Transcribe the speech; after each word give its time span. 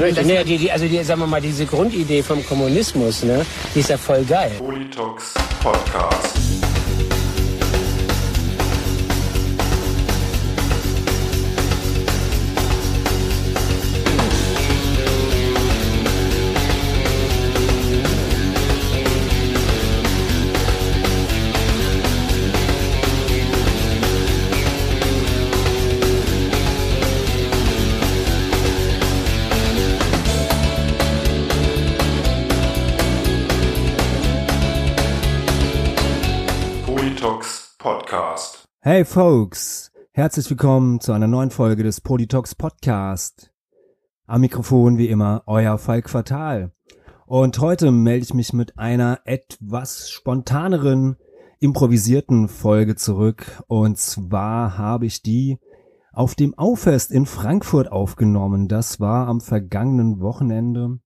Richtig, 0.00 0.26
nee, 0.26 0.44
die, 0.44 0.58
die, 0.58 0.72
also 0.72 0.86
die, 0.86 1.02
sagen 1.02 1.20
wir 1.20 1.26
mal, 1.26 1.40
diese 1.40 1.66
Grundidee 1.66 2.22
vom 2.22 2.44
Kommunismus, 2.46 3.22
ne, 3.24 3.44
die 3.74 3.80
ist 3.80 3.90
ja 3.90 3.98
voll 3.98 4.24
geil. 4.24 4.52
Politox 4.58 5.34
Podcast. 5.62 6.57
Hey 38.90 39.04
Folks, 39.04 39.92
herzlich 40.12 40.48
willkommen 40.48 40.98
zu 40.98 41.12
einer 41.12 41.26
neuen 41.26 41.50
Folge 41.50 41.82
des 41.82 42.00
Politox 42.00 42.54
Podcast. 42.54 43.52
Am 44.24 44.40
Mikrofon 44.40 44.96
wie 44.96 45.10
immer 45.10 45.42
euer 45.44 45.76
Falk 45.76 46.08
Fatal. 46.08 46.72
Und 47.26 47.58
heute 47.58 47.92
melde 47.92 48.24
ich 48.24 48.32
mich 48.32 48.54
mit 48.54 48.78
einer 48.78 49.20
etwas 49.26 50.08
spontaneren, 50.08 51.18
improvisierten 51.60 52.48
Folge 52.48 52.96
zurück. 52.96 53.62
Und 53.66 53.98
zwar 53.98 54.78
habe 54.78 55.04
ich 55.04 55.20
die 55.20 55.58
auf 56.10 56.34
dem 56.34 56.56
Auffest 56.56 57.10
in 57.10 57.26
Frankfurt 57.26 57.92
aufgenommen. 57.92 58.68
Das 58.68 59.00
war 59.00 59.28
am 59.28 59.42
vergangenen 59.42 60.20
Wochenende. 60.20 60.98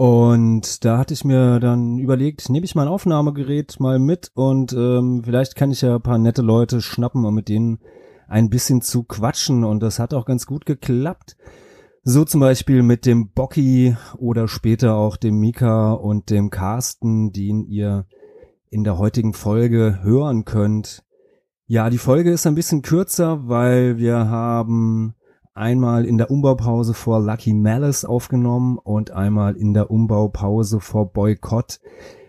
Und 0.00 0.86
da 0.86 0.96
hatte 0.96 1.12
ich 1.12 1.26
mir 1.26 1.60
dann 1.60 1.98
überlegt, 1.98 2.48
nehme 2.48 2.64
ich 2.64 2.74
mein 2.74 2.88
Aufnahmegerät 2.88 3.78
mal 3.80 3.98
mit 3.98 4.30
und 4.32 4.72
ähm, 4.72 5.20
vielleicht 5.26 5.56
kann 5.56 5.72
ich 5.72 5.82
ja 5.82 5.96
ein 5.96 6.00
paar 6.00 6.16
nette 6.16 6.40
Leute 6.40 6.80
schnappen 6.80 7.22
und 7.26 7.34
mit 7.34 7.50
denen 7.50 7.80
ein 8.26 8.48
bisschen 8.48 8.80
zu 8.80 9.02
quatschen. 9.04 9.62
Und 9.62 9.82
das 9.82 9.98
hat 9.98 10.14
auch 10.14 10.24
ganz 10.24 10.46
gut 10.46 10.64
geklappt. 10.64 11.36
So 12.02 12.24
zum 12.24 12.40
Beispiel 12.40 12.82
mit 12.82 13.04
dem 13.04 13.32
Bocky 13.32 13.94
oder 14.16 14.48
später 14.48 14.94
auch 14.94 15.18
dem 15.18 15.38
Mika 15.38 15.92
und 15.92 16.30
dem 16.30 16.48
Carsten, 16.48 17.32
den 17.32 17.66
ihr 17.66 18.06
in 18.70 18.84
der 18.84 18.96
heutigen 18.96 19.34
Folge 19.34 19.98
hören 20.02 20.46
könnt. 20.46 21.04
Ja, 21.66 21.90
die 21.90 21.98
Folge 21.98 22.30
ist 22.30 22.46
ein 22.46 22.54
bisschen 22.54 22.80
kürzer, 22.80 23.50
weil 23.50 23.98
wir 23.98 24.30
haben 24.30 25.14
einmal 25.54 26.04
in 26.04 26.18
der 26.18 26.30
Umbaupause 26.30 26.94
vor 26.94 27.20
Lucky 27.20 27.52
Malice 27.52 28.04
aufgenommen 28.04 28.78
und 28.78 29.10
einmal 29.10 29.56
in 29.56 29.74
der 29.74 29.90
Umbaupause 29.90 30.80
vor 30.80 31.12
Boykott. 31.12 31.80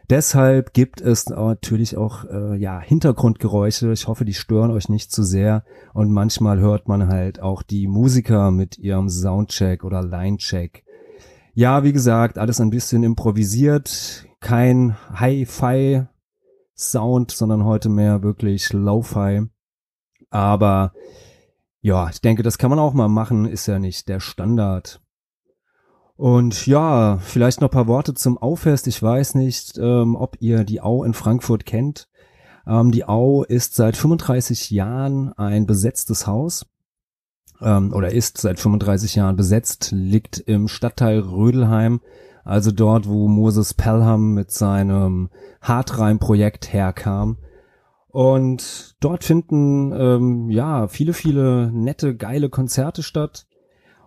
Deshalb 0.10 0.74
gibt 0.74 1.00
es 1.00 1.30
natürlich 1.30 1.96
auch 1.96 2.26
äh, 2.26 2.58
ja 2.58 2.82
Hintergrundgeräusche. 2.82 3.94
Ich 3.94 4.10
hoffe, 4.10 4.26
die 4.26 4.34
stören 4.34 4.72
euch 4.72 4.90
nicht 4.90 5.10
zu 5.10 5.24
sehr. 5.24 5.64
Und 5.94 6.12
manchmal 6.12 6.60
hört 6.60 6.90
man 6.90 7.08
halt 7.08 7.42
auch 7.42 7.64
die 7.64 7.88
Musiker 7.88 8.52
mit 8.52 8.78
ihrem 8.78 9.08
Soundcheck 9.08 9.86
oder 9.86 10.04
Linecheck. 10.04 10.84
Ja, 11.54 11.86
wie 11.86 11.94
gesagt, 11.94 12.38
alles 12.38 12.60
ein 12.60 12.72
bisschen 12.72 13.04
improvisiert. 13.04 14.28
Kein 14.42 14.98
Hi-Fi 15.14 16.08
Sound, 16.76 17.32
sondern 17.32 17.64
heute 17.64 17.88
mehr 17.88 18.22
wirklich 18.22 18.74
Lo-Fi. 18.74 19.44
Aber 20.30 20.92
ja, 21.82 22.10
ich 22.10 22.22
denke, 22.22 22.44
das 22.44 22.58
kann 22.58 22.70
man 22.70 22.80
auch 22.80 22.94
mal 22.94 23.08
machen, 23.08 23.46
ist 23.46 23.68
ja 23.68 23.80
nicht 23.80 24.08
der 24.08 24.20
Standard. 24.20 25.02
Und 26.16 26.68
ja, 26.68 27.18
vielleicht 27.18 27.62
noch 27.62 27.72
paar 27.72 27.88
Worte 27.88 28.14
zum 28.14 28.38
Auffest. 28.38 28.86
Ich 28.86 29.02
weiß 29.02 29.34
nicht, 29.34 29.80
ähm, 29.80 30.16
ob 30.16 30.38
ihr 30.40 30.64
die 30.64 30.82
Au 30.82 31.04
in 31.04 31.16
Frankfurt 31.16 31.66
kennt. 31.66 32.08
Ähm, 32.68 32.92
die 32.92 33.06
Au 33.06 33.44
ist 33.44 33.76
seit 33.76 33.98
35 33.98 34.70
Jahren 34.70 35.34
ein 35.34 35.66
besetztes 35.66 36.28
Haus 36.28 36.68
ähm, 37.60 37.92
oder 37.94 38.12
ist 38.12 38.38
seit 38.38 38.60
35 38.60 39.16
Jahren 39.16 39.36
besetzt, 39.36 39.90
liegt 39.92 40.38
im 40.38 40.68
Stadtteil 40.68 41.20
Rödelheim, 41.20 42.02
also 42.44 42.72
dort, 42.72 43.08
wo 43.08 43.28
Moses 43.28 43.74
Pelham 43.74 44.36
mit 44.36 44.52
seinem 44.52 45.30
Hartreim-Projekt 45.62 46.72
herkam. 46.72 47.38
Und 48.12 48.96
dort 49.00 49.24
finden 49.24 49.94
ähm, 49.94 50.50
ja 50.50 50.88
viele, 50.88 51.14
viele 51.14 51.72
nette, 51.72 52.16
geile 52.16 52.50
Konzerte 52.50 53.04
statt. 53.04 53.48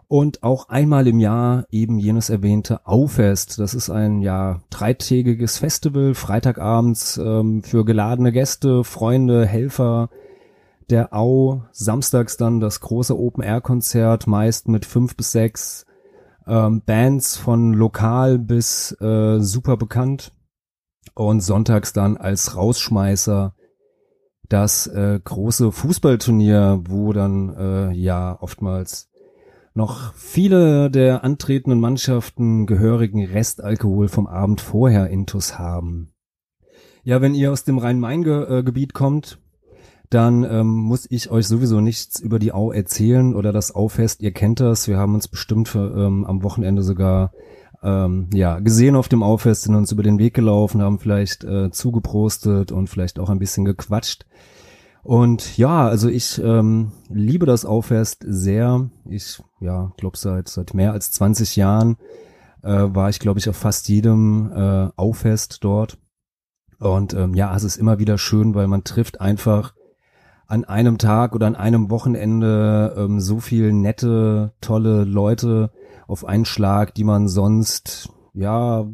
Und 0.07 0.43
auch 0.43 0.69
einmal 0.69 1.07
im 1.09 1.19
Jahr 1.19 1.65
eben 1.71 1.99
jenes 1.99 2.29
erwähnte 2.29 2.87
Auffest. 2.87 3.59
Das 3.59 3.73
ist 3.73 3.89
ein 3.89 4.21
ja 4.21 4.61
dreitägiges 4.69 5.59
Festival, 5.59 6.15
Freitagabends 6.15 7.17
ähm, 7.17 7.63
für 7.63 7.87
geladene 7.87 8.31
Gäste, 8.31 8.85
Freunde, 8.85 9.47
Helfer 9.47 10.11
der 10.91 11.15
Au. 11.15 11.63
Samstags 11.73 12.37
dann 12.37 12.61
das 12.61 12.81
große 12.81 13.19
Open-Air-Konzert, 13.19 14.27
meist 14.27 14.69
mit 14.69 14.85
fünf 14.85 15.17
bis 15.17 15.33
sechs 15.33 15.87
ähm, 16.47 16.83
Bands 16.85 17.39
von 17.39 17.73
lokal 17.73 18.39
bis 18.39 18.93
äh, 19.01 19.41
super 19.41 19.79
bekannt. 19.79 20.33
Und 21.15 21.41
sonntags 21.41 21.95
dann 21.95 22.19
als 22.19 22.57
Rausschmeißer 22.57 23.55
das 24.49 24.87
äh, 24.87 25.21
große 25.23 25.73
Fußballturnier, 25.73 26.83
wo 26.87 27.13
dann 27.13 27.55
äh, 27.57 27.93
ja 27.93 28.37
oftmals 28.41 29.11
noch 29.75 30.15
viele 30.15 30.91
der 30.91 31.25
antretenden 31.25 31.81
Mannschaften 31.81 32.67
gehörigen 32.67 33.25
Restalkohol 33.25 34.09
vom 34.09 34.27
Abend 34.27 34.61
vorher 34.61 35.09
intus 35.09 35.59
haben. 35.59 36.13
Ja, 37.03 37.21
wenn 37.21 37.35
ihr 37.35 37.53
aus 37.53 37.65
dem 37.65 37.79
Rhein-Main-Gebiet 37.79 38.95
kommt, 38.95 39.39
dann 40.11 40.45
ähm, 40.45 40.69
muss 40.69 41.11
ich 41.11 41.31
euch 41.31 41.49
sowieso 41.49 41.81
nichts 41.81 42.21
über 42.21 42.39
die 42.39 42.53
Au 42.53 42.71
erzählen 42.71 43.35
oder 43.35 43.53
das 43.53 43.75
Auffest. 43.75 44.23
Ihr 44.23 44.33
kennt 44.33 44.61
das. 44.61 44.87
Wir 44.87 44.97
haben 44.97 45.15
uns 45.15 45.27
bestimmt 45.29 45.69
für, 45.69 45.93
ähm, 45.97 46.25
am 46.25 46.43
Wochenende 46.43 46.83
sogar 46.83 47.33
ähm, 47.85 48.29
ja 48.33 48.59
gesehen 48.59 48.97
auf 48.97 49.09
dem 49.09 49.23
Auffest, 49.23 49.63
sind 49.63 49.75
uns 49.75 49.93
über 49.93 50.03
den 50.03 50.19
Weg 50.19 50.35
gelaufen, 50.35 50.83
haben 50.83 50.99
vielleicht 50.99 51.45
äh, 51.45 51.71
zugeprostet 51.71 52.73
und 52.73 52.89
vielleicht 52.89 53.19
auch 53.19 53.29
ein 53.29 53.39
bisschen 53.39 53.65
gequatscht. 53.65 54.25
Und 55.03 55.59
ja, 55.59 55.87
also 55.87 56.09
ich 56.09 56.43
ähm, 56.43 56.93
liebe 57.11 57.45
das 57.45 57.67
Auffest 57.67 58.25
sehr. 58.27 58.89
Ich 59.05 59.43
ja, 59.61 59.93
glaube 59.99 60.17
seit 60.17 60.49
seit 60.49 60.73
mehr 60.73 60.93
als 60.93 61.11
20 61.11 61.57
Jahren 61.57 61.99
äh, 62.63 62.71
war 62.71 63.11
ich 63.11 63.21
glaube 63.21 63.39
ich 63.39 63.49
auf 63.49 63.57
fast 63.57 63.89
jedem 63.89 64.51
äh, 64.51 64.89
Auffest 64.97 65.59
dort. 65.63 65.99
Und 66.79 67.13
ähm, 67.13 67.35
ja, 67.35 67.55
es 67.55 67.65
ist 67.65 67.77
immer 67.77 67.99
wieder 67.99 68.17
schön, 68.17 68.55
weil 68.55 68.67
man 68.67 68.83
trifft 68.83 69.21
einfach 69.21 69.75
an 70.47 70.65
einem 70.65 70.99
Tag 70.99 71.35
oder 71.35 71.47
an 71.47 71.57
einem 71.57 71.91
Wochenende 71.91 72.95
ähm, 72.97 73.21
so 73.21 73.41
viel 73.41 73.73
nette, 73.73 74.55
tolle 74.61 75.05
Leute 75.05 75.71
auf 76.07 76.25
einen 76.25 76.45
Schlag, 76.45 76.95
die 76.95 77.05
man 77.05 77.29
sonst 77.29 78.11
ja 78.35 78.87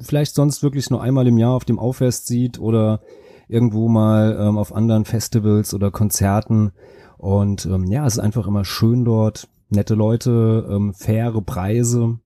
vielleicht 0.00 0.34
sonst 0.34 0.62
wirklich 0.62 0.90
nur 0.90 1.02
einmal 1.02 1.26
im 1.26 1.38
Jahr 1.38 1.54
auf 1.54 1.64
dem 1.64 1.78
Auffest 1.78 2.26
sieht 2.26 2.58
oder 2.58 3.00
irgendwo 3.48 3.88
mal 3.88 4.36
ähm, 4.40 4.56
auf 4.56 4.74
anderen 4.74 5.04
Festivals 5.04 5.74
oder 5.74 5.90
Konzerten. 5.90 6.72
Und 7.18 7.66
ähm, 7.66 7.84
ja, 7.84 8.06
es 8.06 8.14
ist 8.14 8.20
einfach 8.20 8.46
immer 8.46 8.64
schön 8.64 9.04
dort, 9.04 9.48
nette 9.68 9.94
Leute, 9.94 10.66
ähm, 10.70 10.94
faire 10.94 11.40
Preise. 11.42 12.18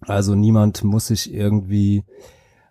Also 0.00 0.34
niemand 0.34 0.84
muss 0.84 1.08
sich 1.08 1.32
irgendwie 1.32 2.04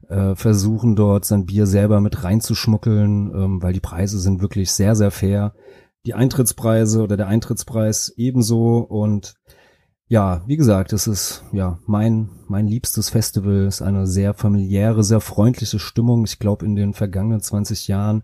äh, 0.08 0.36
versuchen, 0.36 0.96
dort 0.96 1.26
sein 1.26 1.46
Bier 1.46 1.66
selber 1.68 2.02
mit 2.02 2.24
reinzuschmuggeln, 2.24 3.32
ähm, 3.34 3.64
weil 3.64 3.74
die 3.74 3.80
Preise 3.80 4.20
sind 4.20 4.42
wirklich 4.42 4.72
sehr, 4.72 4.96
sehr 4.96 5.12
fair. 5.12 5.54
Die 6.06 6.14
Eintrittspreise 6.14 7.04
oder 7.04 7.16
der 7.16 7.28
Eintrittspreis 7.28 8.14
ebenso 8.18 8.80
und 8.80 9.36
ja, 10.12 10.42
wie 10.46 10.58
gesagt, 10.58 10.92
es 10.92 11.08
ist 11.08 11.46
ja 11.54 11.80
mein 11.86 12.28
mein 12.50 12.68
liebstes 12.68 13.10
Festival, 13.10 13.66
ist 13.66 13.82
eine 13.82 14.06
sehr 14.06 14.34
familiäre, 14.34 15.06
sehr 15.06 15.22
freundliche 15.22 15.80
Stimmung. 15.80 16.26
Ich 16.26 16.38
glaube, 16.38 16.66
in 16.66 16.76
den 16.76 16.94
vergangenen 16.94 17.40
20 17.40 17.88
Jahren 17.88 18.24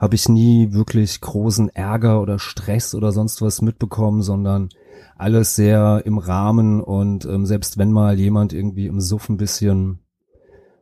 habe 0.00 0.16
ich 0.16 0.28
nie 0.28 0.72
wirklich 0.72 1.20
großen 1.20 1.68
Ärger 1.68 2.20
oder 2.20 2.40
Stress 2.40 2.92
oder 2.92 3.12
sonst 3.12 3.40
was 3.40 3.62
mitbekommen, 3.62 4.20
sondern 4.22 4.70
alles 5.16 5.54
sehr 5.54 6.02
im 6.04 6.18
Rahmen 6.18 6.80
und 6.80 7.24
ähm, 7.24 7.46
selbst 7.46 7.78
wenn 7.78 7.92
mal 7.92 8.18
jemand 8.18 8.52
irgendwie 8.52 8.88
im 8.88 9.00
Suff 9.00 9.28
ein 9.28 9.36
bisschen 9.36 10.00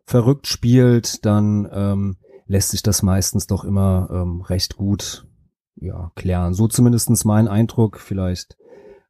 verrückt 0.06 0.46
spielt, 0.46 1.26
dann 1.26 1.68
ähm, 1.70 2.16
lässt 2.46 2.70
sich 2.70 2.82
das 2.82 3.02
meistens 3.02 3.46
doch 3.46 3.62
immer 3.62 4.08
ähm, 4.10 4.40
recht 4.40 4.78
gut 4.78 5.26
ja 5.74 6.12
klären. 6.14 6.54
So 6.54 6.66
zumindestens 6.66 7.26
mein 7.26 7.46
Eindruck. 7.46 8.00
Vielleicht 8.00 8.56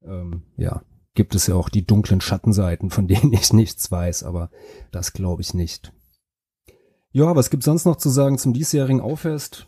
ähm, 0.04 0.42
ja 0.56 0.82
gibt 1.16 1.34
es 1.34 1.48
ja 1.48 1.56
auch 1.56 1.68
die 1.68 1.84
dunklen 1.84 2.20
Schattenseiten, 2.20 2.90
von 2.90 3.08
denen 3.08 3.32
ich 3.32 3.52
nichts 3.52 3.90
weiß, 3.90 4.22
aber 4.22 4.50
das 4.92 5.12
glaube 5.12 5.42
ich 5.42 5.52
nicht. 5.54 5.92
Ja, 7.10 7.34
was 7.34 7.50
gibt's 7.50 7.66
sonst 7.66 7.86
noch 7.86 7.96
zu 7.96 8.10
sagen 8.10 8.38
zum 8.38 8.52
diesjährigen 8.52 9.00
Auffest? 9.00 9.66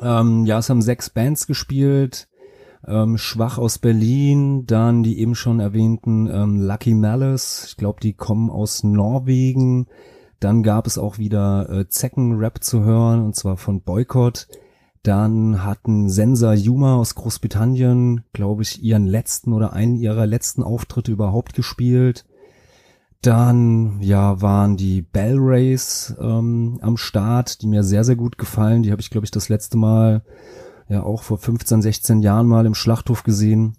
Ähm, 0.00 0.46
ja, 0.46 0.58
es 0.58 0.70
haben 0.70 0.80
sechs 0.82 1.10
Bands 1.10 1.46
gespielt. 1.46 2.28
ähm, 2.86 3.18
Schwach 3.18 3.58
aus 3.58 3.78
Berlin, 3.78 4.64
dann 4.66 5.02
die 5.02 5.18
eben 5.18 5.34
schon 5.34 5.60
erwähnten 5.60 6.28
ähm, 6.28 6.60
Lucky 6.60 6.94
Malice, 6.94 7.66
ich 7.68 7.76
glaube, 7.76 8.00
die 8.00 8.14
kommen 8.14 8.50
aus 8.50 8.82
Norwegen. 8.84 9.86
Dann 10.38 10.62
gab 10.62 10.86
es 10.86 10.96
auch 10.96 11.18
wieder 11.18 11.68
äh, 11.68 11.88
Zecken-Rap 11.88 12.64
zu 12.64 12.82
hören, 12.82 13.22
und 13.22 13.36
zwar 13.36 13.58
von 13.58 13.82
Boycott. 13.82 14.48
Dann 15.02 15.64
hatten 15.64 16.10
Sensa 16.10 16.52
Yuma 16.52 16.96
aus 16.96 17.14
Großbritannien, 17.14 18.24
glaube 18.34 18.62
ich, 18.62 18.82
ihren 18.82 19.06
letzten 19.06 19.54
oder 19.54 19.72
einen 19.72 19.96
ihrer 19.96 20.26
letzten 20.26 20.62
Auftritte 20.62 21.10
überhaupt 21.10 21.54
gespielt. 21.54 22.26
Dann, 23.22 24.00
ja, 24.00 24.40
waren 24.42 24.76
die 24.76 25.02
Bell 25.02 25.36
Rays 25.38 26.14
ähm, 26.20 26.78
am 26.82 26.96
Start, 26.96 27.62
die 27.62 27.66
mir 27.66 27.82
sehr, 27.82 28.04
sehr 28.04 28.16
gut 28.16 28.36
gefallen. 28.38 28.82
Die 28.82 28.92
habe 28.92 29.00
ich, 29.00 29.10
glaube 29.10 29.24
ich, 29.24 29.30
das 29.30 29.48
letzte 29.48 29.76
Mal 29.76 30.22
ja 30.88 31.02
auch 31.02 31.22
vor 31.22 31.38
15, 31.38 31.82
16 31.82 32.20
Jahren 32.20 32.46
mal 32.46 32.66
im 32.66 32.74
Schlachthof 32.74 33.22
gesehen. 33.22 33.76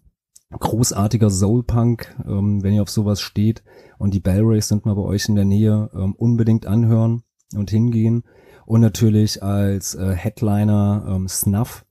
Großartiger 0.52 1.30
Soul-Punk, 1.30 2.16
ähm, 2.26 2.64
wenn 2.64 2.74
ihr 2.74 2.82
auf 2.82 2.90
sowas 2.90 3.22
steht. 3.22 3.64
Und 3.98 4.14
die 4.14 4.20
Bell 4.20 4.42
Rays 4.44 4.68
sind 4.68 4.86
mal 4.86 4.96
bei 4.96 5.02
euch 5.02 5.28
in 5.30 5.36
der 5.36 5.46
Nähe, 5.46 5.90
ähm, 5.94 6.14
unbedingt 6.16 6.66
anhören 6.66 7.24
und 7.56 7.70
hingehen. 7.70 8.24
Und 8.66 8.82
natürlich 8.82 9.44
als 9.44 9.96
äh, 9.96 10.14
Headliner 10.14 11.06
ähm, 11.08 11.28
Snuff. 11.28 11.86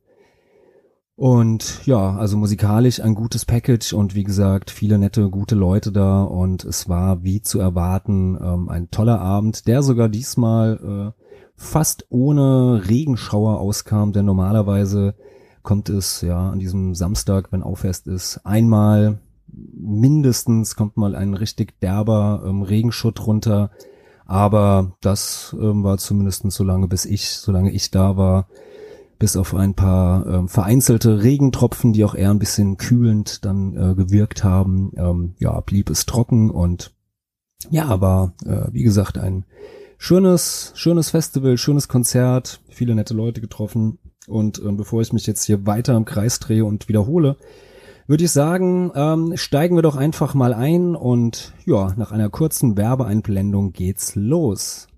Und 1.17 1.85
ja, 1.85 2.17
also 2.17 2.39
musikalisch 2.39 3.01
ein 3.01 3.15
gutes 3.15 3.45
Package 3.45 3.93
und 3.93 4.15
wie 4.15 4.25
gesagt, 4.25 4.71
viele 4.71 4.99
nette, 4.99 5.29
gute 5.29 5.55
Leute 5.55 5.93
da 5.93 6.23
und 6.23 6.65
es 6.65 6.89
war 6.89 7.23
wie 7.23 7.43
zu 7.43 7.61
erwarten 7.61 8.39
ähm, 8.43 8.71
ein 8.71 8.91
toller 8.91 9.21
Abend, 9.21 9.67
der 9.67 9.83
sogar 9.83 10.09
diesmal 10.09 11.13
äh, 11.15 11.23
fast 11.57 12.07
ohne 12.09 12.85
Regenschauer 12.89 13.61
auskam, 13.61 14.15
denn 14.15 14.25
normalerweise 14.25 15.15
kommt 15.63 15.91
es 15.91 16.23
ja 16.23 16.53
an 16.53 16.59
diesem 16.59 16.95
Samstag, 16.95 17.53
wenn 17.53 17.63
Auffest 17.63 18.07
ist, 18.07 18.41
einmal 18.47 19.21
mindestens 19.53 20.75
kommt 20.75 20.97
mal 20.97 21.15
ein 21.15 21.35
richtig 21.35 21.81
derber 21.81 22.43
ähm, 22.47 22.63
Regenschutt 22.63 23.27
runter. 23.27 23.71
Aber 24.31 24.93
das 25.01 25.57
ähm, 25.61 25.83
war 25.83 25.99
zumindest 25.99 26.49
so 26.53 26.63
lange, 26.63 26.87
bis 26.87 27.05
ich, 27.05 27.31
solange 27.31 27.73
ich 27.73 27.91
da 27.91 28.17
war, 28.17 28.47
bis 29.19 29.37
auf 29.37 29.57
ein 29.57 29.75
paar 29.75 30.25
ähm, 30.25 30.49
vereinzelte 30.49 31.25
Regentropfen, 31.25 31.93
die 31.93 32.05
auch 32.05 32.15
eher 32.15 32.31
ein 32.31 32.39
bisschen 32.39 32.77
kühlend 32.77 33.45
dann 33.45 33.77
äh, 33.77 33.97
gewirkt 33.97 34.45
haben, 34.45 34.93
ähm, 34.97 35.35
ja, 35.41 35.59
blieb 35.59 35.91
es 35.91 36.07
trocken 36.07 36.49
und 36.49 36.93
ja, 37.71 37.87
aber 37.87 38.35
äh, 38.47 38.73
wie 38.73 38.85
gesagt, 38.85 39.19
ein 39.19 39.47
schönes, 39.99 40.71
schönes 40.77 41.11
Festival, 41.11 41.59
schönes 41.59 41.89
Konzert, 41.89 42.61
viele 42.69 42.95
nette 42.95 43.15
Leute 43.15 43.41
getroffen. 43.41 43.99
Und 44.29 44.63
ähm, 44.65 44.77
bevor 44.77 45.03
ich 45.03 45.13
mich 45.13 45.27
jetzt 45.27 45.43
hier 45.43 45.67
weiter 45.67 45.97
im 45.97 46.05
Kreis 46.05 46.39
drehe 46.39 46.65
und 46.65 46.89
wiederhole, 46.89 47.37
würde 48.11 48.25
ich 48.25 48.33
sagen, 48.33 48.91
ähm, 48.97 49.37
steigen 49.37 49.77
wir 49.77 49.83
doch 49.83 49.95
einfach 49.95 50.35
mal 50.35 50.53
ein 50.53 50.97
und 50.97 51.55
ja, 51.65 51.95
nach 51.97 52.11
einer 52.11 52.29
kurzen 52.29 52.77
Werbeeinblendung 52.77 53.73
geht's 53.73 54.17
los. 54.17 54.89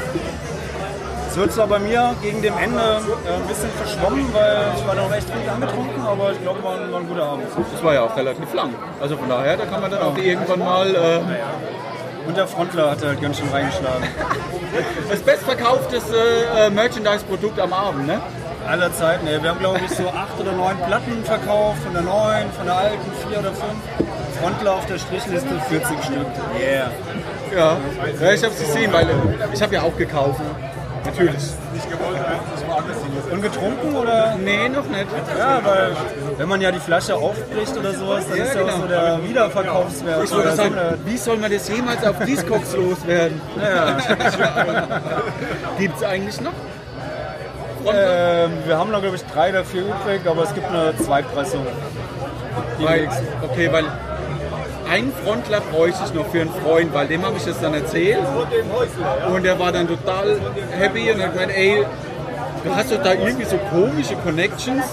Es 1.33 1.37
wird 1.39 1.51
zwar 1.51 1.65
bei 1.65 1.79
mir 1.79 2.13
gegen 2.21 2.43
dem 2.43 2.55
Ende 2.55 2.79
äh, 2.79 3.33
ein 3.33 3.47
bisschen 3.47 3.71
verschwommen, 3.71 4.31
weil 4.33 4.71
ich 4.77 4.87
war 4.87 4.93
noch 4.93 5.11
echt 5.11 5.25
gut 5.33 5.49
angetrunken, 5.49 6.05
aber 6.05 6.31
ich 6.31 6.39
glaube, 6.41 6.63
war, 6.63 6.91
war 6.91 6.99
ein 6.99 7.07
guter 7.07 7.23
Abend. 7.23 7.45
Das 7.73 7.83
war 7.83 7.93
ja 7.95 8.03
auch 8.03 8.15
relativ 8.15 8.53
lang. 8.53 8.69
Also 9.01 9.17
von 9.17 9.27
daher, 9.27 9.57
da 9.57 9.65
kann 9.65 9.81
man 9.81 9.89
dann 9.89 10.03
auch 10.03 10.15
irgendwann 10.15 10.59
mal 10.59 10.93
äh, 10.93 12.27
Und 12.27 12.37
der 12.37 12.45
Frontler 12.45 12.91
hat 12.91 13.03
halt 13.03 13.19
ganz 13.19 13.39
schön 13.39 13.49
reingeschlagen. 13.49 14.07
das 15.09 15.21
bestverkaufteste 15.21 16.17
äh, 16.55 16.69
Merchandise-Produkt 16.69 17.59
am 17.59 17.73
Abend, 17.73 18.05
ne? 18.05 18.21
Aller 18.67 18.93
Zeiten, 18.93 19.25
ey. 19.25 19.41
Wir 19.41 19.49
haben, 19.49 19.59
glaube 19.59 19.79
ich, 19.83 19.91
so 19.91 20.07
acht 20.09 20.39
oder 20.39 20.51
neun 20.51 20.77
Platten 20.85 21.23
verkauft, 21.25 21.81
von 21.83 21.93
der 21.93 22.03
neuen, 22.03 22.51
von 22.51 22.65
der 22.67 22.77
alten, 22.77 23.11
vier 23.27 23.39
oder 23.39 23.51
fünf. 23.51 24.12
Frontler 24.39 24.73
auf 24.73 24.85
der 24.85 24.97
Strichliste 24.97 25.59
40 25.69 26.03
Stück. 26.03 26.27
Yeah. 26.59 26.91
Ja, 27.55 27.77
ja 28.21 28.33
ich 28.33 28.43
hab's 28.43 28.59
gesehen, 28.59 28.91
weil 28.91 29.05
äh, 29.09 29.13
ich 29.53 29.61
habe 29.61 29.73
ja 29.75 29.81
auch 29.83 29.95
gekauft. 29.97 30.39
Natürlich. 31.05 31.43
Und 33.29 33.41
getrunken 33.41 33.95
oder? 33.95 34.35
Nee, 34.37 34.69
noch 34.69 34.85
nicht. 34.87 35.07
Ja, 35.37 35.59
weil 35.63 35.91
wenn 36.37 36.47
man 36.47 36.61
ja 36.61 36.71
die 36.71 36.79
Flasche 36.79 37.15
aufbricht 37.15 37.75
oder 37.77 37.93
sowas, 37.93 38.25
dann 38.29 38.37
Ja, 38.37 38.43
ist 38.45 38.55
ja 38.55 38.61
auch 38.61 38.67
genau. 38.67 38.81
so 38.81 38.87
der 38.87 39.23
Wiederverkaufswert. 39.23 40.23
Ich 40.23 40.29
so 40.29 40.41
sagen, 40.41 40.75
wie 41.05 41.17
soll 41.17 41.37
man 41.37 41.51
das 41.51 41.67
jemals 41.67 42.05
auf 42.05 42.19
Discogs 42.19 42.73
loswerden? 42.75 43.41
Ja. 43.61 43.97
Gibt's 45.77 46.03
eigentlich 46.03 46.39
noch? 46.41 46.53
Ähm, 47.85 48.51
wir 48.65 48.77
haben 48.77 48.91
noch, 48.91 49.01
glaube 49.01 49.17
ich, 49.17 49.25
drei 49.25 49.49
oder 49.49 49.65
vier 49.65 49.81
übrig, 49.81 50.21
aber 50.25 50.43
es 50.43 50.53
gibt 50.53 50.67
eine 50.69 50.95
Zweitpressung. 50.97 51.65
Weil, 52.79 53.09
okay, 53.43 53.69
weil 53.71 53.85
einen 54.93 55.11
Frontler 55.11 55.59
bräuchte 55.61 56.03
ich 56.05 56.13
noch 56.13 56.27
für 56.27 56.41
einen 56.41 56.53
Freund, 56.53 56.93
weil 56.93 57.07
dem 57.07 57.25
habe 57.25 57.35
ich 57.37 57.45
das 57.45 57.59
dann 57.59 57.73
erzählt. 57.73 58.19
Und 59.33 59.43
der 59.43 59.57
war 59.59 59.71
dann 59.71 59.87
total 59.87 60.39
happy 60.77 61.11
und 61.11 61.21
hat 61.21 61.33
gemeint, 61.33 61.51
ey, 61.55 61.83
du 62.63 62.75
hast 62.75 62.91
doch 62.91 63.01
da 63.01 63.13
irgendwie 63.13 63.45
so 63.45 63.57
komische 63.57 64.15
Connections. 64.17 64.85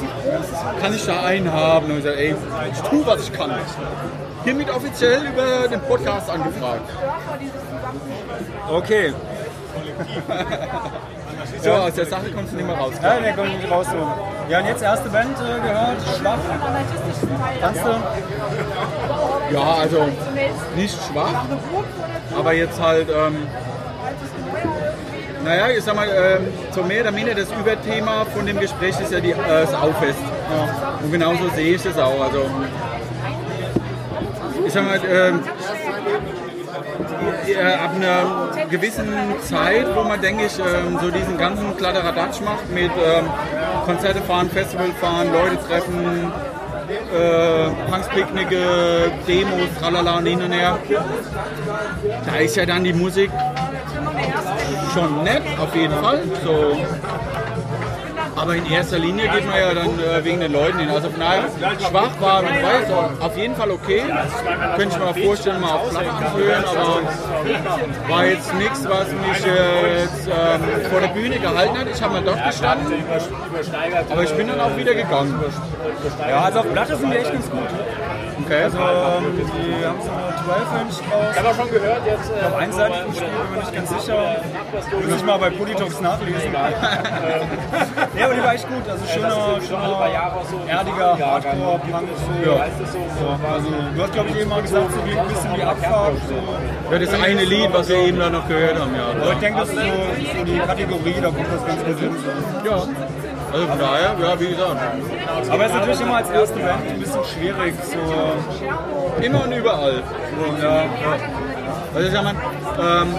Kann 0.80 0.95
ich 0.95 1.04
da 1.04 1.23
einen 1.25 1.52
haben? 1.52 1.87
Und 1.87 1.99
ich 1.99 2.04
gesagt, 2.04 2.19
ey, 2.19 2.35
ich 2.73 2.80
tue, 2.88 3.07
was 3.07 3.25
ich 3.25 3.33
kann. 3.33 3.52
Hiermit 4.45 4.71
offiziell 4.71 5.23
über 5.26 5.69
den 5.69 5.80
Podcast 5.83 6.30
angefragt. 6.30 6.90
Okay. 8.71 9.12
So, 11.62 11.73
aus 11.73 11.95
der 11.95 12.07
Sache 12.07 12.30
kommst 12.35 12.52
du 12.52 12.57
nicht 12.57 12.66
mehr 12.66 12.76
raus. 12.76 12.95
Ja, 13.02 13.19
der 13.19 13.33
kommt 13.35 13.54
nicht 13.54 13.71
raus. 13.71 13.87
so. 13.90 14.50
Ja, 14.50 14.61
und 14.61 14.66
jetzt 14.66 14.83
erste 14.83 15.11
Band 15.11 15.37
äh, 15.38 15.61
gehört, 15.61 15.97
Schwach. 16.19 16.38
Kannst 17.61 17.85
du? 17.85 17.90
Ja, 19.52 19.75
also 19.80 20.09
nicht 20.76 20.97
schwach, 21.09 21.45
aber 22.37 22.52
jetzt 22.52 22.80
halt, 22.80 23.09
ähm, 23.09 23.47
naja, 25.45 25.69
ich 25.76 25.83
sag 25.83 25.97
mal, 25.97 26.09
ähm, 26.09 26.52
so 26.71 26.83
mehr 26.83 27.02
oder 27.02 27.12
minder 27.12 27.35
das 27.35 27.49
Überthema 27.50 28.25
von 28.26 28.47
dem 28.47 28.61
Gespräch 28.61 29.00
ist 29.00 29.12
ja 29.12 29.21
die, 29.21 29.30
äh, 29.30 29.37
das 29.49 29.75
Auffest. 29.75 30.19
Und 31.02 31.11
genauso 31.11 31.49
sehe 31.54 31.75
ich 31.75 31.83
das 31.83 31.99
auch. 31.99 32.21
Also, 32.21 32.47
ich 34.66 34.73
sag 34.73 34.85
mal, 34.85 35.00
ähm, 35.11 35.40
äh, 37.49 37.75
ab 37.75 37.90
einer 37.95 38.66
gewissen 38.69 39.09
Zeit, 39.42 39.87
wo 39.95 40.02
man, 40.02 40.21
denke 40.21 40.47
ich, 40.47 40.59
ähm, 40.59 40.99
so 41.00 41.11
diesen 41.11 41.37
ganzen 41.38 41.76
Kladderadatsch 41.76 42.40
macht 42.42 42.71
mit 42.73 42.90
ähm, 42.90 43.26
Konzerte 43.87 44.21
fahren, 44.21 44.50
Festival 44.50 44.90
fahren, 45.00 45.33
Leute 45.33 45.59
treffen, 45.66 46.33
äh, 46.90 47.70
Punks 47.90 48.09
Picknicke, 48.09 49.12
Demos, 49.26 49.68
tralala 49.78 50.20
hin 50.20 50.42
und 50.42 50.52
her. 50.52 50.78
Da 52.26 52.37
ist 52.37 52.56
ja 52.56 52.66
dann 52.66 52.85
die 52.85 52.92
Musik 52.92 53.30
schon 54.92 55.25
nett, 55.25 55.42
auf 55.59 55.75
jeden 55.75 55.94
Fall. 55.94 56.23
So. 56.44 56.76
Aber 58.40 58.56
in 58.56 58.64
erster 58.70 58.99
Linie 58.99 59.28
geht 59.28 59.47
man 59.47 59.59
ja 59.59 59.75
dann 59.75 59.99
äh, 59.99 60.25
wegen 60.25 60.40
den 60.40 60.52
Leuten 60.52 60.78
hin. 60.78 60.88
Also 60.88 61.11
von 61.11 61.20
daher, 61.20 61.44
schwach 61.78 62.20
war, 62.20 62.42
jetzt 62.42 62.90
auch 62.90 63.20
auf 63.20 63.37
jeden 63.37 63.54
Fall 63.54 63.70
okay. 63.70 64.02
Könnte 64.76 64.94
ich 64.94 64.99
mir 64.99 65.11
auch 65.11 65.16
vorstellen, 65.16 65.61
mal 65.61 65.73
auf 65.73 65.90
Platte 65.90 66.11
anzuhören, 66.11 66.64
aber 66.64 68.09
war 68.09 68.25
jetzt 68.25 68.54
nichts, 68.54 68.88
was 68.88 69.09
mich 69.09 69.47
äh, 69.47 70.00
jetzt 70.00 70.26
ähm, 70.26 70.90
vor 70.90 71.00
der 71.00 71.09
Bühne 71.09 71.38
gehalten 71.38 71.78
hat. 71.78 71.87
Ich 71.92 72.02
habe 72.02 72.14
mal 72.14 72.23
dort 72.23 72.42
gestanden, 72.47 72.94
aber 74.11 74.23
ich 74.23 74.32
bin 74.32 74.49
dann 74.49 74.61
auch 74.61 74.75
wieder 74.75 74.94
gegangen. 74.94 75.38
Ja, 76.26 76.40
also 76.44 76.61
auf 76.61 76.73
Platte 76.73 76.97
sind 76.97 77.12
die 77.12 77.16
echt 77.18 77.32
ganz 77.32 77.50
gut. 77.50 77.61
Okay. 78.44 78.62
Also 78.64 78.78
ähm, 78.78 78.85
die 79.37 79.87
haben 79.87 80.00
so 80.02 80.11
eine 80.11 80.30
12-Inch 80.40 81.12
raus. 81.12 81.28
Ich 81.32 81.38
habe 81.38 81.49
auch 81.49 81.56
schon 81.56 81.70
gehört, 81.70 82.06
jetzt. 82.06 82.30
Ich 82.30 82.40
glaube, 82.40 82.56
einseitig 82.56 83.06
gespielt, 83.06 83.30
bin 83.30 83.50
mir 83.50 83.61
nicht 83.61 83.75
ganz 83.75 83.88
sicher. 83.90 84.37
Muss 85.09 85.16
ich 85.16 85.25
mal 85.25 85.38
bei 85.38 85.50
Politox 85.50 86.00
nachlesen. 86.00 86.52
ja, 88.18 88.25
aber 88.25 88.35
die 88.35 88.42
war 88.42 88.54
echt 88.54 88.68
gut. 88.68 88.88
Also 88.88 89.06
schöner, 89.06 89.61
schöner 89.66 89.90
erdiger 90.68 91.18
Hardcore-Punk. 91.18 92.09
So. 92.16 92.50
Ja. 92.50 92.66
So, 93.20 93.47
also, 93.47 93.68
du 93.94 94.02
hast, 94.02 94.12
glaube 94.12 94.28
ich, 94.30 94.40
eben 94.40 94.50
mal 94.50 94.62
gesagt, 94.62 94.92
so 94.92 95.04
wie 95.06 95.18
ein 95.18 95.28
bisschen 95.28 95.56
wie 95.56 95.62
Abfahrt. 95.62 96.14
So. 96.28 96.92
Ja, 96.92 96.99
das 96.99 97.14
eine 97.14 97.44
Lied, 97.44 97.73
was 97.73 97.88
wir 97.88 97.97
eben 97.97 98.18
da 98.18 98.30
noch 98.30 98.47
gehört 98.49 98.78
haben, 98.80 98.94
ja. 98.94 99.09
Aber 99.23 99.32
ich 99.32 99.38
denke, 99.38 99.61
das 99.61 99.68
ist 99.68 99.76
so, 99.76 100.38
so 100.38 100.44
die 100.44 100.59
Kategorie, 100.59 101.14
da 101.20 101.28
kommt 101.28 101.52
das 101.52 101.66
ganz 101.66 101.85
gut 101.85 101.99
hin. 101.99 102.16
So. 102.64 102.70
Ja. 102.70 103.20
Also 103.52 103.66
von 103.66 103.78
daher, 103.78 104.16
ja, 104.21 104.40
wie 104.40 104.49
gesagt, 104.49 104.76
Aber 105.50 105.64
es 105.64 105.71
ist 105.71 105.76
natürlich 105.76 106.00
immer 106.00 106.16
als 106.16 106.30
erste 106.30 106.59
Band 106.61 106.88
ein 106.88 107.00
bisschen 107.00 107.25
schwierig. 107.25 107.75
So, 107.83 109.23
immer 109.23 109.45
und 109.45 109.52
überall. 109.52 110.02
so, 110.38 110.64
ja. 110.64 110.85
Also 111.95 112.07
ich 112.07 112.12
sag 112.14 112.23
mal, 112.23 112.35
ähm, 112.78 113.14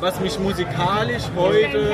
was 0.00 0.18
mich 0.20 0.38
musikalisch 0.38 1.24
heute 1.36 1.92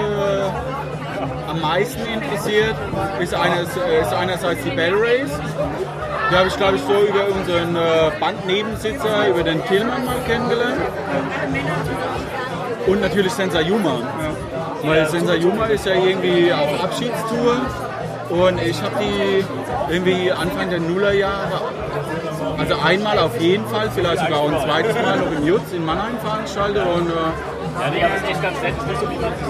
am 1.48 1.60
meisten 1.60 2.06
interessiert, 2.06 2.76
ist, 3.20 3.34
eines, 3.34 3.68
ist 3.70 4.14
einerseits 4.14 4.62
die 4.62 4.70
Bell 4.70 4.94
Race. 4.94 5.32
Die 6.30 6.36
habe 6.36 6.48
ich, 6.48 6.56
glaube 6.56 6.76
ich, 6.76 6.82
so 6.82 6.92
über 6.92 7.26
unseren 7.28 7.76
äh, 7.76 8.10
Bandnebensitzer, 8.20 9.28
über 9.28 9.42
den 9.42 9.64
Tillmann 9.66 10.04
mal 10.04 10.16
kennengelernt. 10.26 10.76
Und 12.86 13.00
natürlich 13.00 13.32
Sensa 13.32 13.60
Yuma. 13.60 13.98
Weil 14.82 15.06
Sensa 15.08 15.34
Yuma 15.34 15.66
ist 15.66 15.86
ja 15.86 15.94
irgendwie 15.94 16.52
auf 16.52 16.84
Abschiedstour. 16.84 17.56
Und 18.28 18.60
ich 18.60 18.82
habe 18.82 18.94
die 19.00 19.44
irgendwie 19.92 20.32
Anfang 20.32 20.68
der 20.68 20.80
Nullerjahre 20.80 21.60
also 22.58 22.74
einmal 22.82 23.18
auf 23.18 23.38
jeden 23.40 23.66
Fall, 23.66 23.90
vielleicht 23.94 24.22
sogar 24.22 24.40
auch 24.40 24.50
ein 24.50 24.60
zweites 24.60 24.94
Mal 24.94 25.18
noch 25.18 25.32
im 25.32 25.46
Jutz 25.46 25.72
in 25.72 25.84
Mannheim 25.84 26.18
veranstaltet. 26.18 26.82
Und, 26.86 27.08
äh, 27.08 27.12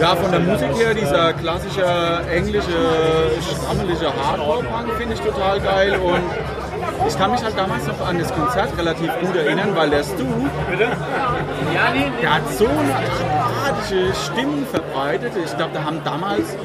Ja, 0.01 0.17
von 0.17 0.31
der 0.33 0.41
Musik 0.41 0.69
her, 0.77 0.95
dieser 0.95 1.33
klassische 1.35 1.85
englische, 2.31 2.73
schrammelige 3.41 4.07
Hardcore-Punk 4.07 4.93
finde 4.99 5.15
ich 5.15 5.21
total 5.21 5.61
geil. 5.61 5.99
Und 6.03 6.23
ich 7.07 7.17
kann 7.17 7.31
mich 7.31 7.43
halt 7.45 7.57
damals 7.57 7.87
noch 7.87 8.07
an 8.07 8.19
das 8.19 8.35
Konzert 8.35 8.77
relativ 8.77 9.11
gut 9.21 9.37
erinnern, 9.37 9.71
weil 9.75 9.91
der 9.91 10.03
Stu, 10.03 10.25
der 12.21 12.35
hat 12.35 12.43
so 12.59 12.67
eine 12.67 12.95
abartige 12.95 14.13
Stimmen 14.15 14.67
verbreitet. 14.97 15.33
Ich 15.45 15.57
glaube, 15.57 15.73
da 15.75 15.85
haben 15.85 16.01
damals 16.05 16.57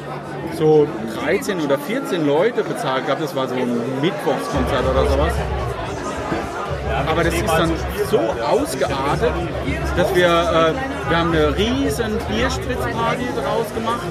so 0.58 0.86
13 1.22 1.60
oder 1.60 1.78
14 1.78 2.26
Leute 2.26 2.64
bezahlt 2.64 3.06
gehabt. 3.06 3.22
Das 3.22 3.34
war 3.34 3.48
so 3.48 3.54
ein 3.54 4.00
Mittwochskonzert 4.00 4.84
oder 4.90 5.06
sowas. 5.06 5.32
Aber 7.08 7.24
das 7.24 7.34
ist 7.34 7.48
dann 7.48 7.70
so 8.10 8.18
ausgeartet, 8.18 9.32
dass 9.96 10.14
wir, 10.14 10.26
äh, 10.26 11.08
wir 11.08 11.18
haben 11.18 11.32
eine 11.32 11.56
riesen 11.56 12.18
Bierspritzparty 12.28 13.24
draus 13.34 13.66
gemacht 13.74 14.06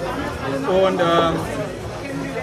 und 0.68 1.00
ähm, 1.00 1.36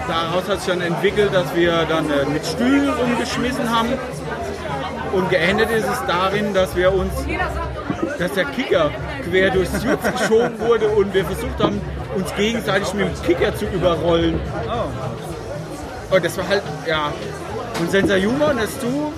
daraus 0.07 0.47
hat 0.47 0.61
sich 0.61 0.69
dann 0.69 0.81
entwickelt, 0.81 1.33
dass 1.33 1.53
wir 1.55 1.85
dann 1.89 2.09
äh, 2.09 2.25
mit 2.25 2.45
Stühlen 2.45 2.89
rumgeschmissen 2.89 3.69
haben 3.69 3.89
und 5.11 5.29
geendet 5.29 5.71
ist 5.71 5.87
es 5.87 6.05
darin, 6.07 6.53
dass 6.53 6.75
wir 6.75 6.93
uns, 6.93 7.11
dass 8.17 8.33
der 8.33 8.45
Kicker 8.45 8.91
quer 9.29 9.49
durchs 9.51 9.83
Jutz 9.83 10.01
geschoben 10.19 10.59
wurde 10.59 10.87
und 10.87 11.13
wir 11.13 11.25
versucht 11.25 11.59
haben, 11.59 11.81
uns 12.15 12.33
gegenseitig 12.35 12.93
mit 12.93 13.07
dem 13.07 13.21
Kicker 13.23 13.55
zu 13.55 13.65
überrollen. 13.65 14.39
Und 16.09 16.25
das 16.25 16.37
war 16.37 16.47
halt, 16.47 16.63
ja, 16.87 17.11
und 17.79 17.91
Sensa 17.91 18.15
Juma 18.15 18.51
und 18.51 18.61
das 18.61 18.77
Du 18.79 19.13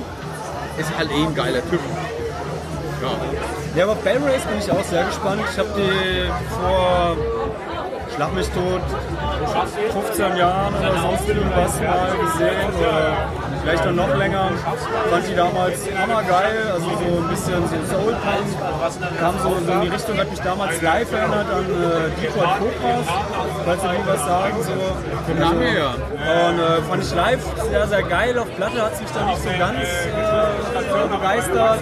ist 0.77 0.97
halt 0.97 1.09
eh 1.11 1.23
ein 1.23 1.35
geiler 1.35 1.61
Typ. 1.69 1.79
Ja. 3.01 3.09
Ja, 3.75 3.83
aber 3.85 3.95
Bell 3.95 4.17
Race 4.17 4.43
bin 4.43 4.59
ich 4.59 4.71
auch 4.71 4.83
sehr 4.83 5.05
gespannt. 5.05 5.41
Ich 5.51 5.57
habe 5.57 5.69
die 5.77 6.29
vor 6.49 7.15
Schlag 8.13 8.33
mich 8.33 8.49
tot 8.49 8.81
15 9.93 10.35
Jahren 10.35 10.73
oder 10.75 11.01
sonst 11.01 11.29
irgendwas 11.29 11.79
mal 11.79 12.11
gesehen 12.17 12.73
oder 12.77 13.31
vielleicht 13.61 13.87
auch 13.87 13.91
noch 13.91 14.15
länger. 14.15 14.49
Fand 15.09 15.27
die 15.27 15.35
damals 15.35 15.79
hammergeil, 15.97 16.71
also 16.73 16.85
so 16.85 17.17
ein 17.21 17.27
bisschen 17.29 17.61
so 17.67 17.75
Soul 17.93 18.13
Punk. 18.13 19.19
Kam 19.19 19.35
so, 19.39 19.49
so 19.65 19.71
in 19.73 19.81
die 19.81 19.87
Richtung, 19.87 20.17
hat 20.17 20.29
mich 20.29 20.41
damals 20.41 20.81
live 20.81 21.11
erinnert 21.11 21.47
an 21.49 21.65
äh, 21.65 22.21
Detroit 22.21 22.49
Cobras, 22.59 23.07
falls 23.65 23.83
mir 23.83 24.07
was 24.07 24.25
sagen. 24.25 24.55
So. 24.63 25.33
Namen 25.39 25.61
her. 25.61 25.95
Und 26.11 26.59
äh, 26.59 26.81
fand 26.89 27.03
ich 27.03 27.15
live 27.15 27.43
sehr, 27.69 27.87
sehr 27.87 28.03
geil. 28.03 28.39
Auf 28.39 28.55
Platte 28.55 28.81
hat 28.81 28.93
es 28.93 29.01
mich 29.01 29.11
dann 29.11 29.27
nicht 29.27 29.43
so 29.43 29.49
ganz 29.57 29.79
äh, 29.79 31.07
begeistert. 31.07 31.79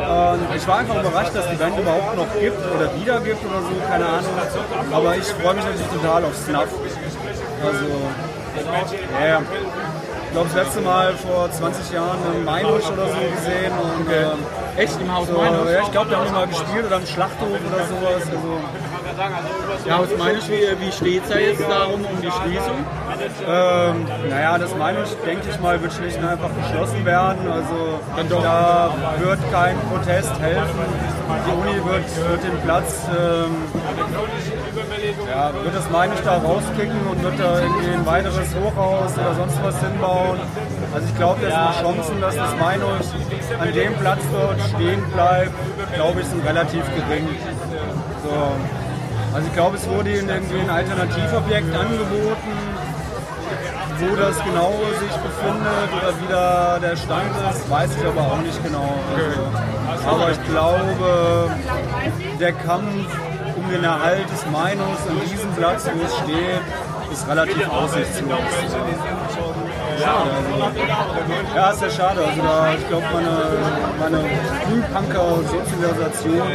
Und 0.00 0.56
ich 0.56 0.66
war 0.66 0.78
einfach 0.78 1.00
überrascht, 1.00 1.34
dass 1.34 1.48
die 1.50 1.56
Band 1.56 1.78
überhaupt 1.78 2.16
noch 2.16 2.26
gibt 2.40 2.58
oder 2.74 2.94
wieder 2.96 3.20
gibt 3.20 3.44
oder 3.44 3.60
so, 3.60 3.88
keine 3.88 4.06
Ahnung. 4.06 4.30
Aber 4.92 5.16
ich 5.16 5.26
freue 5.26 5.54
mich 5.54 5.64
natürlich 5.64 5.88
total 5.88 6.24
auf 6.24 6.34
Snuff. 6.34 6.68
Also, 7.62 7.86
ja, 9.20 9.26
ja. 9.26 9.42
Ich 10.30 10.34
glaube, 10.34 10.48
das 10.54 10.64
letzte 10.64 10.80
Mal 10.82 11.12
vor 11.14 11.50
20 11.50 11.90
Jahren 11.92 12.18
im 12.36 12.44
Mainusch 12.44 12.86
oder 12.86 13.02
so 13.08 13.18
gesehen. 13.34 13.72
Und, 13.82 14.06
ähm, 14.14 14.38
Echt 14.76 14.94
im 15.00 15.12
Haus 15.12 15.26
so, 15.26 15.36
Meinung? 15.36 15.66
ja, 15.66 15.80
ich 15.82 15.90
glaube, 15.90 16.08
da 16.08 16.18
haben 16.18 16.26
die 16.28 16.32
mal 16.32 16.46
gespielt 16.46 16.86
oder 16.86 16.96
im 16.98 17.06
Schlachthof 17.06 17.48
oder 17.50 17.84
sowas. 17.90 18.22
Also, 18.30 19.88
Ja, 19.88 19.96
aus 19.98 20.08
meiner 20.16 20.38
wie, 20.38 20.86
wie 20.86 20.92
steht 20.92 21.24
es 21.24 21.30
da 21.30 21.36
jetzt 21.36 21.60
darum 21.68 22.04
um 22.04 22.22
die 22.22 22.30
Schließung? 22.30 22.78
Ähm, 23.48 24.06
naja, 24.30 24.56
das 24.56 24.72
meine 24.76 25.02
ich, 25.02 25.10
denke 25.26 25.48
ich 25.50 25.58
mal, 25.58 25.82
wird 25.82 25.92
schlicht 25.94 26.18
und 26.18 26.24
einfach 26.28 26.50
geschlossen 26.62 27.04
werden. 27.04 27.50
Also 27.50 27.98
da 28.40 28.94
wird 29.18 29.40
kein 29.52 29.76
Protest 29.90 30.38
helfen. 30.40 30.78
Die 31.44 31.50
Uni 31.50 31.84
wird, 31.84 32.30
wird 32.30 32.44
den 32.44 32.60
Platz, 32.62 33.02
ähm, 33.10 33.56
ja, 35.40 35.64
wird 35.64 35.74
das 35.74 35.90
meine 35.90 36.14
ich 36.14 36.20
da 36.20 36.36
rauskicken 36.36 37.00
und 37.10 37.22
wird 37.22 37.38
da 37.38 37.60
irgendwie 37.60 37.92
ein 37.92 38.06
weiteres 38.06 38.48
Hochhaus 38.54 39.12
oder 39.14 39.34
sonst 39.34 39.58
was 39.62 39.80
hinbauen. 39.80 40.38
Also 40.94 41.06
ich 41.06 41.16
glaube, 41.16 41.40
das 41.42 41.54
sind 41.54 41.84
Chancen, 41.84 42.20
dass 42.20 42.36
das 42.36 42.56
meine 42.58 42.84
ich 43.00 43.60
an 43.60 43.72
dem 43.72 43.94
Platz 43.94 44.20
dort 44.32 44.60
stehen 44.74 45.02
bleibt, 45.12 45.54
glaube 45.94 46.20
ich, 46.20 46.26
sind 46.26 46.46
relativ 46.46 46.84
gering. 46.96 47.28
So. 48.24 49.34
Also 49.34 49.46
ich 49.46 49.54
glaube, 49.54 49.76
es 49.76 49.88
wurde 49.88 50.10
ihnen 50.10 50.28
irgendwie 50.28 50.60
ein 50.60 50.70
Alternativobjekt 50.70 51.74
angeboten, 51.74 52.52
wo 54.00 54.16
das 54.16 54.36
genau 54.44 54.72
sich 54.98 55.16
befindet 55.28 55.90
oder 55.96 56.12
wie 56.20 56.32
da 56.32 56.78
der 56.80 56.96
Stand 56.96 57.30
ist, 57.50 57.70
weiß 57.70 57.90
ich 57.96 58.06
aber 58.06 58.20
auch 58.20 58.38
nicht 58.38 58.62
genau. 58.64 58.94
Also, 59.90 60.08
aber 60.08 60.30
ich 60.32 60.44
glaube, 60.44 61.50
der 62.40 62.52
Kampf 62.52 63.29
den 63.70 63.84
Erhalt 63.84 64.30
des 64.30 64.44
Meinungs 64.46 65.00
an 65.08 65.20
diesem 65.30 65.50
Platz, 65.52 65.88
wo 65.94 66.02
es 66.04 66.16
steht, 66.18 66.62
ist 67.12 67.28
relativ 67.28 67.68
aussichtslos. 67.68 68.38
Schade. 70.00 70.30
Also, 70.30 71.54
ja, 71.54 71.70
ist 71.70 71.82
ja 71.82 71.90
schade. 71.90 72.24
Also 72.24 72.42
da, 72.42 72.74
ich 72.74 72.88
glaube, 72.88 73.04
meine, 73.12 73.30
meine 73.98 74.24
Frühpunker-Sozialisation, 74.64 76.48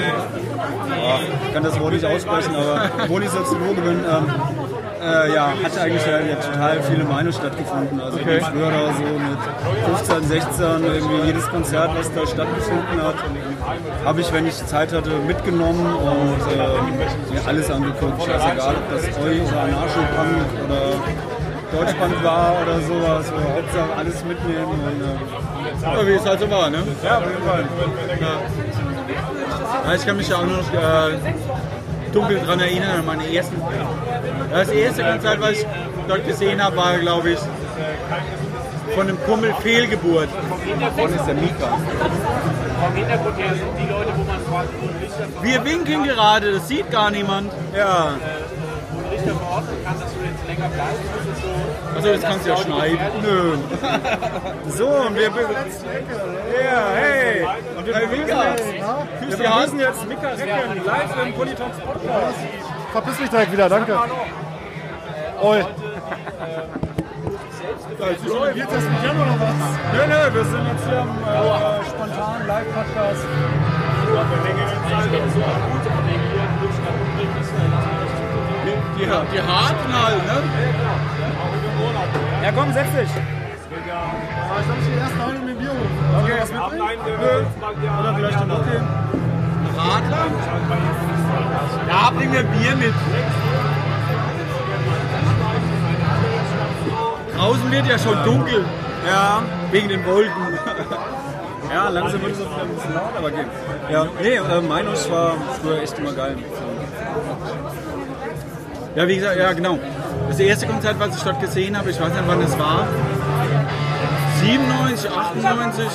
ja, 0.89 1.19
ich 1.45 1.53
kann 1.53 1.63
das 1.63 1.79
Wort 1.79 1.93
nicht 1.93 2.05
aussprechen, 2.05 2.55
aber 2.55 2.89
obwohl 3.03 3.24
ich 3.24 3.29
Soziologe 3.29 3.81
bin, 3.81 4.03
ähm, 4.03 4.34
äh, 5.06 5.34
ja, 5.34 5.54
hat 5.64 5.78
eigentlich 5.78 6.06
ja, 6.06 6.20
ja 6.20 6.36
total 6.36 6.82
viele 6.84 7.04
Meinungen 7.04 7.34
stattgefunden. 7.34 8.00
Also 8.00 8.18
okay. 8.18 8.42
früher 8.42 8.72
da 8.72 8.94
so 8.94 9.04
mit 9.04 9.40
15, 9.98 10.24
16 10.28 10.66
irgendwie 10.84 11.28
jedes 11.28 11.48
Konzert, 11.50 11.92
was 11.96 12.12
da 12.14 12.26
stattgefunden 12.26 13.02
hat, 13.02 13.16
habe 14.06 14.22
ich, 14.22 14.34
wenn 14.34 14.48
ich 14.48 14.66
Zeit 14.66 14.94
hatte, 14.94 15.12
mitgenommen 15.28 15.86
und 15.94 16.42
äh, 16.52 17.34
mir 17.34 17.48
alles 17.48 17.70
angeguckt. 17.70 18.24
Scheißegal, 18.24 18.76
ob 18.76 18.90
das 18.90 19.04
Eu 19.18 19.48
oder 19.48 19.62
Anarcho-Punk 19.62 20.48
oder 20.66 20.82
Deutschpunk 21.72 22.24
war 22.24 22.54
oder 22.62 22.80
sowas. 22.82 23.28
So, 23.28 23.36
Hauptsache 23.36 23.98
alles 23.98 24.24
mitnehmen. 24.26 24.66
Und, 24.66 26.00
äh, 26.00 26.08
wie 26.08 26.14
es 26.14 26.26
halt 26.26 26.40
so 26.40 26.50
war, 26.50 26.70
ne? 26.70 26.80
ja, 27.04 27.18
auf 27.18 27.26
jeden 27.26 27.44
Fall. 27.44 27.66
Ja, 29.86 29.94
ich 29.94 30.06
kann 30.06 30.18
mich 30.18 30.30
ja 30.30 30.38
auch 30.38 30.46
noch 30.46 30.74
äh, 30.74 31.18
dunkel 32.15 32.39
daran 32.39 32.60
erinnern, 32.62 33.00
an 33.00 33.05
meine 33.05 33.36
ersten. 33.36 33.62
Das 34.50 34.69
erste 34.69 35.03
Konzert, 35.03 35.41
was 35.41 35.51
ich 35.51 35.65
dort 36.07 36.25
gesehen 36.25 36.63
habe, 36.63 36.77
war, 36.77 36.98
glaube 36.98 37.31
ich, 37.31 37.39
von 38.95 39.07
einem 39.07 39.22
Kumpel 39.25 39.53
Fehlgeburt. 39.62 40.29
Von 40.98 41.13
ist 41.13 41.27
der 41.27 41.36
Mika. 41.36 41.67
Vom 42.84 42.95
Hintergrund 42.95 43.38
her 43.38 43.53
sind 43.53 43.77
die 43.77 43.91
Leute, 43.91 44.12
wo 44.15 44.24
man 44.24 44.36
ein 44.36 45.01
Licht 45.01 45.43
Wir 45.43 45.65
winken 45.65 46.03
gerade, 46.03 46.53
das 46.53 46.67
sieht 46.67 46.89
gar 46.89 47.12
niemand. 47.12 47.51
Ja, 47.75 48.15
der 49.25 49.36
verordnen 49.36 49.77
kann, 49.84 50.00
dass 50.00 50.13
du 50.13 50.19
jetzt 50.22 50.45
länger 50.48 50.69
bleibst. 50.69 51.01
Also 51.96 52.12
das 52.12 52.22
kannst 52.22 52.46
du 52.46 52.50
ja 52.50 52.58
schneiden. 52.58 52.98
Nö. 53.22 53.58
So, 54.70 54.88
und 54.88 55.16
wir 55.16 55.28
Ja, 55.28 55.32
hey! 56.94 57.48
Und 57.78 57.86
wir 57.86 57.94
begrüßen 57.94 58.28
jetzt, 58.28 58.74
wir 59.22 59.38
begrüßen 59.38 59.80
jetzt 59.80 60.08
Mika 60.10 60.28
Recken 60.28 60.86
live 60.86 61.25
im 61.25 61.34
Politox 61.34 61.78
Podcast. 61.80 62.40
Verpiss 62.92 63.20
mich 63.20 63.30
direkt 63.30 63.52
wieder, 63.52 63.70
danke. 63.70 63.98
Oi. 65.42 65.66
Wird 67.98 68.72
das 68.72 68.84
mit 68.84 69.04
Jan 69.04 69.16
oder 69.16 69.40
was? 69.40 69.56
Nö, 69.94 70.02
nö, 70.08 70.34
wir 70.34 70.44
sind 70.44 70.68
jetzt 70.68 70.86
hier 70.86 71.00
im 71.00 71.10
äh, 71.10 71.86
spontanen 71.90 72.48
Live-Podcast. 72.48 73.25
Die, 78.98 79.06
die 79.06 79.42
harten 79.42 79.94
halt, 79.94 80.25
ne? 80.25 80.85
Ja, 82.44 82.52
komm, 82.56 82.74
setz 82.74 82.92
dich. 82.92 83.10
Ich 83.10 83.84
glaube, 83.84 84.02
ich 84.62 85.02
erst 85.02 85.20
rein 85.20 85.36
und 85.38 85.46
mir 85.46 85.56
Bier 85.56 85.70
holen. 85.70 86.24
Okay, 86.24 86.34
was 86.40 86.52
mitbringen? 86.52 87.04
Nö. 87.06 87.44
Oder 88.00 88.16
vielleicht 88.16 88.40
den 88.40 88.52
Hockey. 88.52 88.80
Radler? 89.78 90.26
Ja, 91.90 92.12
bring 92.12 92.32
mir 92.32 92.44
Bier 92.44 92.76
mit. 92.76 92.94
Draußen 97.36 97.72
wird 97.72 97.88
ja 97.88 98.00
schon 98.00 98.24
dunkel. 98.24 98.66
Ja, 99.08 99.44
Wegen 99.72 99.90
den 99.90 100.06
Wolken. 100.06 100.32
ja, 101.74 101.90
langsam 101.90 102.22
wird 102.22 102.32
es 102.32 102.40
auch 102.40 102.52
wieder 102.52 102.62
ein 102.62 102.76
bisschen 102.76 102.94
laut, 102.94 103.14
aber 103.18 103.32
geht. 103.32 103.48
Ja, 103.90 104.08
nee, 104.22 104.36
äh, 104.36 104.62
Meinus 104.62 105.12
war 105.12 105.34
früher 105.62 105.82
echt 105.82 106.00
immer 106.00 106.14
geil. 106.14 106.38
Ja, 108.96 109.08
wie 109.08 109.16
gesagt, 109.16 109.38
ja 109.38 109.52
genau. 109.54 109.78
Das 110.27 110.39
erste 110.39 110.67
Konzert, 110.67 111.00
was 111.00 111.15
ich 111.17 111.24
dort 111.24 111.39
gesehen 111.39 111.77
habe, 111.77 111.89
ich 111.89 112.00
weiß 112.00 112.10
nicht, 112.10 112.24
wann 112.27 112.41
es 112.41 112.58
war. 112.60 112.88
97, 114.41 115.10
98, 115.10 115.86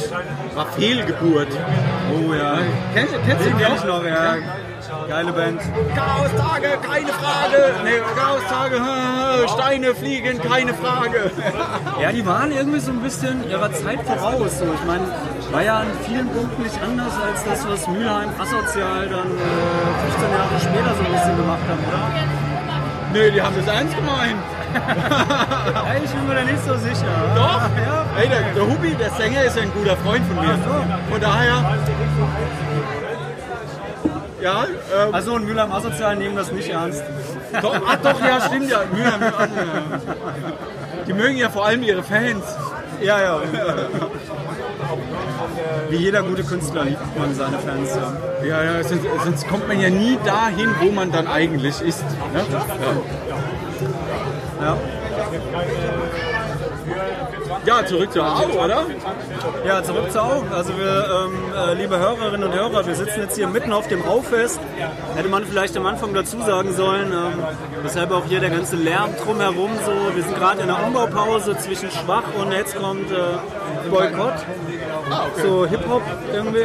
war 0.54 0.66
Fehlgeburt. 0.76 1.48
Oh 2.12 2.32
ja. 2.34 2.58
Kennst, 2.94 3.14
du- 3.14 3.18
kennst 3.26 3.46
du 3.46 3.50
die 3.50 3.62
ich 3.76 3.84
noch, 3.84 4.04
ja. 4.04 4.36
Geile 5.08 5.32
Band. 5.32 5.60
Chaos-Tage, 5.94 6.68
keine 6.88 7.08
Frage. 7.08 7.74
Nee, 7.84 8.00
Chaos-Tage, 8.16 9.48
Steine 9.48 9.94
fliegen, 9.94 10.40
keine 10.40 10.74
Frage. 10.74 11.30
Ja, 12.00 12.12
die 12.12 12.24
waren 12.26 12.50
irgendwie 12.52 12.80
so 12.80 12.90
ein 12.92 13.00
bisschen 13.00 13.48
ihrer 13.48 13.72
Zeit 13.72 14.00
voraus. 14.04 14.58
So. 14.58 14.64
Ich 14.64 14.84
meine, 14.86 15.04
war 15.52 15.62
ja 15.62 15.78
an 15.78 15.86
vielen 16.06 16.28
Punkten 16.28 16.62
nicht 16.62 16.78
anders 16.82 17.12
als 17.26 17.44
das, 17.44 17.68
was 17.68 17.86
Mülheim 17.88 18.28
asozial 18.38 19.08
dann 19.08 19.30
äh, 19.30 20.10
15 20.10 20.30
Jahre 20.32 20.60
später 20.60 20.94
so 20.96 21.04
ein 21.04 21.12
bisschen 21.12 21.36
gemacht 21.36 21.62
haben, 21.68 21.84
oder? 21.88 22.49
Nee, 23.12 23.30
die 23.30 23.42
haben 23.42 23.54
das 23.56 23.66
ernst 23.66 23.96
gemeint. 23.96 24.36
Ja, 24.72 25.84
ich 26.04 26.10
bin 26.10 26.28
mir 26.28 26.34
da 26.36 26.42
nicht 26.44 26.64
so 26.64 26.74
sicher. 26.76 27.06
Doch. 27.34 27.60
Ja. 27.60 28.06
Ey, 28.20 28.28
der, 28.28 28.40
der 28.54 28.62
Hubi, 28.66 28.94
der 28.94 29.10
Sänger, 29.10 29.42
ist 29.42 29.56
ja 29.56 29.62
ein 29.62 29.72
guter 29.72 29.96
Freund 29.96 30.24
von 30.26 30.36
mir. 30.36 30.56
Von 31.10 31.20
daher. 31.20 31.64
Ja, 34.40 34.64
ähm, 34.64 35.12
Also 35.14 35.34
und 35.34 35.44
Mülheim 35.44 35.72
asozial 35.72 36.14
nehmen 36.16 36.36
das 36.36 36.52
nicht 36.52 36.68
ernst. 36.70 37.02
doch, 37.60 37.74
ach 37.86 37.96
doch, 37.96 38.20
ja, 38.24 38.40
stimmt 38.42 38.70
ja. 38.70 38.78
Mühe, 38.92 39.12
Mühe, 39.18 39.32
Die 41.06 41.12
mögen 41.12 41.36
ja 41.36 41.48
vor 41.50 41.66
allem 41.66 41.82
ihre 41.82 42.02
Fans. 42.04 42.44
Ja, 43.02 43.20
ja. 43.20 43.40
Wie 45.88 45.96
jeder 45.96 46.22
gute 46.22 46.44
Künstler 46.44 46.84
liebt 46.84 47.18
man 47.18 47.34
seine 47.34 47.58
Fans. 47.58 47.90
Ja. 47.96 48.46
Ja, 48.46 48.64
ja, 48.64 48.84
sonst, 48.84 49.04
sonst 49.24 49.48
kommt 49.48 49.68
man 49.68 49.80
ja 49.80 49.90
nie 49.90 50.18
dahin, 50.24 50.68
wo 50.80 50.90
man 50.90 51.10
dann 51.12 51.26
eigentlich 51.26 51.80
ist. 51.80 52.04
Ne? 52.32 52.44
Ja. 52.50 52.64
Ja, 54.62 54.76
zurück 57.86 58.12
zur 58.12 58.24
Au, 58.24 58.64
oder? 58.64 58.86
Ja, 59.66 59.82
zurück 59.82 60.10
zur 60.10 60.22
Augen. 60.22 60.48
Also 60.52 60.76
wir, 60.76 61.28
ähm, 61.28 61.70
äh, 61.70 61.74
liebe 61.74 61.98
Hörerinnen 61.98 62.44
und 62.44 62.54
Hörer, 62.54 62.86
wir 62.86 62.94
sitzen 62.94 63.20
jetzt 63.20 63.36
hier 63.36 63.48
mitten 63.48 63.72
auf 63.72 63.88
dem 63.88 64.02
Raufest. 64.02 64.60
Hätte 65.14 65.28
man 65.28 65.44
vielleicht 65.44 65.76
am 65.76 65.86
Anfang 65.86 66.14
dazu 66.14 66.40
sagen 66.42 66.72
sollen, 66.72 67.12
ähm, 67.12 67.44
weshalb 67.82 68.12
auch 68.12 68.24
hier 68.26 68.40
der 68.40 68.50
ganze 68.50 68.76
Lärm 68.76 69.10
drumherum 69.22 69.70
so. 69.84 69.92
Wir 70.14 70.22
sind 70.22 70.36
gerade 70.36 70.62
in 70.62 70.68
der 70.68 70.84
Umbaupause 70.84 71.56
zwischen 71.58 71.90
Schwach 71.90 72.24
und 72.40 72.52
jetzt 72.52 72.76
kommt 72.76 73.10
äh, 73.10 73.90
Boykott. 73.90 74.34
So 75.42 75.66
Hip-Hop 75.66 76.02
irgendwie. 76.32 76.64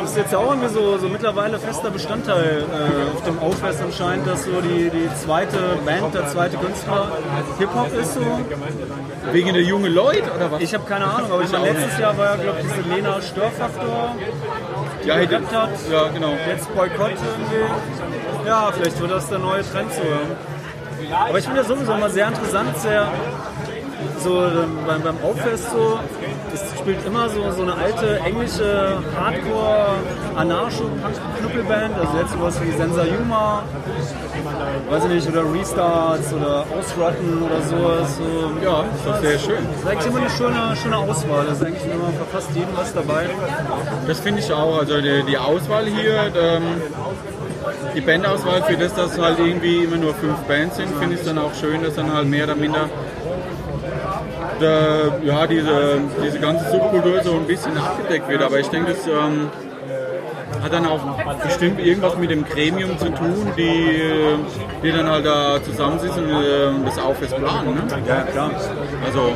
Das 0.00 0.10
ist 0.10 0.16
jetzt 0.16 0.32
ja 0.32 0.38
auch 0.38 0.50
irgendwie 0.50 0.68
so, 0.68 0.98
so 0.98 1.08
mittlerweile 1.08 1.58
fester 1.58 1.90
Bestandteil 1.90 2.62
äh, 2.62 3.16
auf 3.16 3.24
dem 3.24 3.38
Aufest 3.40 3.82
anscheinend, 3.82 4.26
dass 4.26 4.44
so 4.44 4.60
die, 4.60 4.90
die 4.90 5.08
zweite 5.24 5.58
Band, 5.84 6.14
der 6.14 6.28
zweite 6.28 6.56
Künstler 6.56 7.10
Hip-Hop 7.58 7.92
ist 8.00 8.14
so. 8.14 8.20
Wegen 9.32 9.52
der 9.52 9.62
jungen 9.62 9.92
Leute, 9.98 10.30
oder 10.32 10.52
was? 10.52 10.60
Ich 10.62 10.72
habe 10.74 10.84
keine 10.84 11.06
Ahnung, 11.06 11.32
aber 11.32 11.42
ich 11.42 11.50
meine, 11.50 11.72
letztes 11.72 11.98
Jahr 11.98 12.16
war 12.16 12.26
ja, 12.26 12.36
glaube 12.36 12.58
ich, 12.60 12.66
diese 12.68 12.94
Lena 12.94 13.20
Störfaktor, 13.20 14.14
die 15.02 15.08
ja, 15.08 15.14
hey, 15.14 15.26
hat. 15.26 15.70
ja, 15.90 16.08
genau. 16.08 16.32
Jetzt 16.46 16.72
Boykott 16.74 17.10
irgendwie. 17.10 18.46
Ja, 18.46 18.70
vielleicht 18.72 19.00
wird 19.00 19.10
das 19.10 19.28
der 19.28 19.38
neue 19.40 19.62
Trend 19.62 19.92
so. 19.92 20.02
Aber 21.14 21.38
ich 21.38 21.44
finde 21.44 21.60
das 21.60 21.68
sowieso 21.68 21.92
immer 21.94 22.10
sehr 22.10 22.28
interessant, 22.28 22.78
sehr 22.78 23.08
so 24.20 24.44
ähm, 24.44 24.78
beim, 24.86 25.02
beim 25.02 25.16
Auffest 25.22 25.70
so. 25.70 25.98
Es 26.52 26.60
spielt 26.78 27.04
immer 27.06 27.28
so, 27.28 27.50
so 27.52 27.62
eine 27.62 27.74
alte 27.74 28.18
englische 28.20 28.98
Hardcore-Anarcho-Punk-Knüppelband, 29.18 31.94
also 31.98 32.18
jetzt 32.18 32.32
sowas 32.32 32.60
wie 32.62 32.70
Sensa 32.72 33.04
Yuma, 33.04 33.62
weiß 34.90 35.04
ich 35.04 35.10
nicht, 35.10 35.28
oder 35.28 35.44
Restarts 35.52 36.32
oder 36.32 36.64
Ausrotten 36.76 37.42
oder 37.42 37.60
sowas. 37.62 38.16
So. 38.16 38.50
Ja, 38.64 38.84
ist 38.94 39.06
doch 39.06 39.20
sehr 39.20 39.38
schön. 39.38 39.66
Das 39.70 39.80
ist 39.80 39.86
eigentlich 39.86 40.06
immer 40.06 40.20
eine 40.20 40.30
schöne, 40.30 40.74
schöne 40.76 40.96
Auswahl. 40.96 41.44
Da 41.46 41.52
ist 41.52 41.62
eigentlich 41.64 41.84
immer 41.84 42.08
für 42.08 42.24
fast 42.32 42.50
jedem 42.54 42.76
was 42.76 42.94
dabei. 42.94 43.28
Das 44.06 44.20
finde 44.20 44.40
ich 44.40 44.52
auch. 44.52 44.78
Also 44.78 45.00
die, 45.00 45.24
die 45.24 45.38
Auswahl 45.38 45.86
hier, 45.86 46.30
ähm, 46.36 46.62
die 47.94 48.00
Bandauswahl 48.00 48.62
für 48.62 48.76
das, 48.76 48.94
dass 48.94 49.18
halt 49.18 49.38
irgendwie 49.38 49.84
immer 49.84 49.96
nur 49.96 50.14
fünf 50.14 50.38
Bands 50.48 50.76
sind, 50.76 50.88
finde 50.98 51.14
ich 51.14 51.20
es 51.20 51.26
dann 51.26 51.38
auch 51.38 51.54
schön, 51.54 51.82
dass 51.82 51.94
dann 51.94 52.12
halt 52.12 52.28
mehr 52.28 52.44
oder 52.44 52.54
minder 52.54 52.88
der, 54.60 55.20
ja, 55.24 55.46
diese, 55.46 56.00
diese 56.24 56.38
ganze 56.38 56.70
Subkultur 56.70 57.22
so 57.22 57.32
ein 57.32 57.46
bisschen 57.46 57.76
abgedeckt 57.76 58.28
wird. 58.28 58.42
Aber 58.42 58.58
ich 58.58 58.68
denke, 58.68 58.92
das 58.92 59.06
ähm, 59.06 59.50
hat 60.62 60.72
dann 60.72 60.86
auch 60.86 61.00
bestimmt 61.42 61.80
irgendwas 61.80 62.16
mit 62.16 62.30
dem 62.30 62.44
Gremium 62.44 62.98
zu 62.98 63.10
tun, 63.10 63.52
die, 63.56 64.02
die 64.82 64.92
dann 64.92 65.08
halt 65.08 65.26
da 65.26 65.62
zusammensitzen 65.62 66.24
und 66.24 66.42
äh, 66.42 66.84
das 66.84 66.98
Aufwärts 66.98 67.34
planen. 67.34 67.74
Ne? 67.74 67.82
Ja, 68.06 68.22
klar. 68.22 68.50
Also 69.06 69.32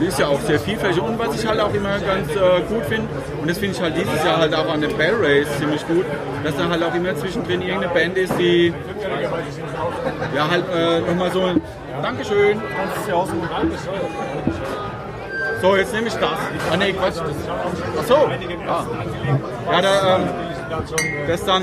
die 0.00 0.06
ist 0.06 0.18
ja 0.18 0.26
auch 0.26 0.40
sehr 0.40 0.58
vielfältig 0.58 1.00
und 1.00 1.18
was 1.18 1.40
ich 1.40 1.46
halt 1.46 1.60
auch 1.60 1.72
immer 1.72 1.98
ganz 2.00 2.28
äh, 2.30 2.60
gut 2.68 2.84
finde, 2.86 3.08
und 3.40 3.48
das 3.48 3.58
finde 3.58 3.76
ich 3.76 3.82
halt 3.82 3.96
dieses 3.96 4.24
Jahr 4.24 4.38
halt 4.38 4.54
auch 4.54 4.68
an 4.68 4.80
den 4.80 4.96
Bell 4.96 5.14
Race 5.20 5.46
ziemlich 5.58 5.86
gut, 5.86 6.04
dass 6.42 6.56
da 6.56 6.68
halt 6.68 6.82
auch 6.82 6.94
immer 6.94 7.14
zwischendrin 7.14 7.62
irgendeine 7.62 7.94
Band 7.94 8.16
ist, 8.16 8.32
die 8.38 8.74
ja 10.34 10.50
halt 10.50 10.64
äh, 10.74 11.00
nochmal 11.00 11.30
so 11.30 11.42
Dankeschön. 12.02 12.60
So, 15.60 15.76
jetzt 15.76 15.92
nehme 15.92 16.08
ich 16.08 16.14
das. 16.14 16.30
Ah 16.72 16.76
ne, 16.76 16.92
Quatsch. 16.92 17.16
Das, 17.16 17.36
ach 18.00 18.04
so. 18.04 18.14
Ja, 19.66 19.72
ja 19.72 19.82
da, 19.82 20.16
ähm, 20.16 20.28
das 21.28 21.44
dann. 21.44 21.62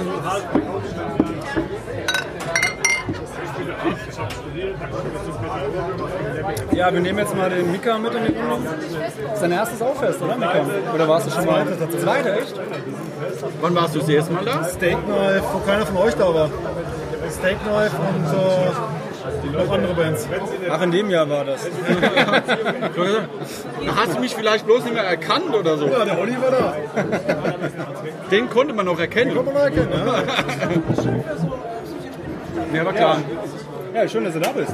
Ja, 6.72 6.94
wir 6.94 7.02
nehmen 7.02 7.20
jetzt 7.20 7.36
mal 7.36 7.50
den 7.50 7.72
Mika 7.72 7.98
mit 7.98 8.14
in 8.14 8.26
die. 8.28 8.34
Das 8.34 9.34
ist 9.34 9.44
dein 9.44 9.52
erstes 9.52 9.82
Auffest, 9.82 10.22
oder 10.22 10.38
Mika? 10.38 10.66
Oder 10.94 11.08
warst 11.08 11.28
du 11.28 11.32
schon 11.32 11.46
mal? 11.46 11.66
Zweite, 12.02 12.40
echt? 12.40 12.56
Wann 13.62 13.76
warst 13.76 13.96
du 13.96 14.00
das 14.00 14.10
erste 14.10 14.34
Mal 14.34 14.46
da? 14.46 14.64
Steak 14.64 14.98
Knife, 15.06 15.44
wo 15.52 15.60
keiner 15.60 15.86
von 15.86 15.98
euch 15.98 16.16
da 16.16 16.34
war. 16.34 16.50
Steak 17.30 17.58
Knife 17.64 17.96
und 17.98 18.26
äh, 18.26 19.09
noch 19.54 19.72
andere 19.72 19.94
Bands. 19.94 20.28
Ach, 20.70 20.82
in 20.82 20.92
dem 20.92 21.10
Jahr 21.10 21.30
war 21.30 21.46
das. 21.46 21.68
Da 23.86 23.96
hast 23.96 24.16
du 24.16 24.20
mich 24.20 24.36
vielleicht 24.36 24.66
bloß 24.66 24.84
nicht 24.84 24.94
mehr 24.94 25.04
erkannt 25.04 25.54
oder 25.56 25.78
so. 25.78 25.88
Ja, 25.88 26.04
der 26.06 26.20
Olli 26.20 26.36
war 26.42 26.52
da. 26.52 26.76
Den 28.30 28.50
konnte 28.50 28.74
man 28.74 28.86
noch 28.86 29.00
erkennen. 29.00 29.34
Kann 29.34 29.46
man 29.46 29.54
mal 29.54 29.64
erkennen, 29.64 29.90
ja. 29.92 30.24
Ja, 32.76 32.86
war 32.86 32.94
klar. 32.94 33.18
Ja, 33.94 34.08
schön, 34.08 34.24
dass 34.26 34.34
du 34.34 34.40
da 34.40 34.50
bist. 34.52 34.74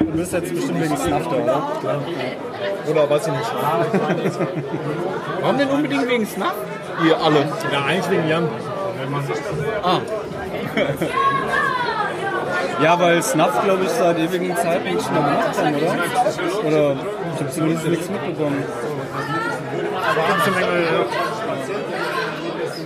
Du 0.00 0.06
bist 0.06 0.32
jetzt 0.32 0.54
bestimmt 0.54 0.82
wegen 0.82 0.96
Snuff 0.96 1.28
da, 1.28 1.36
oder? 1.36 1.62
Oder 2.90 3.10
weiß 3.10 3.26
ich 3.26 3.32
nicht. 3.32 3.52
Warum 5.40 5.58
denn 5.58 5.68
unbedingt 5.68 6.08
wegen 6.08 6.26
Snuff? 6.26 6.54
Ihr 7.06 7.16
alle. 7.20 7.46
Ja, 7.72 7.84
eigentlich 7.84 8.10
wegen 8.10 8.28
Jan. 8.28 8.48
Ah, 9.82 10.00
Ja, 12.82 12.98
weil 12.98 13.22
Snuff, 13.22 13.62
glaube 13.64 13.84
ich, 13.84 13.90
seit 13.90 14.18
ewigen 14.18 14.56
Zeiten 14.56 14.94
nicht 14.94 15.12
mehr 15.12 15.22
gemacht 15.22 15.58
haben, 15.58 15.74
oder? 15.74 16.68
Oder 16.68 16.96
ich 17.34 17.40
habe 17.40 17.50
zumindest 17.50 17.86
nichts 17.88 18.08
mitbekommen. 18.08 18.64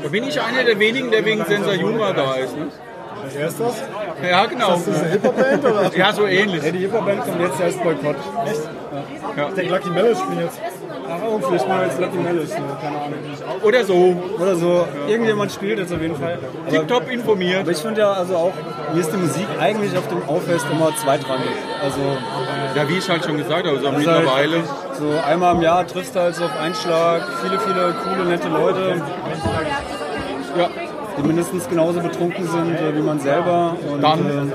da 0.03 0.09
bin 0.09 0.25
ich 0.25 0.41
einer 0.41 0.65
der 0.65 0.79
wenigen, 0.79 1.11
der 1.11 1.25
wegen 1.25 1.45
Sensa 1.45 1.73
Juma 1.75 2.13
da 2.13 2.35
ist. 2.37 2.57
Ne? 2.57 2.69
Wer 3.33 3.49
ist 3.49 3.61
das? 3.61 3.83
Ja, 4.29 4.47
genau. 4.47 4.75
Ist 4.75 4.89
das 4.89 5.01
eine 5.01 5.11
Hip-Hop-Band 5.11 5.65
oder? 5.65 5.97
Ja, 5.97 6.13
so 6.13 6.27
ähnlich. 6.27 6.63
Ja, 6.65 6.71
die 6.71 6.79
Hip-Hop-Band 6.79 7.25
kommt 7.25 7.41
jetzt 7.41 7.61
erst 7.61 7.83
Boykott. 7.83 8.17
Echt? 8.47 8.61
Ich 9.49 9.55
denke, 9.55 9.73
Lucky 9.73 9.91
Mellows 9.91 10.19
spielen 10.19 10.41
jetzt. 10.41 10.61
Ach, 11.09 11.19
oh, 11.29 11.39
vielleicht 11.47 11.69
mal 11.69 11.85
jetzt 11.87 12.01
Lucky 12.01 12.17
Mellows, 12.19 12.51
ne? 12.51 12.61
keine 12.81 12.97
Ahnung. 13.01 13.15
Oder 13.63 13.85
so. 13.85 14.23
Oder 14.39 14.57
so. 14.57 14.87
Irgendjemand 15.09 15.53
spielt 15.53 15.79
jetzt 15.79 15.93
auf 15.93 16.01
jeden 16.01 16.17
Fall. 16.17 16.39
Aber, 16.67 16.71
Tipptopp 16.71 17.11
informiert. 17.11 17.61
aber 17.61 17.71
ich 17.71 17.79
finde 17.79 18.01
ja 18.01 18.13
also 18.13 18.37
auch, 18.37 18.53
mir 18.93 19.01
ist 19.01 19.13
die 19.13 19.17
Musik 19.17 19.47
eigentlich 19.61 19.97
auf 19.97 20.09
dem 20.09 20.23
Aufest 20.29 20.67
immer 20.71 20.95
zweitrangig. 20.97 21.49
Also 21.83 22.01
Ja, 22.75 22.89
wie 22.89 22.99
ich 22.99 23.09
halt 23.09 23.25
schon 23.25 23.37
gesagt 23.39 23.67
habe, 23.67 23.79
so 23.79 23.87
ist 23.87 23.89
halt 23.89 23.99
mittlerweile. 23.99 24.63
so 24.99 25.11
einmal 25.27 25.55
im 25.55 25.63
Jahr 25.63 25.87
triffst 25.87 26.15
du 26.15 26.21
halt 26.21 26.35
so 26.35 26.45
auf 26.45 26.61
Einschlag 26.61 27.23
viele, 27.43 27.59
viele 27.61 27.95
coole, 28.05 28.29
nette 28.29 28.49
Leute. 28.49 29.03
Ja, 30.59 30.69
die 31.19 31.23
mindestens 31.23 31.69
genauso 31.69 32.01
betrunken 32.01 32.47
sind 32.47 32.75
äh, 32.75 32.97
wie 32.97 33.03
man 33.03 33.21
selber. 33.21 33.77
Und 33.91 34.03
Dann. 34.03 34.21
äh, 34.21 34.53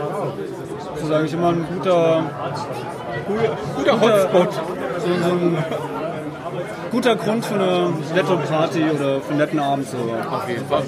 das 0.95 1.03
ist 1.03 1.11
eigentlich 1.11 1.33
immer 1.33 1.49
ein 1.49 1.65
guter, 1.73 2.23
Guter 3.77 4.01
Hotspot. 4.01 4.53
so, 4.53 5.07
so 5.23 5.29
ein 5.31 5.57
guter 6.91 7.15
Grund 7.15 7.45
für 7.45 7.55
eine 7.55 7.89
nette 8.15 8.35
Party 8.49 8.83
oder 8.83 9.21
für 9.21 9.29
einen 9.29 9.37
netten 9.37 9.59
Abend. 9.59 9.87
So. 9.87 9.97
Auf 9.97 10.49
jeden 10.49 10.65
Fall. 10.65 10.81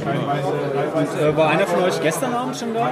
Und, 0.95 1.21
äh, 1.21 1.37
war 1.37 1.49
einer 1.49 1.67
von 1.67 1.83
euch 1.83 2.01
gestern 2.01 2.33
Abend 2.33 2.57
schon 2.57 2.73
da? 2.73 2.89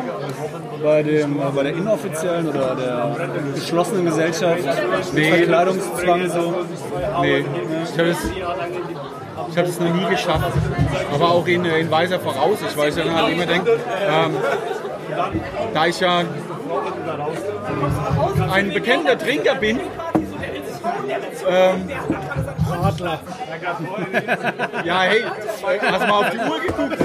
Bei, 0.83 1.03
dem, 1.03 1.39
äh, 1.39 1.43
bei 1.55 1.63
der 1.63 1.73
inoffiziellen 1.73 2.49
oder 2.49 2.75
der 2.75 3.15
geschlossenen 3.55 4.05
Gesellschaft? 4.05 4.59
Nee. 5.13 5.31
Verkleidungszwang 5.31 6.29
so? 6.29 6.53
Nee, 7.21 7.45
ich 7.83 7.99
habe 7.99 8.09
es 8.09 8.17
ich 9.49 9.57
hab 9.57 9.65
das 9.65 9.79
noch 9.79 9.93
nie 9.93 10.05
geschafft. 10.05 10.51
Aber 11.13 11.31
auch 11.31 11.47
in, 11.47 11.65
in 11.65 11.91
weiser 11.91 12.19
Voraussicht, 12.19 12.75
weil 12.77 12.89
ich 12.89 12.95
dann 12.95 13.13
halt 13.13 13.33
immer 13.33 13.45
denke, 13.45 13.79
ähm, 14.09 14.35
da 15.73 15.85
ich 15.85 15.99
ja 15.99 16.23
ein 18.51 18.73
bekennender 18.73 19.17
Trinker 19.17 19.55
bin, 19.55 19.79
ähm, 21.49 21.89
ja, 24.83 25.01
hey, 25.01 25.23
hast 25.23 26.03
du 26.03 26.07
mal 26.07 26.19
auf 26.19 26.29
die 26.29 26.37
Uhr 26.37 26.59
geguckt? 26.59 26.97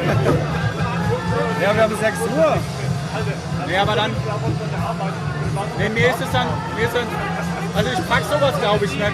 Ja, 1.62 1.74
wir 1.74 1.82
haben 1.82 1.96
6 1.96 2.18
Uhr. 2.36 2.56
Nee, 3.66 3.76
aber 3.76 3.94
dann. 3.94 4.10
Nee, 5.78 5.88
mir 5.90 6.08
ist 6.08 6.20
es 6.20 6.32
dann. 6.32 6.46
Mir 6.76 6.86
ist 6.86 6.94
dann 6.94 7.06
also 7.74 7.90
ich 7.90 8.08
pack 8.08 8.22
sowas 8.24 8.60
glaube 8.60 8.84
ich 8.84 8.94
nicht. 8.94 9.12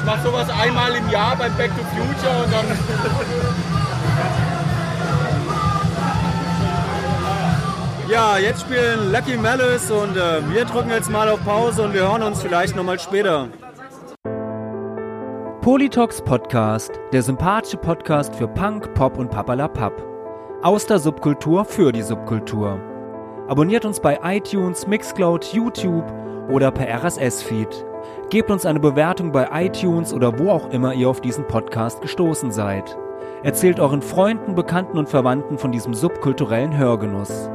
Ich 0.00 0.06
mach 0.06 0.22
sowas 0.24 0.48
einmal 0.48 0.94
im 0.94 1.10
Jahr 1.10 1.36
beim 1.36 1.54
Back 1.56 1.70
to 1.76 1.84
Future 1.84 2.44
und 2.44 2.52
dann. 2.52 2.66
Ja, 8.08 8.38
jetzt 8.38 8.62
spielen 8.62 9.12
Lucky 9.12 9.36
Malice 9.36 9.88
und 9.92 10.16
äh, 10.16 10.42
wir 10.52 10.64
drücken 10.64 10.90
jetzt 10.90 11.08
mal 11.08 11.28
auf 11.28 11.44
Pause 11.44 11.82
und 11.82 11.94
wir 11.94 12.10
hören 12.10 12.24
uns 12.24 12.42
vielleicht 12.42 12.74
nochmal 12.74 12.98
später. 12.98 13.46
Politox 15.60 16.20
Podcast, 16.20 16.90
der 17.12 17.22
sympathische 17.22 17.76
Podcast 17.76 18.34
für 18.34 18.48
Punk, 18.48 18.92
Pop 18.94 19.16
und 19.16 19.30
Papalapap. 19.30 19.92
Aus 20.62 20.86
der 20.86 20.98
Subkultur 20.98 21.64
für 21.64 21.92
die 21.92 22.02
Subkultur. 22.02 22.80
Abonniert 23.46 23.84
uns 23.84 24.00
bei 24.00 24.18
iTunes, 24.24 24.88
Mixcloud, 24.88 25.44
YouTube 25.52 26.12
oder 26.48 26.72
per 26.72 26.88
RSS-Feed. 26.88 27.89
Gebt 28.30 28.50
uns 28.50 28.66
eine 28.66 28.80
Bewertung 28.80 29.32
bei 29.32 29.48
iTunes 29.52 30.12
oder 30.12 30.38
wo 30.38 30.50
auch 30.50 30.70
immer 30.70 30.94
ihr 30.94 31.08
auf 31.08 31.20
diesen 31.20 31.46
Podcast 31.46 32.02
gestoßen 32.02 32.50
seid. 32.50 32.96
Erzählt 33.42 33.80
euren 33.80 34.02
Freunden, 34.02 34.54
Bekannten 34.54 34.98
und 34.98 35.08
Verwandten 35.08 35.58
von 35.58 35.72
diesem 35.72 35.94
subkulturellen 35.94 36.76
Hörgenuss. 36.76 37.48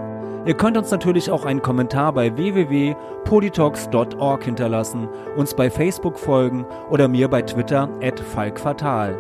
Ihr 0.46 0.56
könnt 0.56 0.78
uns 0.78 0.92
natürlich 0.92 1.32
auch 1.32 1.46
einen 1.46 1.62
Kommentar 1.62 2.14
bei 2.14 2.36
www.politox.org 2.36 4.44
hinterlassen, 4.44 5.10
uns 5.36 5.56
bei 5.56 5.72
Facebook 5.72 6.20
folgen 6.20 6.66
oder 6.90 7.08
mir 7.08 7.28
bei 7.28 7.42
Twitter 7.42 7.90
at 8.02 8.20
falkfatal. 8.20 9.18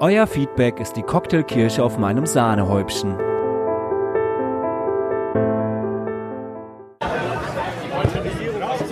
Euer 0.00 0.26
Feedback 0.26 0.80
ist 0.80 0.96
die 0.96 1.02
Cocktailkirsche 1.02 1.84
auf 1.84 1.98
meinem 1.98 2.26
Sahnehäubchen. 2.26 3.31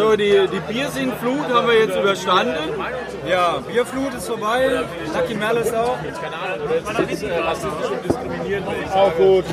So, 0.00 0.16
die, 0.16 0.48
die 0.50 0.60
Biersingflut 0.72 1.46
haben 1.52 1.66
wir 1.68 1.78
jetzt 1.78 1.94
überstanden. 1.94 2.54
Ja, 3.28 3.58
Bierflut 3.70 4.14
ist 4.14 4.28
vorbei, 4.28 4.80
Lucky 5.14 5.34
Malice 5.34 5.74
auch. 5.74 5.98
Auch 8.94 9.14
gut. 9.16 9.44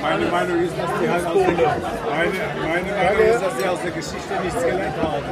Meine 0.00 0.26
Meinung 0.30 0.58
ist, 0.64 0.72
dass 0.78 0.90
die 1.02 1.10
halt 1.10 1.26
aus 1.26 1.34
der, 1.34 1.44
meine, 1.44 2.32
meine 2.66 2.92
Meinung 2.92 3.26
ist, 3.28 3.42
dass 3.42 3.56
die 3.58 3.68
aus 3.68 3.82
der 3.82 3.90
Geschichte 3.90 4.40
nichts 4.42 4.62
gelernt 4.62 4.96
haben. 4.96 5.22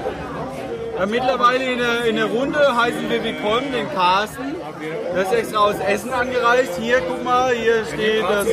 Ja, 0.99 1.07
mittlerweile 1.07 1.73
in 1.73 1.79
der, 1.79 2.05
in 2.05 2.17
der 2.17 2.27
Runde 2.27 2.77
heißen 2.77 3.09
wir 3.09 3.25
willkommen 3.25 3.73
den 3.73 3.91
Carsten. 3.95 4.52
Der 4.83 5.23
ist 5.23 5.33
extra 5.33 5.59
aus 5.59 5.77
Essen 5.79 6.13
angereist. 6.13 6.77
Hier, 6.81 7.01
guck 7.07 7.23
mal, 7.23 7.53
hier 7.55 7.85
steht 7.85 8.23
das. 8.23 8.47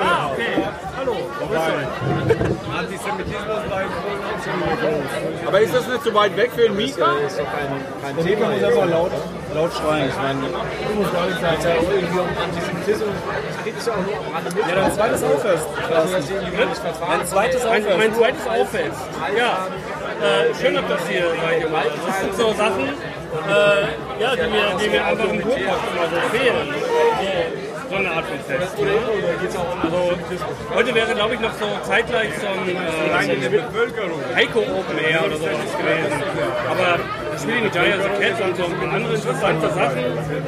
Ah, 0.00 0.30
okay. 0.32 0.64
Hallo. 0.96 1.16
Antisemitismus 2.78 3.62
bei 3.68 3.84
Aber 5.46 5.60
ist 5.60 5.74
das 5.74 5.86
nicht 5.86 6.02
zu 6.02 6.14
weit 6.14 6.34
weg 6.36 6.50
für 6.54 6.62
den 6.62 6.76
Mika? 6.76 7.14
Der 8.16 8.24
Thema 8.24 8.46
muss 8.48 8.62
einfach 8.62 8.88
laut, 8.88 9.10
laut 9.54 9.72
schreien. 9.74 10.08
Ich 10.08 10.16
meine, 10.16 10.40
ja, 14.68 14.74
dein 14.74 14.92
zweites 14.92 15.22
Auffest. 15.22 15.66
Ein 17.10 17.26
zweites 17.26 17.64
Mein, 17.64 17.84
Auffest. 17.84 17.98
mein 17.98 18.14
zweites 18.14 18.46
Auffest. 18.46 19.00
Ja, 19.36 19.66
äh, 20.22 20.54
schön 20.54 20.74
ihr 20.74 20.82
das 20.88 21.08
hier 21.08 21.24
bei 21.42 21.58
gemacht. 21.58 21.90
Das 22.06 22.20
sind 22.20 22.34
so 22.34 22.52
Sachen, 22.54 22.88
äh, 22.88 24.09
ja, 24.20 24.36
die 24.36 24.50
mir, 24.50 24.76
die 24.80 24.88
mir 24.90 25.04
einfach 25.04 25.28
im 25.28 25.42
Kurpark 25.42 25.80
immer 25.90 26.06
so 26.12 26.36
fehlen. 26.36 26.68
So, 27.88 27.96
eine 27.96 28.10
Art 28.10 28.24
von 28.26 28.38
Fest. 28.46 28.78
Ne? 28.78 28.90
Also, 29.82 30.12
heute 30.74 30.94
wäre, 30.94 31.14
glaube 31.14 31.34
ich, 31.34 31.40
noch 31.40 31.52
so 31.54 31.66
zeitgleich 31.82 32.30
so 32.38 32.46
ein 32.46 32.68
äh, 32.68 34.36
Heiko 34.36 34.60
Open 34.60 34.98
Air 34.98 35.24
oder 35.26 35.36
sowas 35.36 35.72
gewesen. 35.76 36.22
Aber 36.70 37.00
Shooting 37.36 37.70
Giant 37.72 38.02
the 38.02 38.22
Cat 38.22 38.40
und 38.42 38.56
so 38.56 38.64
andere 38.64 39.14
interessante 39.14 39.68
Sachen, 39.70 40.04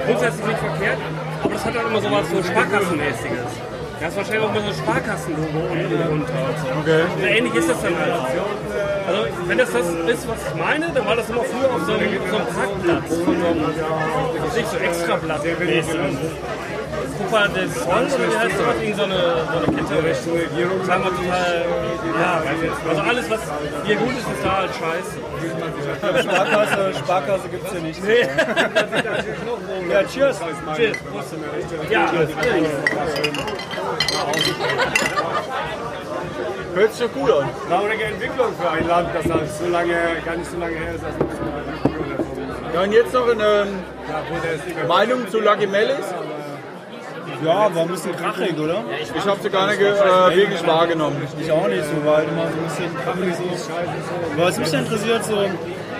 grundsätzlich 0.06 0.46
nicht 0.46 0.58
verkehrt, 0.58 0.98
aber 1.42 1.52
das 1.54 1.64
hat 1.64 1.74
dann 1.74 1.86
immer 1.86 2.00
so 2.00 2.10
was 2.12 2.30
so 2.30 2.42
Sparkassenmäßiges. 2.42 3.71
Da 4.02 4.08
ist 4.08 4.16
wahrscheinlich 4.16 4.42
auch 4.42 4.50
immer 4.50 4.62
so 4.62 4.66
ein 4.66 4.74
Sparkassenlogo 4.74 5.58
unten 5.70 6.08
drunter. 6.08 6.32
so. 6.60 6.80
Okay. 6.80 7.02
Und 7.14 7.22
ähnlich 7.22 7.54
ist 7.54 7.70
das 7.70 7.82
dann 7.82 7.96
halt 7.96 8.12
auch. 8.12 8.26
Also, 9.06 9.26
wenn 9.46 9.58
das 9.58 9.72
das 9.72 9.86
ist, 9.86 10.28
was 10.28 10.38
ich 10.48 10.54
meine, 10.58 10.90
dann 10.92 11.06
war 11.06 11.14
das 11.14 11.30
immer 11.30 11.44
früher 11.44 11.72
auf 11.72 11.82
so 11.86 11.92
einem, 11.92 12.18
so 12.28 12.36
einem 12.36 12.46
Parkplatz, 12.46 13.18
von 13.22 13.40
so 13.40 13.46
einem, 13.46 13.60
nicht 14.56 14.70
so 14.72 14.76
Extrablatt 14.78 15.44
mäßig. 15.44 15.94
Kupa 17.16 17.48
des 17.48 17.74
Sol, 17.74 18.06
oder 18.14 18.32
wie 18.32 18.38
heißt 18.38 18.54
das? 18.58 18.82
Irgend 18.82 18.96
so 18.96 19.02
eine, 19.04 19.20
so 19.52 19.58
eine 19.58 19.66
Kette. 19.76 20.14
Sagen 20.86 21.04
wir 21.04 21.10
total, 21.10 21.64
ja. 22.20 22.42
Also 22.88 23.02
alles, 23.02 23.30
was 23.30 23.40
hier 23.84 23.96
gut 23.96 24.10
ist, 24.10 24.18
ist 24.18 24.44
da 24.44 24.56
halt 24.56 24.70
scheiße. 24.70 26.22
Sparkasse, 26.22 26.94
Sparkasse 26.98 27.48
gibt 27.48 27.66
es 27.66 27.72
hier 27.72 27.80
nicht. 27.80 28.04
Nee. 28.04 28.28
Ja, 29.90 30.02
cheers. 30.04 30.40
Cheers. 30.76 30.96
Ja, 31.90 32.10
Hört 36.74 36.94
sich 36.94 37.06
doch 37.06 37.12
gut 37.12 37.30
an. 37.30 37.48
Traurige 37.68 38.04
Entwicklung 38.04 38.54
für 38.58 38.70
ein 38.70 38.88
Land, 38.88 39.08
das 39.14 39.30
halt 39.30 39.50
so 39.52 39.66
lange, 39.68 39.94
gar 40.24 40.36
nicht 40.36 40.50
so 40.50 40.56
lange 40.58 40.74
her 40.74 40.94
ist, 40.94 41.04
als 41.04 41.18
man 41.18 41.28
das 42.16 42.74
Ja, 42.74 42.80
und 42.82 42.92
jetzt 42.92 43.12
noch 43.12 43.28
eine 43.28 43.66
Meinung 44.88 45.28
zu 45.28 45.40
Lucky 45.40 45.66
Mellis. 45.66 46.06
Ja, 47.44 47.74
war 47.74 47.82
ein 47.82 47.88
bisschen 47.88 48.16
krachig, 48.16 48.58
oder? 48.58 48.84
Ich 49.16 49.26
habe 49.26 49.40
sie 49.42 49.50
gar 49.50 49.66
nicht 49.68 49.80
äh, 49.80 50.36
wirklich 50.36 50.66
wahrgenommen. 50.66 51.16
Ich 51.40 51.50
auch 51.50 51.66
nicht 51.66 51.84
so, 51.84 52.06
weil 52.06 52.24
immer 52.24 52.42
so 52.42 52.58
ein 52.58 52.64
bisschen 52.64 52.96
krachig 53.02 53.34
so. 53.36 53.72
Aber 54.34 54.46
was 54.46 54.58
mich 54.58 54.72
interessiert, 54.72 55.24
so, 55.24 55.36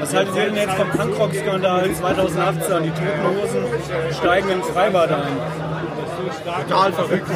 was 0.01 0.15
haltet 0.15 0.37
ihr 0.37 0.45
denn 0.45 0.57
jetzt 0.57 0.75
vom 0.75 0.89
Punkrock-Skandal 0.91 1.93
2018? 1.93 2.83
Die 2.85 2.91
Toten 2.91 3.25
Hosen 3.27 3.65
steigen 4.21 4.51
in 4.51 4.63
Freibad 4.63 5.11
ein. 5.11 5.23
Total 6.69 6.93
verrückt. 6.93 7.31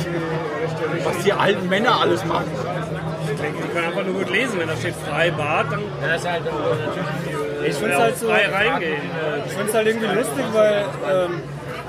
Was 1.05 1.25
die 1.25 1.33
alten 1.33 1.69
Männer 1.69 2.01
alles 2.01 2.25
machen. 2.25 2.51
die 3.29 3.69
können 3.73 3.87
einfach 3.87 4.05
nur 4.05 4.15
gut 4.15 4.31
lesen, 4.31 4.59
wenn 4.59 4.69
da 4.69 4.77
steht 4.77 4.95
Freibad, 5.09 5.67
dann 5.71 5.83
Ich 7.67 7.75
finde 7.75 7.93
es 7.95 7.99
halt 7.99 8.19
so, 8.19 8.29
frei 8.29 8.49
reingehen. 8.53 9.03
ich 9.47 9.53
find's 9.53 9.75
halt 9.75 9.87
irgendwie 9.89 10.15
lustig, 10.15 10.45
weil 10.53 10.85
ähm, 11.11 11.43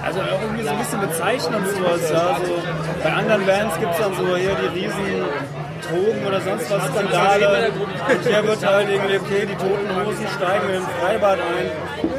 also 0.07 0.19
irgendwie 0.19 0.63
so 0.63 0.69
ein 0.69 0.77
bisschen 0.77 1.01
bezeichnend 1.01 1.55
und 1.57 1.67
sowas. 1.75 2.01
Ja, 2.11 2.37
so, 2.39 2.55
bei 3.03 3.13
anderen 3.13 3.45
Bands 3.45 3.79
gibt 3.79 3.91
es 3.91 3.99
dann 3.99 4.13
so 4.15 4.35
hier 4.37 4.55
die 4.63 4.79
riesen 4.79 5.07
Drogen 5.83 6.25
oder 6.25 6.39
sonst 6.41 6.71
was 6.71 6.83
Skandale. 6.87 7.71
Und 8.07 8.21
hier 8.23 8.43
wird 8.47 8.65
halt 8.65 8.89
irgendwie, 8.89 9.17
okay, 9.17 9.45
die 9.51 9.55
toten 9.55 9.89
Hosen 9.95 10.27
steigen 10.35 10.69
in 10.69 10.75
ein 10.75 10.87
Freibad 10.99 11.39
ein. 11.39 11.67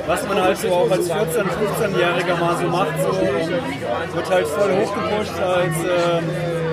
Was 0.07 0.27
man 0.29 0.41
halt 0.41 0.57
so 0.59 0.69
auch 0.69 0.91
als 0.91 1.11
14-, 1.11 1.49
15-Jähriger 1.49 2.37
mal 2.39 2.57
so 2.57 2.67
macht. 2.69 2.97
So, 3.01 3.09
und 3.09 4.15
wird 4.15 4.31
halt 4.31 4.47
voll 4.47 4.71
hochgepusht 4.73 5.41
als 5.41 5.77
ähm, 5.85 6.25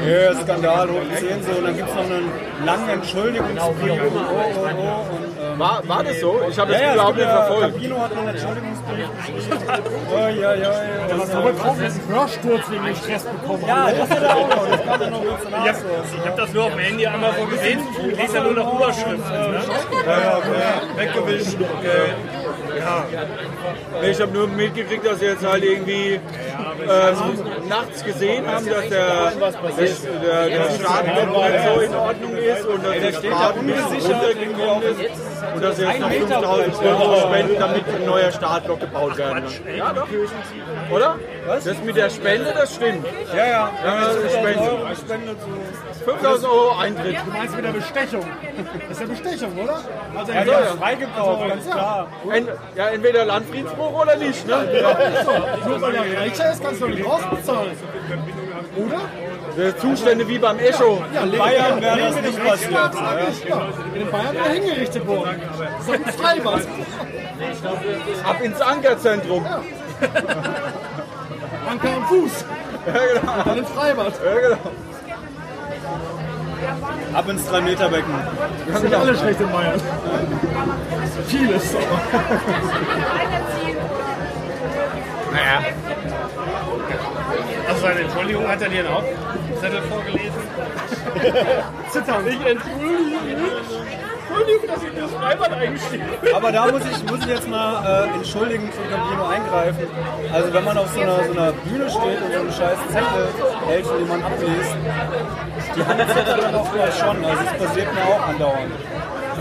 yeah, 0.06 0.36
Skandal 0.42 0.90
hoch 0.90 1.08
10 1.18 1.44
so. 1.44 1.52
Und 1.60 1.66
dann 1.66 1.78
gibt 1.78 1.90
es 1.90 1.96
noch 1.96 2.04
einen 2.04 2.32
langen 2.66 2.90
Entschuldigungsbrief. 2.90 4.02
Oh, 4.04 4.12
oh, 4.16 4.22
oh. 4.22 5.16
Und, 5.16 5.24
ähm, 5.24 5.25
War, 5.58 5.88
war 5.88 6.04
das 6.04 6.20
so? 6.20 6.42
Ich 6.50 6.60
habe 6.60 6.72
das 6.72 6.82
ja, 6.82 6.88
ja, 6.88 6.94
überhaupt 6.94 7.18
es 7.18 7.26
nicht 7.26 7.34
ja, 7.34 7.46
verfolgt. 7.46 7.74
Campino 7.74 8.00
hat 8.02 8.12
einen. 8.12 8.36
Oh, 10.12 10.18
ja, 10.18 10.30
ja, 10.30 10.54
ja. 10.56 10.72
Das 11.10 11.24
ist 11.24 11.36
aber 11.36 11.54
kaum 11.54 11.80
einen 11.80 12.08
Hörsturz 12.10 12.72
wegen 12.72 12.86
dem 12.86 12.96
Stress 12.96 13.24
bekommen. 13.24 13.64
Ja, 13.68 13.92
das 13.92 14.10
hat 14.10 14.24
er 14.24 14.36
auch 14.36 14.50
noch. 14.50 14.70
Das 14.70 14.84
kam 14.84 15.00
dann 15.00 15.12
noch 15.12 15.24
kurz 15.24 15.42
Ich 16.14 16.26
habe 16.28 16.42
das 16.42 16.54
nur 16.54 16.64
auf 16.64 16.72
dem 16.72 16.80
Handy 16.80 17.08
einmal 17.08 17.34
so 17.40 17.46
gesehen. 17.46 17.80
Ich 18.10 18.18
lese 18.18 18.36
ja 18.36 18.44
nur 18.44 18.54
noch 18.54 18.74
Überschriften. 18.74 19.18
Ne? 19.18 19.62
Ja, 20.06 20.22
ja, 20.22 20.38
okay. 20.38 20.98
Weggewischt. 20.98 21.58
Ja. 21.60 23.06
Ich 24.10 24.22
habe 24.22 24.32
nur 24.34 24.48
mitgekriegt, 24.48 25.06
dass 25.06 25.20
sie 25.20 25.26
jetzt 25.26 25.46
halt 25.46 25.64
irgendwie 25.64 26.14
ähm, 26.16 27.70
nachts 27.70 28.04
gesehen 28.04 28.46
haben, 28.48 28.66
dass 28.66 28.90
der, 28.90 29.32
der, 29.32 29.32
der, 29.32 30.50
der 30.50 31.34
halt 31.34 31.74
so 31.74 31.80
in 31.80 31.96
Ordnung 31.96 32.36
ist 32.36 32.66
und 32.66 32.86
dass 32.86 33.22
der 33.22 33.54
ein 33.56 33.66
bisschen 33.66 34.14
runtergekommen 34.14 34.84
ist 34.84 35.35
und 35.54 35.64
dass 35.64 35.78
sie 35.78 35.84
jetzt 35.84 36.00
noch 36.00 36.10
5000 36.10 36.84
Euro 36.84 37.28
spenden, 37.28 37.60
damit 37.60 37.84
ein 37.88 38.06
neuer 38.06 38.32
Startblock 38.32 38.80
gebaut 38.80 39.18
werden 39.18 39.44
kann. 39.44 39.76
Ja, 39.76 39.94
doch. 39.94 40.08
Oder? 40.92 41.16
Das 41.48 41.66
mit 41.84 41.96
der 41.96 42.10
Spende, 42.10 42.54
das 42.54 42.76
stimmt. 42.76 43.06
Ja, 43.36 43.46
ja. 43.46 43.72
Ja, 43.84 44.06
das 44.06 44.16
ist 44.16 44.34
Spende. 44.34 44.60
Euro 44.60 44.90
gespendet. 44.90 45.38
So. 45.42 46.12
5000 46.12 46.52
Euro 46.52 46.78
Eintritt. 46.78 47.18
Du 47.26 47.32
meinst 47.32 47.56
mit 47.56 47.66
der 47.66 47.72
Bestechung. 47.72 48.26
Das 48.88 48.92
ist 48.92 49.02
ja 49.02 49.08
Bestechung, 49.08 49.58
oder? 49.58 49.80
Also 50.16 50.32
Ja, 50.32 50.44
ja. 50.44 50.60
freigekauft, 50.80 51.50
ganz 51.50 51.70
klar. 51.70 52.08
Ent, 52.32 52.50
ja, 52.76 52.88
entweder 52.90 53.26
Landfriedensbruch 53.26 54.02
oder 54.02 54.16
nicht. 54.16 54.48
Ne? 54.48 54.56
nur 55.68 55.82
weil 55.82 55.96
er 55.96 56.22
reicher 56.22 56.52
ist, 56.52 56.64
kannst 56.64 56.82
du 56.82 56.88
nicht 56.88 57.06
rausbezahlen. 57.06 57.72
Oder? 58.76 59.02
Der 59.58 59.78
Zustände 59.78 60.28
wie 60.28 60.38
beim 60.38 60.60
Echo. 60.60 61.04
Ja, 61.14 61.24
In 61.24 61.38
Bayern 61.38 61.82
wäre 61.82 61.98
das 61.98 62.22
nicht 62.22 62.44
passiert. 62.44 62.72
Ja. 62.74 62.90
In 63.94 64.12
Bayern 64.12 64.34
wäre 64.36 64.48
er 64.48 64.54
hingerichtet 64.54 65.08
worden. 65.08 65.42
Das 65.78 65.88
ist 65.88 65.94
ein 65.94 66.14
Freibad. 66.14 66.62
Ab 68.24 68.42
ins 68.42 68.62
Ankerzentrum. 68.62 69.46
Anker 71.70 71.96
am 71.96 72.06
Fuß. 72.06 72.46
Und 72.86 73.46
dann 73.46 73.58
ins 73.58 73.70
Freibad. 73.70 74.14
Ja, 74.24 74.40
genau. 74.40 74.58
Ab 77.14 77.30
ins 77.30 77.50
3-Meter-Becken. 77.50 78.14
Das 78.68 78.76
ist 78.78 78.84
nicht 78.84 78.96
alles 78.96 79.20
schlecht 79.20 79.40
in 79.40 79.52
Bayern. 79.52 79.82
Vieles. 81.28 81.76
Also 87.68 87.82
seine 87.82 88.00
Entschuldigung 88.02 88.48
hat 88.48 88.62
er 88.62 88.70
dir 88.70 88.90
auch 88.90 89.04
Zettel 89.60 89.82
vorgelesen. 89.84 90.42
Zittern. 91.90 92.28
Ich 92.28 92.46
entschuldige. 92.46 93.52
Entschuldigung, 94.28 94.68
dass 94.68 94.84
ich 94.84 95.00
das 95.00 95.12
Freibad 95.12 95.54
eingestiegen 95.54 96.06
bin. 96.22 96.34
Aber 96.36 96.52
da 96.52 96.68
muss 96.68 96.82
ich, 96.86 97.04
muss 97.10 97.20
ich 97.20 97.28
jetzt 97.28 97.48
mal 97.48 98.10
äh, 98.12 98.16
entschuldigen 98.16 98.70
für 98.72 98.90
Campino 98.90 99.28
eingreifen. 99.28 99.88
Also 100.34 100.54
wenn 100.54 100.64
man 100.64 100.78
auf 100.78 100.90
so 100.94 101.00
einer, 101.00 101.24
so 101.24 101.32
einer 101.32 101.52
Bühne 101.54 101.90
steht 101.90 102.22
und 102.22 102.34
so 102.34 102.40
einen 102.40 102.52
scheiß 102.52 102.78
Zettel 102.90 103.28
hält, 103.68 103.86
den 103.86 104.08
man 104.08 104.24
abliest, 104.24 104.76
die 105.76 105.86
Hand 105.86 106.10
zittert 106.10 106.44
dann 106.44 106.56
oftmals 106.56 107.00
schon. 107.00 107.26
Also 107.26 107.44
es 107.44 107.66
passiert 107.66 107.94
mir 107.94 108.02
auch 108.02 108.28
andauernd. 108.28 108.72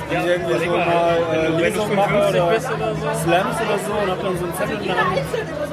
Wenn 0.08 0.20
ich 0.20 0.26
irgendwie 0.26 0.64
so 0.64 0.70
mal 0.70 1.18
äh, 1.32 1.48
Lesungen 1.48 1.96
mache 1.96 2.28
oder 2.28 2.46
oder 2.46 2.60
so. 2.60 2.68
Slams 3.22 3.56
oder 3.60 3.78
so 3.86 3.92
und 4.02 4.10
hab 4.10 4.22
dann 4.22 4.38
so 4.38 4.44
einen 4.44 4.54
Zettel 4.54 4.76
in 4.78 4.84
der 4.84 4.96
Hand, 4.96 5.20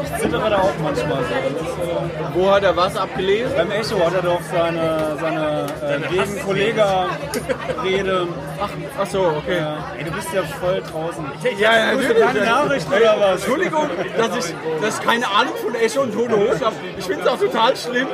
ich 0.04 0.22
zittere 0.22 0.50
da 0.50 0.58
auch 0.58 0.74
manchmal 0.82 1.24
so. 1.24 1.34
Das 1.60 1.68
äh, 1.88 2.34
Wo 2.36 2.52
hat 2.52 2.64
er 2.64 2.76
was 2.76 2.96
abgelesen? 2.98 3.52
beim 3.56 3.72
Echo 3.72 4.06
hat 4.06 4.14
er 4.14 4.22
doch 4.22 4.42
seine, 4.52 5.18
seine 5.20 5.66
äh, 5.82 6.08
gegen 6.10 6.42
Kollega-Rede. 6.46 8.28
Ach, 8.64 8.70
ach 9.02 9.08
so, 9.08 9.22
okay. 9.22 9.58
Ja. 9.58 9.78
Ey, 9.98 10.04
du 10.04 10.12
bist 10.12 10.32
ja 10.34 10.44
voll 10.44 10.82
draußen. 10.82 11.26
Ja, 11.58 11.76
ja, 11.76 11.98
Hast 11.98 12.10
du 12.10 12.14
keine 12.14 12.46
Nachricht 12.46 12.88
oder 12.88 13.20
was? 13.20 13.42
Entschuldigung, 13.42 13.90
dass 14.18 14.38
ich, 14.38 14.56
dass 14.82 15.00
ich 15.00 15.04
keine 15.04 15.28
Ahnung 15.28 15.54
von 15.56 15.74
Echo 15.74 16.02
und 16.02 16.14
Tono 16.14 16.38
Hof 16.38 16.64
habe. 16.64 16.76
Ich 16.98 17.06
finde 17.06 17.24
es 17.24 17.28
auch 17.28 17.40
total 17.40 17.76
schlimm. 17.76 18.08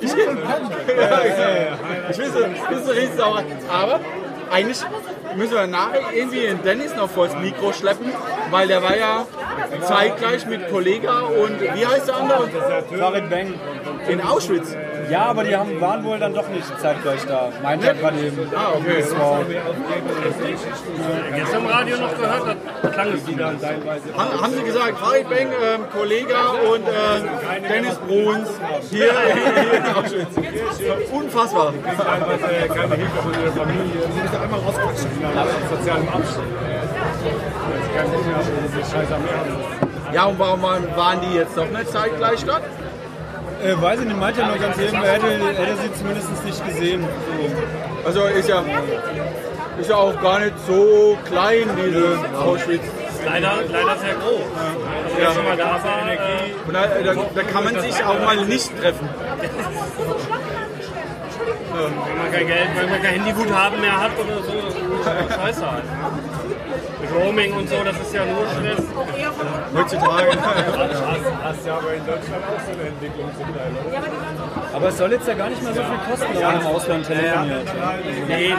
Ich, 0.00 0.10
ja, 0.12 0.16
ja, 0.96 1.24
ja. 1.24 1.78
ich 2.08 2.16
finde 2.16 2.54
es 2.74 2.88
richtig 2.88 3.14
sauer. 3.18 3.42
Aber 3.70 4.00
eigentlich 4.52 4.78
müssen 5.36 5.54
wir 5.54 5.66
nachher 5.66 6.12
irgendwie 6.12 6.40
den 6.40 6.62
Dennis 6.62 6.94
noch 6.94 7.08
vors 7.08 7.34
Mikro 7.36 7.72
schleppen, 7.72 8.12
weil 8.50 8.68
der 8.68 8.82
war 8.82 8.96
ja 8.96 9.26
zeitgleich 9.80 10.46
mit 10.46 10.68
Kollega 10.70 11.20
und 11.20 11.60
wie 11.60 11.86
heißt 11.86 12.08
der 12.08 12.16
andere? 12.16 12.48
Farid 12.98 13.30
Bang. 13.30 13.54
In 14.08 14.20
Auschwitz. 14.20 14.76
Ja, 15.10 15.26
aber 15.26 15.44
die 15.44 15.54
haben, 15.56 15.80
waren 15.80 16.04
wohl 16.04 16.18
dann 16.18 16.34
doch 16.34 16.48
nicht 16.48 16.66
zeitgleich 16.80 17.24
da. 17.26 17.50
Meint 17.62 17.84
er 17.84 17.94
gerade 17.94 18.18
eben. 18.20 18.50
Ah, 18.54 18.72
okay. 18.76 19.00
Das 19.00 19.18
war, 19.18 19.40
Jetzt 21.36 21.54
im 21.54 21.66
Radio 21.66 21.96
noch 21.98 22.16
gehört, 22.16 22.51
klang 22.90 23.12
es 23.12 23.26
wieder. 23.26 23.46
Haben, 23.46 24.42
haben 24.42 24.54
Sie 24.54 24.62
gesagt, 24.62 24.98
Farid 24.98 25.28
Bang, 25.28 25.48
ähm, 25.48 25.80
Kollega 25.92 26.52
und 26.72 26.86
äh, 26.86 27.22
Dennis 27.68 27.96
Bruns 27.96 28.48
hier. 28.90 29.12
Unfassbar. 31.12 31.74
keine 32.68 32.94
Hilfe 32.96 33.22
von 33.22 33.32
ihrer 33.32 33.52
Familie. 33.52 34.02
Sie 34.14 34.20
müssen 34.20 34.36
einmal 34.36 34.60
rausquatschen. 34.60 35.10
Aus 35.36 35.48
sozialem 35.78 36.08
Abstand. 36.08 36.48
Sie 37.22 37.30
kann 37.96 38.10
nicht 38.10 38.26
mehr 38.26 38.36
diese 38.66 38.82
Scheiße 38.90 39.14
am 39.14 39.22
Erde. 39.22 39.52
Ja, 40.12 40.24
und 40.26 40.38
warum 40.38 40.62
waren 40.62 41.20
die 41.22 41.34
jetzt 41.36 41.56
doch 41.56 41.70
nicht 41.70 41.90
zeitgleich 41.90 42.44
dort? 42.44 42.62
äh, 43.62 43.80
weiß 43.80 44.00
ich 44.00 44.06
nicht, 44.06 44.18
meint 44.18 44.36
er 44.38 44.48
nur 44.48 44.58
ganz 44.58 44.76
eben, 44.78 44.96
er 44.96 45.12
hätte, 45.12 45.28
hätte 45.28 45.76
sie 45.82 45.94
zumindest 45.94 46.44
nicht 46.44 46.66
gesehen. 46.66 47.02
So. 47.02 48.08
Also 48.08 48.24
ist 48.26 48.48
ja, 48.48 48.64
ist 49.78 49.90
ja 49.90 49.96
auch 49.96 50.20
gar 50.20 50.40
nicht 50.40 50.54
so 50.66 51.16
klein, 51.24 51.68
diese 51.76 52.18
Auschwitz. 52.38 52.82
Leider, 53.24 53.52
leider 53.70 53.96
sehr 53.98 54.14
groß. 54.14 54.40
Also 54.58 55.16
wer 55.16 55.32
schon 55.32 55.44
mal 55.44 55.56
da 55.56 55.80
war, 55.82 56.10
äh, 56.10 56.18
Und 56.66 56.74
da, 56.74 56.86
da, 56.86 57.14
da 57.34 57.42
kann 57.42 57.64
man 57.64 57.80
sich 57.80 58.04
auch 58.04 58.20
mal 58.24 58.44
nicht 58.44 58.70
treffen. 58.80 59.08
wenn 61.72 62.18
man 62.18 62.32
kein 62.32 62.46
Geld, 62.46 62.68
wenn 62.76 62.90
man 62.90 63.02
kein 63.02 63.14
Handyguthaben 63.22 63.80
mehr 63.80 64.00
hat 64.00 64.12
oder 64.18 64.42
so, 64.42 64.52
scheiße 65.34 65.70
halt. 65.70 65.84
Roaming 67.14 67.52
und 67.52 67.68
so, 67.68 67.76
das 67.84 67.96
ist 68.00 68.14
ja 68.14 68.24
nur 68.24 68.46
Stress. 68.46 68.84
Heutzutage. 69.74 70.30
Hast 71.42 71.66
ja 71.66 71.76
aber 71.76 71.94
in 71.94 72.06
Deutschland 72.06 72.42
auch 72.44 72.60
so 72.60 72.72
eine 72.72 72.88
Entwicklung 72.88 73.30
zum 73.36 73.56
Teil, 73.56 73.72
oder? 73.86 74.76
Aber 74.76 74.88
es 74.88 74.98
soll 74.98 75.12
jetzt 75.12 75.28
ja 75.28 75.34
gar 75.34 75.50
nicht 75.50 75.62
mehr 75.62 75.74
so 75.74 75.82
viel 75.82 75.98
kosten, 76.10 76.34
wenn 76.34 76.42
man 76.42 76.60
im 76.60 76.66
Ausland 76.66 77.06
telefoniert. 77.06 77.68
Nee, 78.28 78.54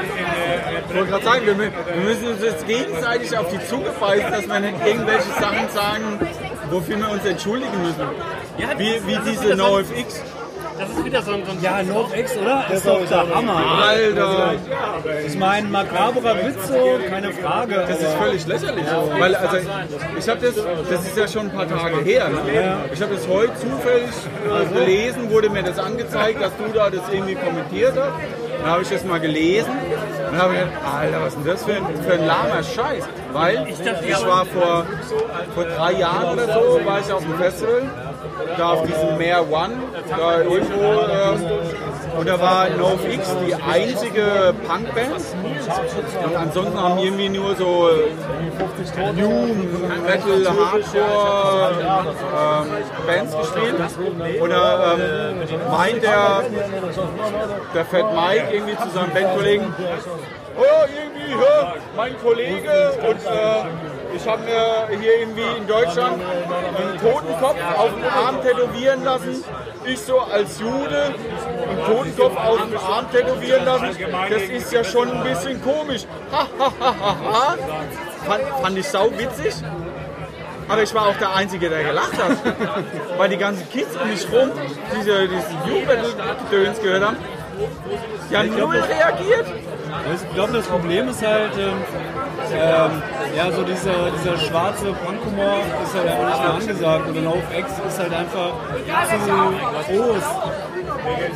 Ich 0.89 0.95
wollte 0.95 1.11
gerade 1.11 1.23
sagen, 1.23 1.41
wir 1.45 2.01
müssen 2.03 2.27
uns 2.27 2.41
jetzt 2.43 2.67
gegenseitig 2.67 3.37
auf 3.37 3.49
die 3.49 3.59
Zunge 3.67 3.89
beißen, 3.99 4.31
dass 4.31 4.47
wir 4.47 4.59
nicht 4.59 4.85
irgendwelche 4.85 5.31
Sachen 5.39 5.69
sagen, 5.69 6.19
wofür 6.69 6.97
wir 6.97 7.09
uns 7.09 7.25
entschuldigen 7.25 7.81
müssen. 7.81 8.07
Wie, 8.77 9.07
wie 9.07 9.19
diese 9.31 9.55
NoFX. 9.55 10.21
Das 10.79 10.89
ist 10.89 11.05
wieder 11.05 11.21
so 11.21 11.31
ein, 11.33 11.45
so 11.45 11.51
ein 11.51 11.61
Ja, 11.61 11.83
NoFX, 11.83 12.37
oder? 12.37 12.65
Das 12.67 12.77
ist 12.79 12.87
doch 12.87 13.05
der 13.05 13.35
Hammer. 13.35 13.63
Alter, 13.87 14.53
Ich 15.27 15.37
meine, 15.37 15.67
makaberer 15.67 16.35
Witz 16.45 16.67
so, 16.67 16.99
keine 17.09 17.31
Frage. 17.31 17.85
das 17.87 17.99
ist 18.01 18.13
völlig 18.15 18.47
lächerlich. 18.47 18.85
Weil, 19.19 19.35
also, 19.35 19.57
ich 20.17 20.29
habe 20.29 20.39
das, 20.45 20.55
das 20.89 21.05
ist 21.05 21.17
ja 21.17 21.27
schon 21.27 21.49
ein 21.49 21.51
paar 21.51 21.67
Tage 21.67 21.97
her. 22.03 22.29
Ne? 22.29 22.77
Ich 22.93 23.01
habe 23.01 23.15
das 23.15 23.27
heute 23.27 23.53
zufällig 23.55 24.09
äh, 24.49 24.73
gelesen, 24.73 25.29
wurde 25.29 25.49
mir 25.49 25.63
das 25.63 25.79
angezeigt, 25.79 26.41
dass 26.41 26.51
du 26.57 26.71
da 26.73 26.89
das 26.89 27.01
irgendwie 27.11 27.35
kommentiert 27.35 27.93
hast. 27.95 28.11
Dann 28.61 28.71
habe 28.71 28.83
ich 28.83 28.89
das 28.89 29.03
mal 29.03 29.19
gelesen 29.19 29.71
und 30.31 30.37
habe 30.41 30.53
gedacht, 30.53 30.69
Alter, 30.97 31.21
was 31.21 31.33
ist 31.33 31.37
denn 31.37 31.45
das 31.51 31.63
für 31.65 31.73
ein, 31.73 31.83
für 32.01 32.13
ein 32.13 32.25
lahmer 32.25 32.63
Scheiß? 32.63 33.03
Weil 33.33 33.67
ich 33.67 34.25
war 34.25 34.45
vor, 34.45 34.85
vor 35.53 35.63
drei 35.65 35.91
Jahren 35.93 36.33
oder 36.33 36.47
so, 36.53 36.79
war 36.85 36.99
ich 37.01 37.11
auf 37.11 37.23
dem 37.23 37.35
Festival, 37.35 37.81
da 38.57 38.73
auf 38.73 38.83
diesem 38.83 39.17
Meer 39.17 39.41
One, 39.51 39.73
da 40.09 40.41
irgendwo, 40.41 40.83
äh, 40.83 41.92
und 42.17 42.27
da 42.27 42.39
war 42.39 42.69
NoFX 42.69 43.35
die 43.45 43.55
einzige 43.55 44.53
Punkband. 44.67 45.21
Und 46.25 46.35
ansonsten 46.35 46.79
haben 46.79 46.99
irgendwie 46.99 47.29
nur 47.29 47.55
so 47.55 47.89
New 49.15 49.47
Metal, 50.05 50.47
Hardcore 50.47 51.71
ähm, 52.37 53.07
Bands 53.07 53.37
gespielt. 53.37 53.75
Da 54.49 54.93
ähm, 54.93 55.35
meint 55.71 56.03
der, 56.03 56.43
der 57.73 57.85
Fat 57.85 58.13
Mike 58.13 58.47
irgendwie 58.53 58.77
zu 58.77 58.89
seinem 58.89 59.11
Bandkollegen, 59.11 59.73
oh, 60.57 60.61
irgendwie, 60.87 61.31
ja, 61.31 61.73
mein 61.95 62.17
Kollege 62.19 62.93
und 63.07 63.25
äh, 63.25 64.15
ich 64.15 64.27
habe 64.27 64.43
mir 64.43 64.99
hier 64.99 65.19
irgendwie 65.21 65.57
in 65.57 65.67
Deutschland 65.67 66.21
einen 66.21 66.99
Totenkopf 66.99 67.57
auf 67.77 67.89
den 67.95 68.05
Arm 68.05 68.41
tätowieren 68.43 69.03
lassen 69.03 69.43
ich 69.85 69.99
so 69.99 70.19
als 70.19 70.59
Jude 70.59 71.13
einen 71.69 71.85
Totenkopf 71.85 72.37
auf 72.37 72.61
dem 72.61 72.77
Arm 72.77 73.11
tätowieren 73.11 73.65
lassen, 73.65 73.97
das 74.29 74.43
ist 74.43 74.71
ja 74.71 74.83
schon 74.83 75.11
ein 75.11 75.23
bisschen 75.23 75.61
komisch. 75.61 76.05
Ha, 76.31 76.47
ha, 76.59 76.73
ha, 76.79 76.95
ha, 76.99 77.15
ha. 77.23 77.57
Fand, 78.25 78.43
fand 78.61 78.77
ich 78.77 78.87
sau 78.87 79.11
witzig. 79.17 79.53
Aber 80.67 80.81
ich 80.81 80.93
war 80.93 81.07
auch 81.07 81.17
der 81.17 81.35
Einzige, 81.35 81.69
der 81.69 81.83
gelacht 81.83 82.17
hat. 82.17 82.37
Weil 83.17 83.29
die 83.29 83.37
ganzen 83.37 83.69
Kids 83.69 83.95
um 84.01 84.09
mich 84.09 84.25
rum 84.31 84.51
diese, 84.95 85.27
diesen 85.27 85.57
Jugendgedöns 85.67 86.81
gehört 86.81 87.05
haben. 87.05 87.17
Die 88.29 88.37
haben 88.37 88.57
null 88.57 88.77
reagiert. 88.77 89.45
Ich 90.13 90.33
glaube, 90.33 90.53
das 90.53 90.65
Problem 90.67 91.07
ist 91.09 91.25
halt, 91.25 91.51
ähm, 91.57 91.73
ähm, 92.53 93.01
ja, 93.35 93.51
so 93.51 93.63
dieser, 93.63 94.11
dieser 94.17 94.37
schwarze 94.37 94.93
Punkhumor 94.93 95.59
ist 95.83 95.95
halt 95.95 96.07
einfach 96.07 96.29
nicht 96.29 96.41
mehr 96.41 96.53
angesagt. 96.53 97.07
Und 97.07 97.23
NoFX 97.23 97.71
ist 97.87 97.99
halt 97.99 98.13
einfach 98.13 98.51
zu 99.09 99.93
groß. 99.93 100.23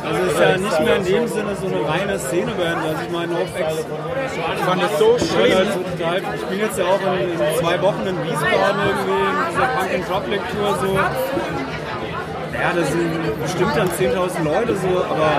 Also 0.04 0.18
es 0.24 0.32
ist 0.32 0.40
ja 0.40 0.56
nicht 0.56 0.80
mehr 0.80 0.96
in 0.96 1.04
dem 1.04 1.28
Sinne 1.28 1.56
so 1.56 1.66
eine 1.66 1.88
reine 1.88 2.18
Szeneband. 2.18 2.82
Also 2.82 3.02
ich 3.04 3.10
meine, 3.10 3.32
NoFX 3.32 3.86
Ich 4.56 4.64
fand 4.64 4.82
das 4.82 4.98
so 4.98 5.12
halt 5.12 5.72
so 5.72 5.80
total, 5.80 6.22
ich 6.34 6.44
bin 6.46 6.58
jetzt 6.58 6.78
ja 6.78 6.84
auch 6.84 7.00
in, 7.00 7.30
in 7.30 7.58
zwei 7.60 7.82
Wochen 7.82 8.06
in 8.06 8.16
Wiesbaden 8.24 8.80
irgendwie 8.88 9.18
in 9.18 9.36
dieser 9.50 9.66
Punk 9.66 9.94
and 9.94 10.08
Drop 10.08 10.26
Lecture 10.28 10.74
so. 10.80 10.98
Ja, 12.54 12.72
das 12.74 12.90
sind 12.90 13.40
bestimmt 13.40 13.76
dann 13.76 13.88
10.000 13.88 14.42
Leute 14.42 14.74
so, 14.74 15.04
aber 15.04 15.30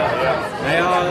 naja, 0.63 1.03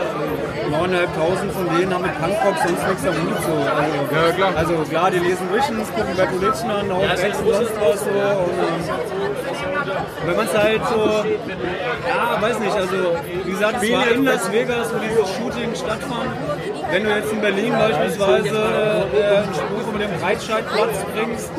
9.500 0.69 1.51
von 1.51 1.77
denen 1.77 1.93
haben 1.93 2.01
mit 2.03 2.19
Punkrock 2.19 2.57
sonst 2.65 2.87
nichts 2.87 3.05
am 3.07 3.15
Hut 3.15 3.37
so. 3.45 3.53
Also, 3.53 4.15
Ja, 4.15 4.31
klar. 4.31 4.53
Also 4.55 4.73
klar, 4.89 5.11
die 5.11 5.19
lesen 5.19 5.47
Visions, 5.53 5.87
gucken 5.95 6.15
Bad 6.15 6.29
Religion 6.29 6.69
an, 6.71 6.91
Haut 6.93 7.19
Ex 7.19 7.37
und 7.39 7.53
sonst 7.53 7.75
was 7.81 7.99
so. 7.99 8.09
Und, 8.09 8.57
ähm, 8.59 8.81
wenn 10.25 10.35
man 10.35 10.45
es 10.45 10.57
halt 10.57 10.81
so, 10.87 11.23
ja, 12.07 12.41
weiß 12.41 12.59
nicht, 12.59 12.75
also 12.75 13.15
wie 13.45 13.51
gesagt, 13.51 13.83
es 13.83 13.91
war 13.91 14.07
in 14.11 14.25
Las 14.25 14.51
Vegas, 14.51 14.93
wo 14.93 14.99
dieses 14.99 15.35
Shooting 15.35 15.75
stattfand. 15.75 16.31
Wenn 16.91 17.03
du 17.03 17.09
jetzt 17.09 17.31
in 17.31 17.41
Berlin 17.41 17.73
beispielsweise 17.73 18.49
äh, 18.49 19.37
einen 19.37 19.53
Spruch 19.53 19.87
über 19.89 19.99
den 19.99 20.19
Breitscheidplatz 20.19 21.05
bringst, 21.13 21.51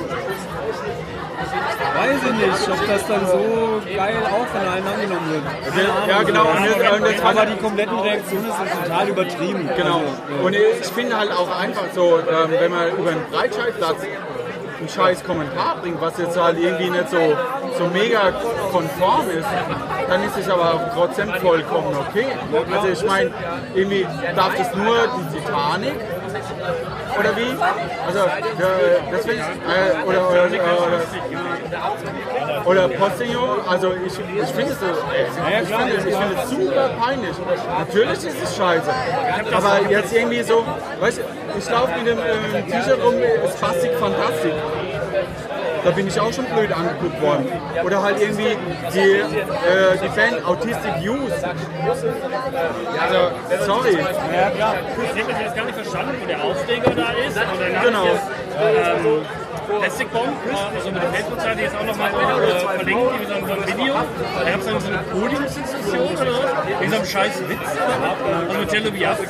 weiß 1.41 2.17
ich 2.25 2.33
nicht, 2.33 2.69
ob 2.69 2.87
das 2.87 3.07
dann 3.07 3.27
so 3.27 3.83
geil 3.97 4.17
auch 4.27 4.47
von 4.47 4.69
allen 4.69 4.87
angenommen 4.87 5.33
wird. 5.33 6.09
Ja, 6.09 6.23
genau. 6.23 6.43
Und 6.43 6.67
das, 6.67 6.93
und 6.93 7.05
das 7.05 7.25
Aber 7.25 7.47
die 7.47 7.57
kompletten 7.57 7.99
Reaktionen 7.99 8.45
sind 8.45 8.83
total 8.85 9.09
übertrieben. 9.09 9.71
Genau. 9.77 10.01
Also, 10.01 10.47
Und 10.47 10.55
ich 10.55 10.87
finde 10.87 11.19
halt 11.19 11.33
auch 11.33 11.59
einfach 11.59 11.85
so, 11.95 12.19
ähm, 12.19 12.51
wenn 12.51 12.71
man 12.71 12.91
über 12.97 13.11
den 13.11 13.25
Breitscheidplatz 13.31 13.97
einen 14.79 14.89
scheiß 14.89 15.25
Kommentar 15.25 15.77
bringt, 15.81 16.01
was 16.01 16.19
jetzt 16.19 16.41
halt 16.41 16.59
irgendwie 16.59 16.91
nicht 16.91 17.11
so, 17.11 17.19
so 17.79 17.85
mega 17.93 18.33
konform 18.73 19.29
ist, 19.31 19.47
dann 20.09 20.25
ist 20.25 20.37
es 20.39 20.49
aber 20.49 20.75
auch 20.75 20.95
trotzdem 20.95 21.31
vollkommen 21.35 21.97
okay. 22.09 22.27
Also 22.75 22.89
ich 22.89 23.05
meine, 23.05 23.31
irgendwie 23.75 24.07
darf 24.35 24.57
das 24.57 24.75
nur 24.75 24.97
die 25.17 25.39
Titanic 25.39 25.95
oder 27.19 27.37
wie? 27.37 27.57
Also 28.07 28.21
äh, 28.21 29.01
ich, 29.15 29.27
äh, 29.27 30.07
oder, 30.07 30.31
oder, 30.31 30.45
oder, 30.47 31.01
oder 32.65 32.89
Postillon, 32.89 33.61
also 33.69 33.93
ich, 33.95 34.13
ich 34.13 34.51
finde 34.51 34.73
es 34.73 34.81
so, 34.81 34.87
ich 34.87 35.69
finde, 35.69 35.97
es 36.43 36.51
super 36.51 36.91
peinlich. 37.01 37.37
Natürlich 37.79 38.25
ist 38.25 38.43
es 38.43 38.57
scheiße, 38.57 38.91
aber 39.53 39.91
jetzt 39.91 40.13
irgendwie 40.13 40.43
so, 40.43 40.65
weißt 41.01 41.19
du, 41.19 41.23
ich 41.59 41.71
laufe 41.71 41.93
mit 41.99 42.07
dem 42.07 42.19
ähm, 42.19 42.67
T-Shirt 42.67 43.03
rum, 43.05 43.15
Spastik 43.57 43.93
Fantastik. 43.99 44.53
Da 45.85 45.91
bin 45.91 46.07
ich 46.07 46.21
auch 46.21 46.33
schon 46.33 46.45
blöd 46.47 46.73
angeguckt 46.73 47.21
worden. 47.23 47.47
Oder 47.85 48.03
halt 48.03 48.21
irgendwie 48.21 48.57
die, 48.93 48.99
äh, 48.99 49.99
die 50.03 50.09
Band 50.09 50.45
Autistic 50.47 50.97
Youth. 51.01 51.33
Also, 53.01 53.65
sorry. 53.65 53.99
Ja, 53.99 54.51
klar. 54.51 54.75
Ich 55.15 55.23
habe 55.23 55.33
das 55.33 55.41
jetzt 55.41 55.57
gar 55.57 55.65
nicht 55.65 55.75
verstanden, 55.75 56.15
wo 56.21 56.27
der 56.27 56.45
Aufreger 56.45 56.91
da 56.91 57.11
ist. 57.13 57.41
Genau. 57.85 58.05
jetzt, 58.05 58.23
ähm, 58.61 59.25
Plastic 59.79 60.13
Bomb, 60.13 60.29
also 60.75 60.91
mit 60.91 61.03
der 61.03 61.11
Facebook-Seite 61.11 61.61
jetzt 61.61 61.77
auch 61.77 61.85
nochmal 61.85 62.11
äh, 62.11 62.61
verlinkt, 62.77 63.03
irgendwie 63.03 63.27
so, 63.27 63.35
ein- 63.35 63.47
so 63.47 63.53
ein 63.53 63.67
Video. 63.79 63.95
Da 63.95 64.51
gab 64.51 64.61
es 64.61 64.67
dann 64.67 64.81
so 64.81 64.89
eine 64.89 64.99
Podiumsdiskussion 64.99 66.01
oder 66.17 66.33
was, 66.33 66.81
wegen 66.81 66.91
so 66.91 66.97
einem 66.97 67.07
scheiß 67.07 67.49
Witz. 67.49 67.59
Also 68.49 68.59
mit 68.61 68.73
Jello 68.73 68.91
Biafra. 68.91 69.25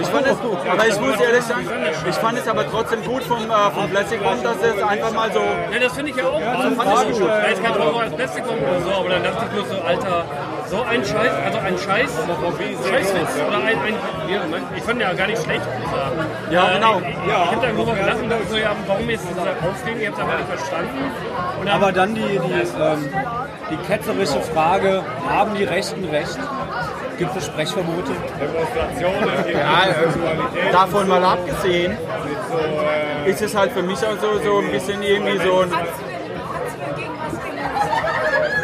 Ich 0.00 0.08
fand 0.08 0.26
es 0.26 0.38
gut. 0.40 0.58
Aber 0.70 0.86
ich 0.88 1.00
muss 1.00 1.20
ehrlich 1.20 1.42
sagen, 1.44 1.68
ich 2.08 2.14
fand 2.16 2.38
es 2.38 2.48
aber 2.48 2.68
trotzdem 2.70 3.04
gut 3.04 3.22
vom, 3.24 3.50
äh, 3.50 3.70
vom 3.74 3.88
Plastic 3.90 4.22
Bomb, 4.22 4.42
dass 4.42 4.56
es 4.56 4.82
einfach 4.82 5.12
mal 5.12 5.32
so. 5.32 5.40
Ja, 5.40 5.78
das 5.80 5.92
finde 5.92 6.10
ich 6.10 6.16
ja 6.16 6.24
auch. 6.26 6.40
Also, 6.40 6.76
fand 6.76 7.10
ich 7.10 7.18
gut. 7.18 7.28
Da 7.28 7.42
ist 7.46 7.62
kein 7.62 7.74
Horror 7.78 8.02
als 8.02 8.14
Plastic 8.14 8.44
Bomb 8.46 8.60
oder 8.62 8.80
so, 8.80 8.90
aber 9.00 9.08
dann 9.10 9.22
dachte 9.24 9.44
ich 9.48 9.52
nur 9.56 9.66
so, 9.66 9.82
Alter, 9.82 10.24
so 10.68 10.82
ein 10.82 11.04
Scheiß, 11.04 11.32
also 11.44 11.58
ein 11.58 11.78
Scheiß, 11.78 12.10
Scheißwitz 12.88 13.42
oder 13.46 13.58
ein, 13.58 13.78
ein 13.78 13.94
ja, 14.28 14.42
Moment, 14.44 14.66
ich 14.76 14.82
fand 14.82 15.00
ja 15.00 15.12
gar 15.12 15.26
nicht 15.26 15.42
schlecht, 15.42 15.62
ich. 15.84 16.52
Ja, 16.52 16.74
genau. 16.74 17.00
Ich, 17.00 17.08
ich, 17.08 17.14
ich 17.14 17.32
habe 17.32 17.66
da 17.66 17.72
drüber 17.72 17.94
gelacht 17.94 18.22
und 18.22 18.30
dachte 18.30 18.46
so, 18.48 18.56
ja, 18.56 18.76
warum 18.86 19.10
ist 19.10 19.24
dieser 19.28 19.42
Aufregung? 19.42 20.00
Ich 20.00 20.06
habe 20.06 20.16
es 20.16 20.22
einfach 20.22 20.38
nicht 20.38 20.48
verstanden. 20.48 20.98
Und 21.60 21.66
dann, 21.66 21.74
Aber 21.74 21.92
dann 21.92 22.14
die, 22.14 22.20
die, 22.20 22.80
ähm, 22.80 23.10
die 23.70 23.76
ketzerische 23.86 24.40
Frage, 24.40 25.02
haben 25.28 25.54
die 25.54 25.64
Rechten 25.64 26.04
Recht? 26.06 26.38
Gibt 27.18 27.36
es 27.36 27.46
Sprechverbote? 27.46 28.12
Ja, 29.00 29.86
äh, 29.86 30.72
davon 30.72 31.06
mal 31.06 31.22
abgesehen, 31.22 31.96
ist 33.24 33.40
es 33.40 33.54
halt 33.54 33.72
für 33.72 33.82
mich 33.82 33.98
auch 33.98 34.18
so, 34.20 34.42
so 34.42 34.58
ein 34.58 34.70
bisschen 34.72 35.00
irgendwie 35.02 35.38
so 35.38 35.60
ein, 35.60 35.72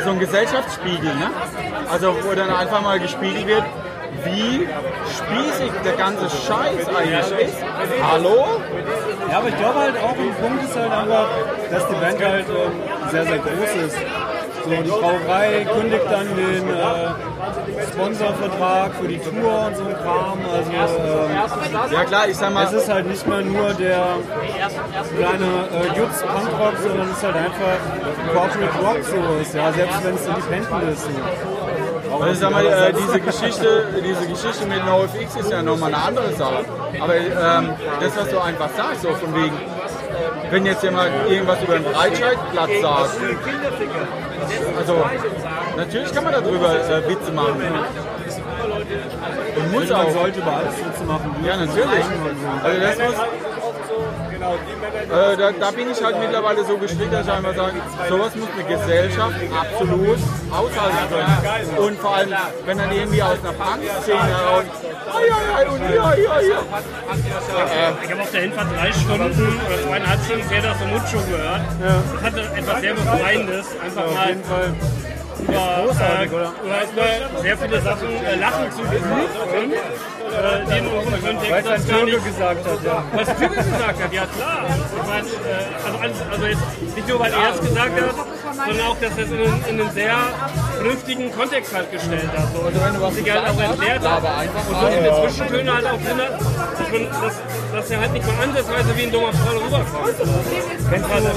so 0.04 0.10
ein 0.10 0.18
Gesellschaftsspiegel. 0.18 1.14
Ne? 1.14 1.30
Also 1.90 2.14
wo 2.22 2.34
dann 2.34 2.50
einfach 2.50 2.82
mal 2.82 3.00
gespiegelt 3.00 3.46
wird, 3.46 3.64
wie 4.24 4.68
spießig 5.16 5.72
der 5.84 5.92
ganze 5.94 6.28
Scheiß 6.30 6.88
eigentlich 6.88 7.48
ist. 7.48 7.56
Hallo? 8.02 8.46
Ja, 9.28 9.38
aber 9.38 9.48
ich 9.48 9.56
glaube 9.56 9.78
halt 9.78 9.96
auch, 9.96 10.16
ein 10.16 10.34
Punkt 10.40 10.64
ist 10.64 10.76
halt 10.76 10.92
einfach, 10.92 11.28
dass 11.70 11.88
die 11.88 11.94
Band 11.94 12.24
halt 12.24 12.46
ähm, 12.48 13.10
sehr, 13.10 13.24
sehr 13.24 13.38
groß 13.38 13.86
ist. 13.86 13.96
So, 14.64 14.70
die 14.70 14.90
Brauerei 14.90 15.66
kündigt 15.72 16.04
dann 16.10 16.26
den 16.36 16.68
äh, 16.68 17.86
Sponsorvertrag 17.92 18.94
für 18.94 19.08
die 19.08 19.18
Tour 19.18 19.66
und 19.66 19.76
so 19.76 19.84
ein 19.84 19.96
Kram. 19.96 20.38
Also 20.52 20.70
ähm, 20.70 21.92
Ja 21.92 22.04
klar, 22.04 22.28
ich 22.28 22.36
sag 22.36 22.52
mal, 22.52 22.66
es 22.66 22.72
ist 22.72 22.88
halt 22.88 23.06
nicht 23.06 23.26
mehr 23.26 23.40
nur 23.40 23.72
der 23.74 24.16
kleine 25.16 25.68
äh, 25.72 25.98
Jutz 25.98 26.22
Punkrock, 26.22 26.74
sondern 26.82 27.08
es 27.10 27.16
ist 27.16 27.24
halt 27.24 27.36
einfach 27.36 27.78
Corporate 28.34 28.78
Rock 28.84 29.04
so 29.04 29.40
ist, 29.40 29.54
ja, 29.54 29.72
selbst 29.72 30.04
wenn 30.04 30.14
es 30.14 30.26
independent 30.26 30.92
ist. 30.92 31.02
So. 31.04 31.49
Also 32.12 32.26
ich 32.32 32.38
sag 32.38 32.50
mal, 32.50 32.66
äh, 32.66 32.92
diese 32.92 33.20
Geschichte, 33.20 33.86
diese 34.04 34.26
Geschichte 34.26 34.66
mit 34.66 34.84
NoFX 34.84 35.36
ist 35.36 35.50
ja 35.50 35.62
nochmal 35.62 35.94
eine 35.94 36.02
andere 36.04 36.32
Sache. 36.34 36.64
Aber 37.00 37.16
ähm, 37.16 37.70
das, 38.00 38.16
was 38.16 38.28
du 38.28 38.38
einfach 38.40 38.68
sagst, 38.76 39.02
so 39.02 39.14
von 39.14 39.34
wegen, 39.34 39.56
wenn 40.50 40.66
jetzt 40.66 40.82
jemand 40.82 41.10
irgendwas 41.28 41.62
über 41.62 41.74
den 41.74 41.84
Breitscheidplatz 41.84 42.70
sagt, 42.80 43.10
also 44.78 45.04
natürlich 45.76 46.12
kann 46.14 46.24
man 46.24 46.32
darüber 46.32 46.74
äh, 46.74 47.08
Witze 47.08 47.32
machen. 47.32 47.62
Und 49.56 49.72
muss 49.72 49.88
Man 49.88 50.06
auch. 50.06 50.10
sollte 50.10 50.40
über 50.40 50.52
alles 50.56 50.76
Witze 50.78 51.04
machen. 51.06 51.34
Ja, 51.44 51.56
natürlich. 51.56 52.04
Also 52.62 52.80
das 52.80 52.98
muss, 52.98 53.14
äh, 54.40 55.36
da, 55.36 55.52
da 55.52 55.70
bin 55.70 55.90
ich 55.90 56.02
halt 56.02 56.18
mittlerweile 56.18 56.64
so 56.64 56.76
gestrickt, 56.78 57.12
dass 57.12 57.26
ich 57.26 57.32
einfach 57.32 57.54
sage, 57.54 57.74
sowas 58.08 58.34
muss 58.36 58.48
eine 58.54 58.76
Gesellschaft 58.76 59.34
absolut 59.58 60.18
aushalten 60.50 60.96
können. 61.10 61.78
Und 61.78 61.98
vor 62.00 62.16
allem, 62.16 62.34
wenn 62.64 62.78
dann 62.78 62.92
irgendwie 62.92 63.22
aus 63.22 63.38
einer 63.42 63.52
Punk-Szene 63.52 64.26
heraus, 64.26 64.64
und 65.70 65.80
ja, 65.80 66.14
ja, 66.14 66.40
ja. 66.40 66.58
ich 68.02 68.10
habe 68.10 68.22
auf 68.22 68.30
der 68.30 68.40
Hinfahrt 68.40 68.66
drei 68.76 68.92
Stunden 68.92 69.60
oder 69.66 69.82
zweieinhalb 69.88 70.24
Stunden 70.24 70.48
Peter 70.48 70.74
von 70.74 70.90
Mucho 70.90 71.18
gehört. 71.28 71.60
Das 71.80 72.22
hatte 72.22 72.40
etwas 72.56 72.80
sehr 72.80 72.94
Befreiendes. 72.94 73.66
Einfach 73.82 74.10
mal 74.12 74.36
über, 75.40 75.64
äh, 76.00 76.28
oder? 76.28 76.52
über 76.92 77.42
sehr 77.42 77.58
viele 77.58 77.80
Sachen 77.80 78.08
äh, 78.08 78.36
lachen 78.36 78.70
zu 78.72 78.82
dürfen, 78.82 79.72
äh, 80.32 80.64
die 80.66 80.78
in 80.78 80.86
unserem 80.86 81.22
Kontext 81.22 81.50
Weil 81.50 81.76
es 81.76 81.86
Türke 81.86 82.04
nicht 82.06 82.24
gesagt 82.24 82.66
hat, 82.66 82.84
ja. 82.84 83.04
Was 83.12 83.28
Typen 83.36 83.56
gesagt 83.56 84.02
hat, 84.02 84.12
ja 84.12 84.26
klar. 84.26 84.64
Ich 84.68 85.08
meine, 85.08 85.28
äh, 85.28 85.86
also, 85.86 85.98
alles, 85.98 86.16
also 86.30 86.46
jetzt 86.46 86.96
nicht 86.96 87.08
nur, 87.08 87.18
weil 87.20 87.32
er 87.32 87.54
es 87.54 87.60
gesagt 87.60 88.00
hat, 88.00 88.14
sondern 88.66 88.86
auch, 88.86 88.96
dass 89.00 89.12
es 89.18 89.30
in, 89.30 89.40
in 89.40 89.80
einen 89.80 89.90
sehr 89.92 90.16
vernünftigen 90.80 91.30
Kontext 91.32 91.74
halt 91.74 91.92
gestellt 91.92 92.30
hat. 92.36 92.48
So. 92.54 92.62
Also 92.64 92.78
du 92.78 93.00
was 93.02 93.14
sich 93.14 93.30
halt 93.30 93.44
auch 93.44 93.60
erklärt 93.60 94.08
hat 94.08 94.22
und 94.22 94.76
so 94.80 94.86
viele 94.88 95.10
Zwischentöne 95.20 95.74
halt 95.74 95.86
auch 95.86 96.00
drin 96.00 96.18
hat, 96.24 96.40
dass, 96.40 96.88
man, 96.90 97.02
dass, 97.22 97.36
dass 97.74 97.90
er 97.90 98.00
halt 98.00 98.12
nicht 98.12 98.26
mal 98.26 98.44
ansatzweise 98.44 98.96
wie 98.96 99.02
ein 99.02 99.12
dummer 99.12 99.32
Troll 99.32 99.56
rüberkommt. 99.60 100.16
Kennst 100.90 101.08
du, 101.08 101.30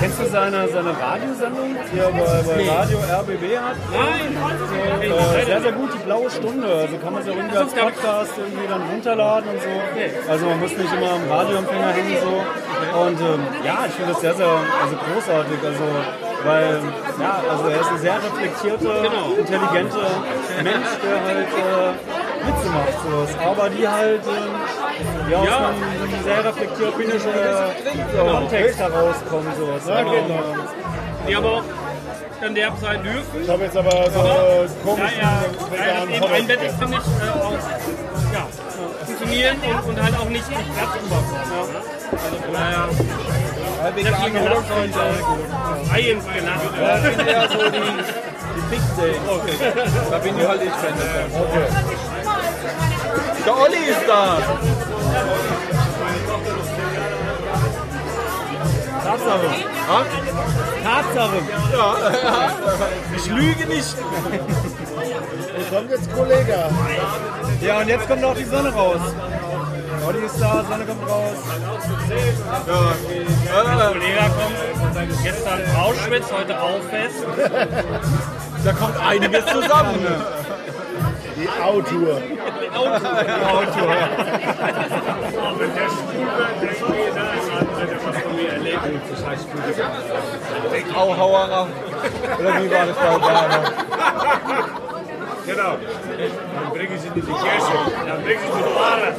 kennst 0.00 0.18
du 0.20 0.26
seine, 0.26 0.68
seine 0.68 0.92
Radiosendung, 1.00 1.76
die 1.92 1.98
er 1.98 2.10
bei, 2.10 2.42
bei 2.42 2.68
Radio 2.68 2.98
RBB 2.98 3.44
hat? 3.56 3.76
Nein! 3.92 4.36
Ey, 5.00 5.08
Äh, 5.08 5.44
sehr, 5.46 5.60
sehr 5.62 5.72
gut, 5.72 5.90
die 5.94 6.04
blaue 6.04 6.30
Stunde. 6.30 6.66
Also 6.66 6.96
kann 6.98 7.12
man 7.12 7.22
sich 7.22 7.32
auch 7.32 7.36
irgendwie 7.36 7.56
als 7.56 7.72
Podcast 7.72 8.32
irgendwie 8.36 8.66
dann 8.68 8.82
runterladen 8.82 9.48
und 9.50 9.60
so. 9.62 10.30
Also 10.30 10.46
man 10.46 10.60
muss 10.60 10.70
nicht 10.70 10.92
immer 10.92 11.12
am 11.12 11.30
Radioempfänger 11.30 11.92
hängen 11.92 12.16
so. 12.20 12.98
Und 12.98 13.20
ähm, 13.20 13.40
ja, 13.64 13.78
ich 13.86 13.94
finde 13.94 14.12
das 14.12 14.20
sehr, 14.20 14.34
sehr 14.34 14.46
also 14.48 14.96
großartig. 14.96 15.58
Also 15.64 15.84
Weil, 16.44 16.78
ja, 17.20 17.42
also 17.50 17.68
er 17.68 17.80
ist 17.80 17.90
ein 17.90 17.98
sehr 17.98 18.16
reflektierter, 18.16 18.87
Genau. 19.02 19.32
intelligenter 19.38 20.10
Mensch, 20.62 20.92
der 21.02 21.24
halt 21.24 21.48
äh, 21.48 22.46
Witze 22.46 22.68
macht. 22.70 22.96
Sowas. 23.04 23.30
Aber 23.44 23.68
die 23.70 23.88
halt 23.88 24.22
ähm, 24.26 25.30
ja, 25.30 25.38
aus 25.38 25.46
Ja. 25.46 25.68
einem, 25.68 26.24
sehr 26.24 26.44
reflektierten 26.44 27.10
äh, 27.10 28.30
Kontext 28.30 28.78
herauskommen. 28.78 29.52
Sowas. 29.58 29.82
Ja, 29.86 30.02
genau. 30.02 30.12
genau. 30.12 30.42
die 31.26 31.36
aber 31.36 31.52
auch 31.52 31.62
dann 32.40 32.54
derb 32.54 32.74
sein 32.80 33.02
dürfen. 33.02 33.42
Ich 33.42 33.48
habe 33.48 33.64
jetzt 33.64 33.76
aber 33.76 33.90
so 34.10 34.18
Ja, 34.20 34.66
komischen 34.84 35.18
ja, 35.20 35.42
ja, 36.08 36.16
eben 36.16 36.32
einbettet 36.32 36.70
finde 36.78 36.96
ich 36.98 37.26
äh, 37.26 37.30
auch 37.40 37.52
ja, 38.32 38.46
funktionieren 39.06 39.56
und, 39.60 39.88
und 39.90 40.02
halt 40.02 40.14
auch 40.18 40.28
nicht 40.28 40.44
überkommen. 40.48 41.10
Ne? 41.10 41.18
Also 42.12 42.36
daher, 42.52 42.88
sehr 43.94 44.14
viel 44.14 44.30
gelacht 44.30 44.70
und 44.70 44.94
äh, 44.94 45.94
Eiens 45.94 46.24
gelacht. 46.32 46.62
Das 46.80 47.16
sind 47.16 47.28
ja 47.28 47.48
so 47.48 47.70
die, 47.70 48.37
Big 48.70 48.80
Things. 48.96 49.58
Da 50.10 50.18
bin 50.18 50.38
ich 50.38 50.46
halt 50.46 50.62
ich 50.62 50.70
Fan 50.70 50.94
davon. 50.98 51.46
Der 53.44 53.56
Olli 53.56 53.90
ist 53.90 54.06
da. 54.06 54.38
Tatsache. 59.04 59.48
Ha? 59.88 60.04
Tatsache. 60.84 61.38
Ich 63.16 63.26
lüge 63.26 63.66
nicht. 63.66 63.96
Wo 65.56 65.76
kommt 65.76 65.90
jetzt 65.90 66.14
Kollege? 66.14 66.64
Ja, 67.60 67.78
und 67.80 67.88
jetzt 67.88 68.06
kommt 68.06 68.24
auch 68.24 68.34
die 68.34 68.44
Sonne 68.44 68.72
raus. 68.72 69.00
Olli 70.06 70.24
ist 70.24 70.40
da, 70.40 70.64
Sonne 70.68 70.84
kommt 70.84 71.08
raus. 71.08 71.36
Ja. 72.66 72.94
Kollege 73.92 74.30
kommt 74.30 75.22
gestern 75.22 75.60
Auschwitz, 75.76 76.26
heute 76.32 76.60
Auffest. 76.60 77.24
da 78.64 78.72
kommt 78.72 78.96
einiges 79.00 79.46
zusammen. 79.46 80.06
Die 81.36 81.48
Autor. 81.62 82.20
Wenn 85.58 85.74
der 85.74 85.88
Stube, 85.88 86.26
der 86.60 86.74
Kollege 86.74 87.12
da 87.14 87.22
ist, 87.32 87.48
hat 87.52 87.90
er 87.90 88.00
was 88.06 88.16
von 88.22 88.32
mir 88.36 88.50
erlebt. 88.52 88.82
Das 89.10 89.22
heißt, 89.26 89.46
Auhauerer. 90.96 91.66
Oder 92.38 92.62
wie 92.62 92.70
war 92.70 92.86
das 92.86 92.96
bei 92.96 93.02
Werner? 93.26 93.62
Genau. 95.46 95.72
Dann 96.54 96.72
bringen 96.72 96.98
sie 96.98 97.06
in 97.08 97.14
die 97.14 97.20
Kirche. 97.22 97.76
Dann 98.06 98.22
bringen 98.22 98.40
sie 98.42 98.58
die 98.58 98.74
Ware. 98.74 99.14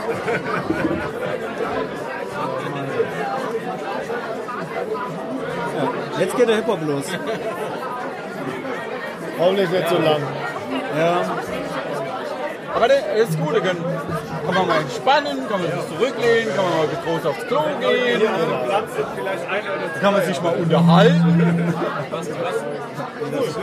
Jetzt 6.19 6.35
geht 6.35 6.49
der 6.49 6.55
Hip-Hop 6.57 6.81
los. 6.85 7.05
Hoffentlich 9.39 9.69
nicht 9.69 9.89
so 9.89 9.97
lang. 9.97 10.21
Ja. 10.97 11.21
Aber 12.75 12.87
der 12.87 13.15
ist 13.15 13.39
gut, 13.39 13.55
da 13.55 13.59
können, 13.59 13.83
kann 14.45 14.55
man 14.55 14.67
mal 14.67 14.81
entspannen, 14.81 15.49
kann 15.49 15.61
man 15.61 15.71
sich 15.71 15.97
zurücklehnen, 15.97 16.55
kann 16.55 16.65
man 16.65 16.77
mal 16.77 16.87
groß 17.03 17.25
aufs 17.25 17.47
Klo 17.47 17.61
gehen, 17.79 18.21
oder 18.21 18.83
kann 19.99 20.13
man 20.13 20.23
sich 20.23 20.41
mal 20.41 20.53
unterhalten. 20.53 21.73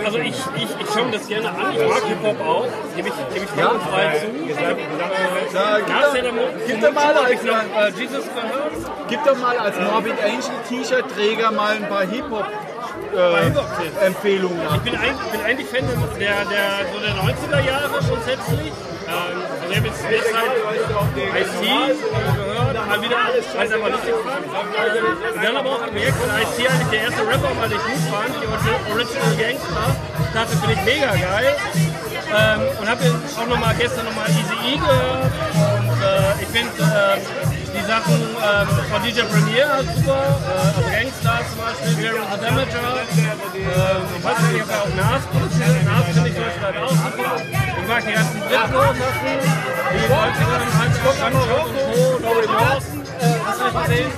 Also 0.05 0.19
ich, 0.19 0.35
ich, 0.57 0.69
ich 0.81 0.91
schaue 0.93 1.07
mir 1.07 1.13
das 1.13 1.29
gerne 1.29 1.49
an, 1.49 1.73
ich 1.73 1.89
mag 1.89 2.05
Hip-Hop 2.05 2.41
auch, 2.41 2.67
gebe 2.95 3.09
ich, 3.09 3.15
gebe 3.35 3.45
ich 3.45 3.59
ja, 3.59 3.71
frei 3.71 4.19
zu. 4.19 4.27
Gib, 6.67 6.81
doch, 6.81 6.93
mal 6.93 7.15
als, 7.15 7.45
äh, 7.45 8.01
Jesus 8.01 8.25
gib 9.09 9.25
doch 9.25 9.39
mal 9.39 9.57
als 9.57 9.77
Morbid 9.81 10.15
Angel 10.23 10.57
T-Shirt-Träger 10.69 11.53
mal 11.53 11.77
ein 11.77 11.89
paar 11.89 12.07
Hip-Hop 12.07 12.47
äh, 13.15 14.07
Empfehlungen 14.07 14.61
Ich 14.75 14.83
bin 14.83 14.97
eigentlich, 14.97 15.31
bin 15.33 15.41
eigentlich 15.41 15.69
Fan 15.69 15.87
der, 15.87 16.45
der, 16.45 16.87
so 16.93 16.99
der 17.01 17.15
90er 17.15 17.67
Jahre 17.67 17.99
grundsätzlich. 18.09 18.73
Ähm, 19.07 19.15
also 19.61 19.71
ich 19.71 19.77
habe 19.77 19.87
jetzt 19.89 20.03
derzeit 20.11 20.53
IC 21.17 21.63
mal 22.87 23.03
wieder, 23.03 23.17
weil 23.57 23.67
es 23.67 23.73
lustig 23.73 24.15
fand. 24.25 25.45
Dann 25.45 25.57
aber 25.57 25.71
auch 25.71 25.87
gemerkt, 25.87 26.15
weil 26.21 26.43
IC 26.43 26.71
eigentlich 26.71 26.89
der 26.89 27.01
erste 27.03 27.23
Rapper 27.27 27.57
war, 27.57 27.69
den 27.69 27.79
ich 27.79 27.85
gut 27.85 28.03
fand, 28.11 28.35
die 28.35 28.47
Original 28.93 29.37
Gangster. 29.37 29.97
Dachte, 30.35 30.57
finde 30.57 30.75
ich 30.75 30.85
mega 30.85 31.11
geil. 31.17 31.57
Ähm, 32.27 32.61
und 32.81 32.89
habe 32.89 33.03
auch 33.39 33.47
noch 33.47 33.61
mal 33.61 33.75
gestern 33.77 34.05
nochmal 34.05 34.29
Easy 34.29 34.57
E 34.67 34.77
gehört. 34.77 35.33
Und 35.89 36.03
äh, 36.03 36.43
ich 36.43 36.49
finde 36.49 36.83
äh, 36.83 37.56
die 37.77 37.85
Sachen 37.85 38.17
ähm, 38.17 38.69
von 38.91 39.03
DJ 39.03 39.21
Premier 39.29 39.69
halt 39.69 39.89
super. 39.95 40.17
Äh, 40.17 40.67
also 40.67 40.81
Gangstar 40.91 41.41
zum 41.49 41.59
Beispiel, 41.61 42.05
Jerry 42.05 42.21
the 42.33 42.41
Damager. 42.41 42.97
Ähm, 42.97 44.03
ich 44.17 44.25
weiß 44.25 44.39
nicht, 44.41 44.55
ich 44.55 44.63
habe 44.63 44.73
ja 44.73 44.81
auch 44.81 44.95
Nas 44.97 45.23
produziert. 45.29 45.85
Nas 45.85 46.05
finde 46.07 46.29
ich 46.29 46.35
zum 46.35 46.45
Beispiel 46.45 46.65
halt 46.65 46.77
auch 46.77 46.91
super. 46.91 47.33
Ich 47.77 47.89
mag 47.89 48.03
die 48.07 48.13
ganzen 48.13 48.41
Britlo-Sachen, 48.41 49.37
die 49.93 50.07
Leute 50.09 50.43
dann 50.51 50.71
halt 50.79 50.93
Gunshot 51.03 51.19
und 51.27 51.45
Co. 51.47 51.61
Laurie 52.25 52.47
Lawson, 52.47 53.01
äh, 53.07 53.39
hast 53.45 53.61
du 53.61 53.65
nicht 53.65 53.77
gesehen? 53.85 54.11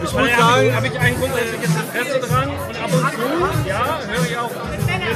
Ich 0.00 0.12
muss 0.12 0.22
habe 0.22 0.30
sagen, 0.30 0.66
ich, 0.66 0.74
hab 0.74 0.84
ich 0.84 0.98
ein 0.98 1.14
grundsätzliches 1.18 1.70
Interesse 1.74 2.20
dran 2.20 2.48
und 2.48 2.76
ab 2.78 2.92
und 2.92 3.06
zu, 3.10 3.68
ja, 3.68 3.98
höre 4.06 4.24
ich 4.24 4.36
auch 4.38 4.50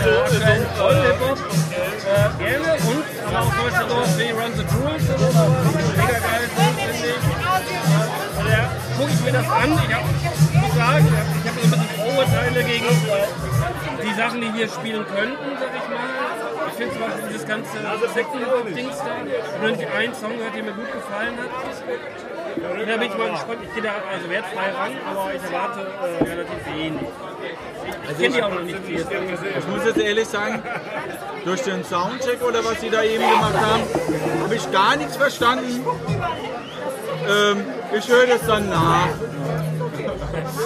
so 0.01 0.11
aktuellen 0.11 0.67
Voll-Hip-Hop 0.77 1.39
äh, 1.39 2.45
gerne 2.45 2.73
und 2.75 3.05
aber 3.27 3.39
auch 3.41 3.53
zum 3.53 3.65
Beispiel 3.65 3.89
sowas 3.89 4.19
wie 4.19 4.31
Run 4.31 4.53
the 4.57 4.63
Jewels 4.63 5.05
oder 5.11 5.31
so, 5.33 5.45
mega 5.97 6.19
geil 6.19 6.45
finde 6.57 6.83
ich. 6.93 7.01
Da 8.49 8.71
gucke 8.99 9.13
ich 9.13 9.21
mir 9.23 9.33
das 9.33 9.49
an, 9.49 9.73
ich 9.73 9.95
hab, 9.95 10.05
sagen, 10.77 11.09
ich 11.09 11.49
habe 11.49 11.61
so 11.61 11.65
ein 11.65 11.71
bisschen 11.71 11.89
Vorurteile 11.97 12.65
gegen 12.65 12.87
die 14.03 14.15
Sachen, 14.15 14.41
die 14.41 14.53
hier 14.53 14.69
spielen 14.69 15.05
könnten, 15.07 15.57
sag 15.59 15.71
ich 15.77 15.89
mal. 15.89 16.33
Ich 16.69 16.75
finde 16.75 16.93
zum 16.93 17.03
Beispiel 17.03 17.29
dieses 17.29 17.47
ganze 17.47 17.71
Second-Dings 18.15 18.99
da, 18.99 19.61
nur 19.61 19.71
nicht 19.77 19.91
einen 19.91 20.15
Song 20.15 20.37
gehört, 20.37 20.55
der 20.55 20.63
mir 20.63 20.73
gut 20.73 20.93
gefallen 20.93 21.37
hat. 21.39 21.51
Da 22.61 22.97
bin 22.97 23.11
ich 23.11 23.19
mal 23.19 23.31
gespannt. 23.31 23.59
Ich 23.63 23.75
gehe 23.75 23.83
da 23.83 23.93
also 24.11 24.29
wertfrei 24.29 24.71
ran, 24.71 24.93
aber 25.09 25.35
ich 25.35 25.43
erwarte 25.43 25.81
äh, 25.81 26.25
relativ 26.25 26.67
wenig. 26.67 27.09
Ich 28.11 28.19
kenne 28.19 28.37
die 28.37 28.43
auch 28.43 28.51
noch 28.51 28.63
nicht 28.63 28.79
ich 28.89 29.69
muss 29.69 29.85
jetzt 29.85 29.99
ehrlich 29.99 30.29
sagen, 30.29 30.63
durch 31.45 31.63
den 31.63 31.85
Soundcheck 31.85 32.43
oder 32.43 32.65
was 32.65 32.81
sie 32.81 32.91
da 32.91 33.03
eben 33.03 33.23
gemacht 33.29 33.57
haben, 33.57 33.83
habe 34.43 34.55
ich 34.55 34.71
gar 34.73 34.97
nichts 34.97 35.17
verstanden. 35.17 35.85
Ähm, 37.29 37.65
ich 37.97 38.09
höre 38.09 38.27
das 38.27 38.47
dann 38.47 38.69
nach. 38.69 39.09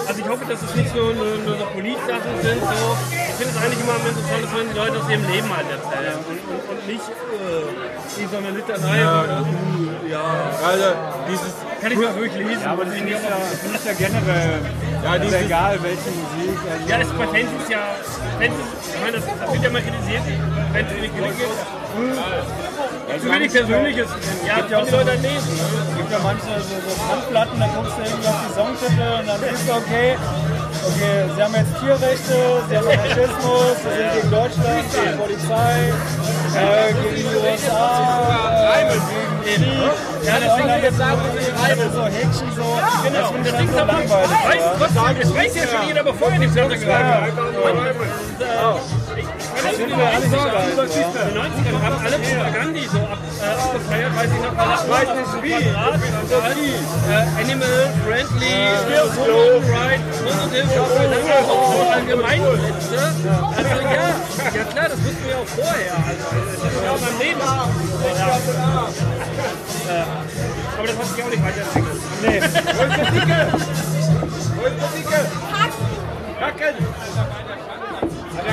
Also 0.07 0.21
ich 0.21 0.29
hoffe, 0.29 0.45
dass 0.49 0.63
es 0.63 0.75
nicht 0.77 0.91
so 0.91 1.03
nur, 1.11 1.39
nur 1.45 1.57
so 1.59 1.67
Polit-Sachen 1.75 2.33
sind. 2.43 2.61
So. 2.63 2.89
Ich 3.11 3.35
finde 3.35 3.51
es 3.51 3.59
eigentlich 3.63 3.81
immer 3.83 3.95
am 3.99 4.07
interessantesten, 4.07 4.59
wenn 4.59 4.69
die 4.71 4.79
Leute 4.79 4.95
aus 5.03 5.11
ihrem 5.11 5.27
Leben 5.27 5.51
halt 5.51 5.67
erzählen 5.71 6.19
und, 6.23 6.39
und, 6.47 6.63
und 6.71 6.87
nicht 6.87 7.03
äh, 7.03 7.67
wie 8.17 8.27
so 8.31 8.37
eine 8.37 8.51
Litanei. 8.51 8.99
Ja, 9.01 9.25
ja. 10.07 10.25
Also 10.63 10.87
dieses, 11.29 11.53
Kann 11.83 11.91
ich 11.93 11.99
mal 11.99 12.15
durchlesen. 12.15 12.63
Ja, 12.63 12.73
aber 12.73 12.85
das 12.85 12.95
finde 12.95 13.11
ich, 13.11 13.19
ja, 13.19 13.37
das 13.43 13.81
ich 13.81 13.87
ja 13.87 13.93
generell. 14.07 14.61
ja, 15.03 15.11
Also 15.11 15.25
dieses, 15.25 15.41
egal 15.43 15.79
welche 15.83 16.11
Musik. 16.15 16.59
Also 16.71 16.89
Ja, 16.89 16.97
ist 17.03 17.19
bei 17.19 17.27
Fans 17.27 17.51
ist 17.61 17.71
ja, 17.71 17.83
Fans 18.39 18.55
ist, 18.55 18.95
ich 18.95 19.01
meine, 19.03 19.13
das, 19.19 19.25
das 19.27 19.53
wird 19.53 19.63
ja 19.65 19.71
mal 19.71 19.83
kritisiert, 19.83 20.23
Fans 20.73 20.89
sind 20.91 21.01
nicht 21.03 21.15
kritisiert. 21.19 21.51
Zu 23.21 23.31
wenig 23.33 23.53
Persönliches 23.53 24.07
drin. 24.09 24.47
Ja, 24.47 24.57
das 24.61 24.69
können 24.71 24.87
die 24.87 24.93
Leute 24.93 25.11
halt 25.11 25.23
lesen. 25.23 25.53
Es 25.91 25.97
gibt 25.97 26.11
ja 26.13 26.19
manche 26.23 26.53
so, 26.61 26.75
so 26.85 26.93
Handplatten, 27.11 27.61
da 27.61 27.67
guckst 27.75 27.95
du 27.97 28.03
irgendwie 28.03 28.29
auf 28.29 28.41
die 28.47 28.53
Songtitel 28.55 29.09
und 29.21 29.27
dann 29.27 29.41
siehst 29.41 29.69
du, 29.69 29.73
okay, 29.73 30.09
okay, 30.87 31.17
sie 31.35 31.43
haben 31.43 31.55
jetzt 31.55 31.73
Tierrechte, 31.81 32.37
sie 32.69 32.77
haben 32.77 32.87
Faschismus, 32.87 33.77
sie 33.83 33.91
sind 33.97 34.13
gegen 34.17 34.31
Deutschland, 34.31 34.85
gegen 34.93 35.07
die 35.07 35.17
Polizei, 35.17 35.75
äh, 36.57 36.93
gegen 36.93 37.17
die 37.17 37.37
USA, 37.37 37.89
äh, 38.77 38.85
gegen 38.85 39.63
Krieg. 39.63 39.95
Ja, 40.27 40.35
Und 40.35 40.43
deswegen 40.43 40.69
dann 40.69 40.83
jetzt 40.83 40.99
so, 40.99 41.05
so 41.95 42.05
Häkchen 42.07 42.51
so, 42.57 42.67
Genau, 43.05 43.21
das 43.21 43.31
finde 43.31 43.49
ich 43.63 43.71
so 43.71 43.79
langweilig. 43.79 44.11
weiß, 44.11 44.95
ja. 44.95 45.05
es 45.23 45.35
weiß 45.35 45.55
ja 45.55 45.63
schon 45.69 45.87
jeder, 45.87 46.03
bevor 46.03 46.29
er 46.33 46.39
die 46.39 46.47
Platte 46.49 46.79
gehört 46.79 47.05
hat. 47.05 47.33
Äh, 49.77 49.85
ich 49.85 49.93
das 49.93 49.93
sind 49.93 49.99
wir 49.99 50.07
alle 50.07 50.21
nicht 50.21 50.33
geil, 50.33 51.29
In 51.29 51.35
den 51.35 51.43
90ern 51.43 51.79
haben 51.83 51.99
alle 52.05 52.19
Propagandi 52.19 52.85
so 52.91 52.99
ab, 52.99 53.19
äh, 53.37 53.45
abgefeiert, 53.45 54.13
weiß 54.17 54.31
ich 54.33 54.41
noch, 54.41 54.57
weil 54.57 54.69
das 54.69 54.89
weiß 54.89 55.09
nicht 55.17 55.33
wie. 55.43 55.53
Äh, 55.53 55.77
Animal, 57.37 57.79
Friendly, 58.05 58.57
Woman 59.17 59.65
Right, 59.71 60.01
Positive, 60.25 60.67
das 60.67 60.89
sind 60.97 61.33
auch 61.33 61.73
so 61.73 61.81
Allgemeinplätze. 61.93 62.99
Also 63.57 63.69
ja, 63.69 64.07
ja 64.55 64.65
klar, 64.65 64.89
das 64.89 64.99
wussten 65.05 65.25
wir 65.27 65.37
auch 65.37 65.47
vorher. 65.47 65.95
Also, 66.07 66.25
das 66.53 66.73
ist 66.73 66.83
ja 66.85 66.91
auch 66.91 66.99
beim 66.99 67.19
Leben. 67.19 67.41
Äh, 69.87 70.05
aber 70.79 70.87
das 70.87 70.97
hat 70.97 71.07
sich 71.07 71.23
auch 71.23 71.31
nicht 71.31 71.45
weiterentwickelt. 71.45 72.01
Nee. 72.23 72.41
Hat 76.41 76.55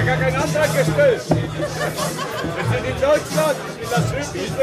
ja 0.06 0.16
gar 0.16 0.18
keinen 0.18 0.36
Antrag 0.36 0.74
gestellt. 0.76 1.22
Wir 1.30 2.66
sind 2.72 2.86
in 2.86 3.02
Deutschland, 3.02 3.58
in 3.82 3.90
das 3.90 4.10
Südliche. 4.10 4.54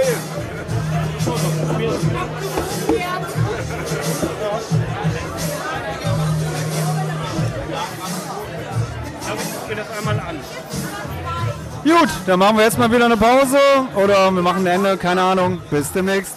einmal 9.97 10.21
an. 10.21 10.37
Gut, 11.85 12.09
dann 12.27 12.39
machen 12.39 12.57
wir 12.57 12.65
jetzt 12.65 12.79
mal 12.79 12.91
wieder 12.91 13.07
eine 13.07 13.17
Pause 13.17 13.59
oder 13.95 14.31
wir 14.31 14.43
machen 14.43 14.67
ein 14.67 14.79
Ende, 14.79 14.97
keine 14.97 15.23
Ahnung. 15.23 15.61
Bis 15.71 15.93
demnächst. 15.93 16.35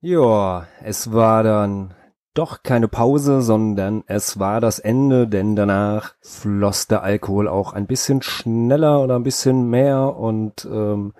Ja, 0.00 0.66
es 0.82 1.12
war 1.12 1.42
dann 1.42 1.94
doch 2.34 2.62
keine 2.62 2.88
Pause, 2.88 3.42
sondern 3.42 4.04
es 4.06 4.38
war 4.38 4.60
das 4.60 4.78
Ende, 4.78 5.28
denn 5.28 5.56
danach 5.56 6.14
floss 6.20 6.86
der 6.86 7.02
Alkohol 7.02 7.48
auch 7.48 7.72
ein 7.72 7.86
bisschen 7.86 8.22
schneller 8.22 9.02
oder 9.02 9.16
ein 9.16 9.22
bisschen 9.22 9.68
mehr 9.68 10.16
und 10.16 10.66
ähm, 10.70 11.12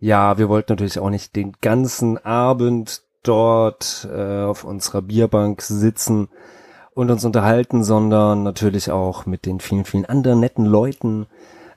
ja, 0.00 0.38
wir 0.38 0.48
wollten 0.48 0.72
natürlich 0.72 0.98
auch 0.98 1.10
nicht 1.10 1.36
den 1.36 1.52
ganzen 1.60 2.18
Abend 2.24 3.02
dort 3.22 4.08
äh, 4.12 4.42
auf 4.42 4.64
unserer 4.64 5.02
Bierbank 5.02 5.62
sitzen 5.62 6.28
und 6.94 7.10
uns 7.10 7.24
unterhalten, 7.24 7.82
sondern 7.82 8.42
natürlich 8.42 8.90
auch 8.90 9.26
mit 9.26 9.46
den 9.46 9.60
vielen, 9.60 9.84
vielen 9.84 10.04
anderen 10.04 10.40
netten 10.40 10.64
Leuten 10.64 11.26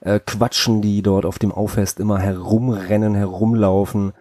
äh, 0.00 0.20
quatschen, 0.20 0.80
die 0.80 1.02
dort 1.02 1.26
auf 1.26 1.38
dem 1.38 1.52
Auffest 1.52 2.00
immer 2.00 2.18
herumrennen, 2.18 3.14
herumlaufen. 3.14 4.12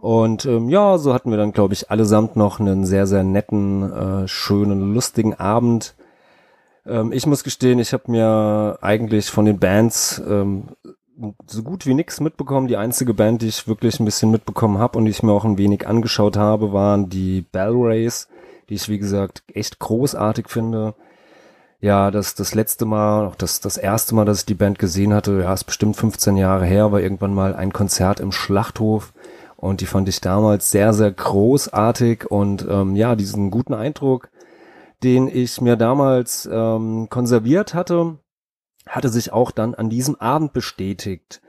Und 0.00 0.46
ähm, 0.46 0.70
ja, 0.70 0.96
so 0.96 1.12
hatten 1.12 1.30
wir 1.30 1.36
dann, 1.36 1.52
glaube 1.52 1.74
ich, 1.74 1.90
allesamt 1.90 2.34
noch 2.34 2.58
einen 2.58 2.86
sehr, 2.86 3.06
sehr 3.06 3.22
netten, 3.22 3.92
äh, 3.92 4.28
schönen, 4.28 4.94
lustigen 4.94 5.34
Abend. 5.34 5.94
Ähm, 6.86 7.12
ich 7.12 7.26
muss 7.26 7.44
gestehen, 7.44 7.78
ich 7.78 7.92
habe 7.92 8.10
mir 8.10 8.78
eigentlich 8.80 9.30
von 9.30 9.44
den 9.44 9.58
Bands 9.58 10.20
ähm, 10.26 10.68
so 11.46 11.62
gut 11.62 11.84
wie 11.84 11.92
nichts 11.92 12.18
mitbekommen. 12.20 12.66
Die 12.66 12.78
einzige 12.78 13.12
Band, 13.12 13.42
die 13.42 13.48
ich 13.48 13.68
wirklich 13.68 14.00
ein 14.00 14.06
bisschen 14.06 14.30
mitbekommen 14.30 14.78
habe 14.78 14.96
und 14.96 15.04
die 15.04 15.10
ich 15.10 15.22
mir 15.22 15.32
auch 15.32 15.44
ein 15.44 15.58
wenig 15.58 15.86
angeschaut 15.86 16.38
habe, 16.38 16.72
waren 16.72 17.10
die 17.10 17.42
Bell 17.42 17.74
Rays, 17.74 18.28
die 18.70 18.74
ich, 18.74 18.88
wie 18.88 18.98
gesagt, 18.98 19.42
echt 19.52 19.80
großartig 19.80 20.48
finde. 20.48 20.94
Ja, 21.82 22.10
das, 22.10 22.34
das 22.34 22.54
letzte 22.54 22.86
Mal, 22.86 23.26
auch 23.26 23.36
das, 23.36 23.60
das 23.60 23.76
erste 23.76 24.14
Mal, 24.14 24.24
dass 24.24 24.40
ich 24.40 24.46
die 24.46 24.54
Band 24.54 24.78
gesehen 24.78 25.12
hatte, 25.12 25.40
ja, 25.40 25.52
ist 25.52 25.64
bestimmt 25.64 25.96
15 25.96 26.38
Jahre 26.38 26.64
her, 26.64 26.90
war 26.90 27.00
irgendwann 27.00 27.34
mal 27.34 27.54
ein 27.54 27.72
Konzert 27.72 28.20
im 28.20 28.32
Schlachthof 28.32 29.12
und 29.60 29.82
die 29.82 29.86
fand 29.86 30.08
ich 30.08 30.20
damals 30.20 30.70
sehr, 30.70 30.92
sehr 30.92 31.10
großartig 31.10 32.30
und 32.30 32.66
ähm, 32.68 32.96
ja, 32.96 33.14
diesen 33.14 33.50
guten 33.50 33.74
Eindruck, 33.74 34.30
den 35.02 35.28
ich 35.28 35.60
mir 35.60 35.76
damals 35.76 36.48
ähm, 36.50 37.08
konserviert 37.10 37.74
hatte, 37.74 38.18
hatte 38.86 39.10
sich 39.10 39.32
auch 39.32 39.50
dann 39.50 39.74
an 39.74 39.90
diesem 39.90 40.16
Abend 40.16 40.52
bestätigt. 40.52 41.42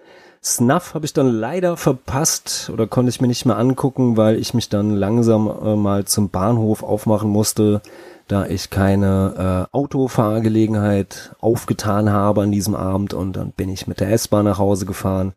Snuff 0.43 0.93
habe 0.93 1.05
ich 1.05 1.13
dann 1.13 1.27
leider 1.27 1.77
verpasst 1.77 2.69
oder 2.73 2.87
konnte 2.87 3.09
ich 3.09 3.21
mir 3.21 3.27
nicht 3.27 3.45
mehr 3.45 3.57
angucken, 3.57 4.17
weil 4.17 4.37
ich 4.37 4.53
mich 4.53 4.69
dann 4.69 4.91
langsam 4.91 5.47
äh, 5.47 5.75
mal 5.75 6.05
zum 6.05 6.29
Bahnhof 6.29 6.83
aufmachen 6.83 7.29
musste, 7.29 7.81
da 8.27 8.45
ich 8.45 8.69
keine 8.69 9.67
äh, 9.71 9.75
Autofahrgelegenheit 9.77 11.35
aufgetan 11.39 12.09
habe 12.09 12.41
an 12.41 12.51
diesem 12.51 12.75
Abend 12.75 13.13
und 13.13 13.33
dann 13.33 13.51
bin 13.51 13.69
ich 13.69 13.87
mit 13.87 13.99
der 13.99 14.11
S-Bahn 14.11 14.45
nach 14.45 14.57
Hause 14.57 14.85
gefahren 14.85 15.33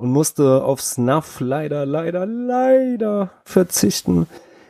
und 0.00 0.10
musste 0.10 0.64
auf 0.64 0.80
Snuff 0.80 1.40
leider, 1.40 1.84
leider, 1.84 2.24
leider 2.24 3.30
verzichten. 3.44 4.26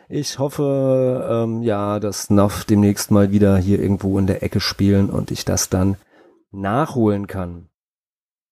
Ich 0.09 0.41
hoffe, 0.41 1.29
ähm, 1.31 1.63
ja, 1.63 2.01
dass 2.01 2.25
Snuff 2.25 2.65
demnächst 2.65 3.13
mal 3.13 3.31
wieder 3.31 3.57
hier 3.57 3.81
irgendwo 3.81 4.19
in 4.19 4.27
der 4.27 4.43
Ecke 4.43 4.59
spielen 4.59 5.09
und 5.09 5.31
ich 5.31 5.45
das 5.45 5.69
dann 5.69 5.97
nachholen 6.51 7.29
kann. 7.29 7.69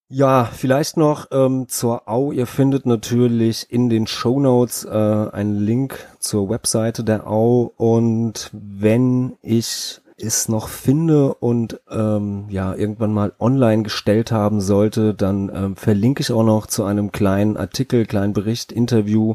Ja, 0.08 0.44
vielleicht 0.44 0.96
noch 0.96 1.26
ähm, 1.32 1.68
zur 1.68 2.08
Au. 2.08 2.30
Ihr 2.30 2.46
findet 2.46 2.86
natürlich 2.86 3.70
in 3.70 3.90
den 3.90 4.06
Show 4.06 4.38
Notes 4.38 4.84
äh, 4.84 4.88
einen 4.88 5.58
Link 5.58 6.06
zur 6.20 6.48
Webseite 6.48 7.02
der 7.02 7.26
Au 7.26 7.72
und 7.76 8.50
wenn 8.52 9.36
ich 9.42 10.00
es 10.20 10.48
noch 10.48 10.68
finde 10.68 11.34
und 11.34 11.80
ähm, 11.90 12.46
ja 12.48 12.74
irgendwann 12.74 13.12
mal 13.12 13.32
online 13.38 13.84
gestellt 13.84 14.32
haben 14.32 14.60
sollte, 14.60 15.14
dann 15.14 15.50
ähm, 15.54 15.76
verlinke 15.76 16.20
ich 16.20 16.32
auch 16.32 16.44
noch 16.44 16.66
zu 16.66 16.84
einem 16.84 17.12
kleinen 17.12 17.56
Artikel, 17.56 18.06
kleinen 18.06 18.32
Bericht, 18.32 18.72
Interview, 18.72 19.34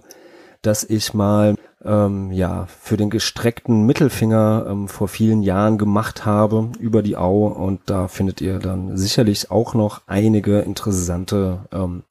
das 0.62 0.84
ich 0.84 1.14
mal 1.14 1.56
ähm, 1.84 2.32
ja 2.32 2.68
für 2.68 2.98
den 2.98 3.10
gestreckten 3.10 3.86
Mittelfinger 3.86 4.66
ähm, 4.70 4.88
vor 4.88 5.08
vielen 5.08 5.44
Jahren 5.44 5.78
gemacht 5.78 6.26
habe 6.26 6.70
über 6.80 7.02
die 7.02 7.18
Au 7.18 7.48
und 7.48 7.82
da 7.86 8.08
findet 8.08 8.42
ihr 8.42 8.60
dann 8.60 8.98
sicherlich 8.98 9.52
auch 9.52 9.74
noch 9.74 10.02
einige 10.08 10.60
interessante 10.60 11.66
ähm, 11.72 12.04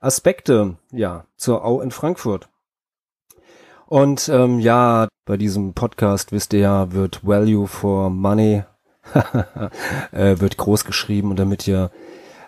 Aspekte 0.00 0.76
ja 0.92 1.24
zur 1.36 1.64
Au 1.64 1.80
in 1.80 1.90
Frankfurt. 1.90 2.48
Und 3.86 4.28
ähm, 4.28 4.58
ja, 4.58 5.08
bei 5.26 5.36
diesem 5.36 5.72
Podcast, 5.72 6.32
wisst 6.32 6.52
ihr 6.52 6.60
ja, 6.60 6.92
wird 6.92 7.26
Value 7.26 7.66
for 7.66 8.10
Money 8.10 8.64
äh, 10.12 10.40
wird 10.40 10.56
groß 10.56 10.84
geschrieben 10.84 11.30
und 11.30 11.38
damit 11.38 11.66
ihr 11.68 11.90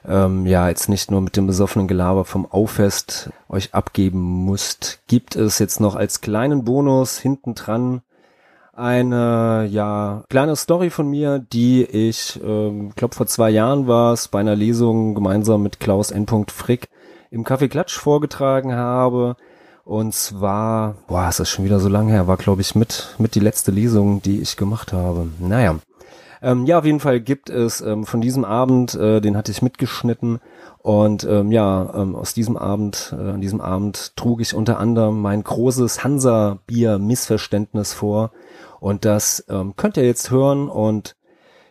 ähm, 0.06 0.46
ja 0.46 0.68
jetzt 0.68 0.88
nicht 0.88 1.10
nur 1.10 1.20
mit 1.20 1.36
dem 1.36 1.46
besoffenen 1.46 1.86
Gelaber 1.86 2.24
vom 2.24 2.46
Auffest 2.50 3.30
euch 3.48 3.74
abgeben 3.74 4.46
müsst, 4.46 5.00
gibt 5.06 5.36
es 5.36 5.58
jetzt 5.58 5.80
noch 5.80 5.94
als 5.94 6.20
kleinen 6.20 6.64
Bonus 6.64 7.18
hinten 7.18 7.54
dran 7.54 8.02
eine 8.72 9.66
ja 9.70 10.24
kleine 10.28 10.56
Story 10.56 10.90
von 10.90 11.08
mir, 11.08 11.40
die 11.40 11.84
ich 11.84 12.40
ähm, 12.42 12.92
glaube 12.94 13.14
vor 13.14 13.26
zwei 13.26 13.50
Jahren 13.50 13.86
war 13.86 14.12
es 14.12 14.28
bei 14.28 14.40
einer 14.40 14.56
Lesung 14.56 15.14
gemeinsam 15.14 15.62
mit 15.62 15.80
Klaus 15.80 16.10
N. 16.10 16.26
Frick 16.48 16.88
im 17.30 17.44
Kaffee 17.44 17.68
Klatsch 17.68 17.96
vorgetragen 17.96 18.74
habe 18.74 19.36
und 19.88 20.14
zwar, 20.14 20.96
boah, 21.06 21.30
ist 21.30 21.40
das 21.40 21.48
schon 21.48 21.64
wieder 21.64 21.80
so 21.80 21.88
lange 21.88 22.12
her, 22.12 22.26
war 22.26 22.36
glaube 22.36 22.60
ich 22.60 22.74
mit, 22.74 23.14
mit 23.16 23.34
die 23.34 23.40
letzte 23.40 23.70
Lesung, 23.70 24.20
die 24.20 24.42
ich 24.42 24.58
gemacht 24.58 24.92
habe. 24.92 25.28
Naja. 25.40 25.78
Ähm, 26.42 26.66
ja, 26.66 26.78
auf 26.78 26.84
jeden 26.84 27.00
Fall 27.00 27.20
gibt 27.20 27.48
es 27.48 27.80
ähm, 27.80 28.04
von 28.04 28.20
diesem 28.20 28.44
Abend, 28.44 28.94
äh, 28.94 29.22
den 29.22 29.34
hatte 29.34 29.50
ich 29.50 29.62
mitgeschnitten 29.62 30.40
und 30.82 31.24
ähm, 31.24 31.50
ja, 31.52 31.90
ähm, 31.94 32.14
aus 32.14 32.34
diesem 32.34 32.58
Abend, 32.58 33.14
äh, 33.18 33.30
an 33.30 33.40
diesem 33.40 33.62
Abend 33.62 34.14
trug 34.14 34.42
ich 34.42 34.54
unter 34.54 34.78
anderem 34.78 35.22
mein 35.22 35.42
großes 35.42 36.04
Hansa-Bier-Missverständnis 36.04 37.94
vor 37.94 38.32
und 38.80 39.06
das 39.06 39.42
ähm, 39.48 39.72
könnt 39.74 39.96
ihr 39.96 40.04
jetzt 40.04 40.30
hören 40.30 40.68
und 40.68 41.16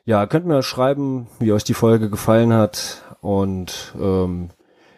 ja, 0.05 0.25
könnt 0.25 0.47
mir 0.47 0.63
schreiben, 0.63 1.27
wie 1.37 1.51
euch 1.51 1.63
die 1.63 1.75
Folge 1.75 2.09
gefallen 2.09 2.51
hat 2.51 3.03
und 3.21 3.93
ähm, 4.01 4.49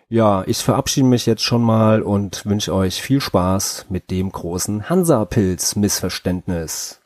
ja, 0.09 0.43
ich 0.47 0.57
verabschiede 0.57 1.05
mich 1.05 1.27
jetzt 1.27 1.43
schon 1.43 1.61
mal 1.61 2.01
und 2.01 2.43
wünsche 2.45 2.73
euch 2.73 2.99
viel 2.99 3.21
Spaß 3.21 3.85
mit 3.89 4.09
dem 4.09 4.31
großen 4.31 4.89
Hansa-Pilz-Missverständnis. 4.89 6.99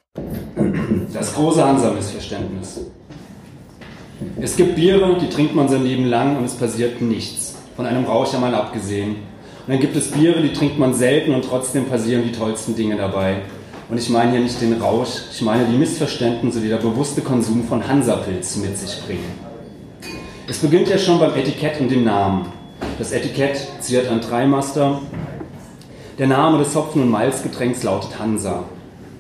Das 1.12 1.34
große 1.34 1.66
Hansa-Missverständnis. 1.66 2.80
Es 4.40 4.56
gibt 4.56 4.78
Biere, 4.78 5.18
die 5.20 5.28
trinkt 5.28 5.54
man 5.54 5.68
sein 5.68 5.84
Leben 5.84 6.06
lang 6.06 6.38
und 6.38 6.46
es 6.46 6.54
passiert 6.54 7.02
nichts. 7.02 7.56
Von 7.76 7.86
einem 7.86 8.06
Rausch 8.06 8.32
ja 8.32 8.40
mal 8.40 8.56
abgesehen. 8.56 9.16
Und 9.16 9.68
dann 9.68 9.82
gibt 9.82 9.98
es 9.98 10.12
Biere, 10.12 10.42
die 10.42 10.54
trinkt 10.54 10.80
man 10.80 10.94
selten 10.94 11.34
und 11.34 11.44
trotzdem 11.44 11.88
passieren 11.88 12.24
die 12.24 12.32
tollsten 12.32 12.78
Dinge 12.78 12.96
dabei. 12.96 13.42
Und 13.90 13.98
ich 13.98 14.10
meine 14.10 14.32
hier 14.32 14.40
nicht 14.40 14.62
den 14.62 14.82
Rausch, 14.82 15.24
ich 15.30 15.42
meine 15.42 15.66
die 15.66 15.76
Missverständnisse, 15.76 16.62
die 16.62 16.70
der 16.70 16.78
bewusste 16.78 17.20
Konsum 17.20 17.66
von 17.66 17.86
Hansa-Pilz 17.86 18.56
mit 18.58 18.78
sich 18.78 19.06
bringen. 19.06 19.26
Es 20.48 20.60
beginnt 20.60 20.88
ja 20.88 20.98
schon 20.98 21.20
beim 21.20 21.36
Etikett 21.36 21.82
und 21.82 21.92
dem 21.92 22.06
Namen. 22.06 22.63
Das 23.00 23.12
Etikett 23.12 23.68
ziert 23.80 24.10
ein 24.10 24.22
Dreimaster. 24.22 25.02
Der 26.20 26.28
Name 26.28 26.60
des 26.60 26.76
Hopfen- 26.76 27.02
und 27.02 27.10
Malzgetränks 27.10 27.84
lautet 27.84 28.20
Hansa. 28.20 28.64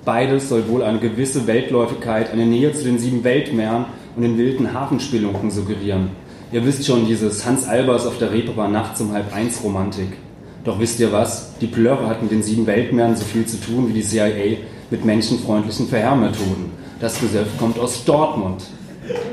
Beides 0.06 0.50
soll 0.50 0.68
wohl 0.68 0.84
eine 0.84 1.00
gewisse 1.00 1.48
Weltläufigkeit, 1.48 2.32
eine 2.32 2.46
Nähe 2.46 2.74
zu 2.74 2.84
den 2.84 3.00
sieben 3.00 3.24
Weltmeeren 3.24 3.86
und 4.16 4.22
den 4.22 4.38
wilden 4.38 4.74
Hafenspelunken 4.74 5.50
suggerieren. 5.50 6.10
Ihr 6.52 6.66
wisst 6.66 6.86
schon, 6.86 7.08
dieses 7.08 7.46
Hans 7.46 7.68
Albers 7.68 8.06
auf 8.06 8.20
der 8.20 8.32
Reeperbahn 8.32 8.72
nachts 8.72 9.02
um 9.02 9.12
halb 9.12 9.34
eins 9.34 9.64
Romantik. 9.64 10.18
Doch 10.64 10.80
wisst 10.80 11.00
ihr 11.00 11.12
was? 11.12 11.58
Die 11.60 11.68
Plörre 11.68 12.08
hat 12.08 12.22
mit 12.22 12.32
den 12.32 12.44
sieben 12.44 12.68
Weltmeeren 12.68 13.16
so 13.16 13.26
viel 13.26 13.46
zu 13.46 13.60
tun 13.60 13.90
wie 13.90 13.94
die 13.94 14.04
CIA 14.04 14.58
mit 14.92 15.04
menschenfreundlichen 15.04 15.88
Verheermethoden. 15.88 16.72
Das 17.00 17.20
Gesöff 17.20 17.48
kommt 17.58 17.80
aus 17.80 18.06
Dortmund. 18.06 18.64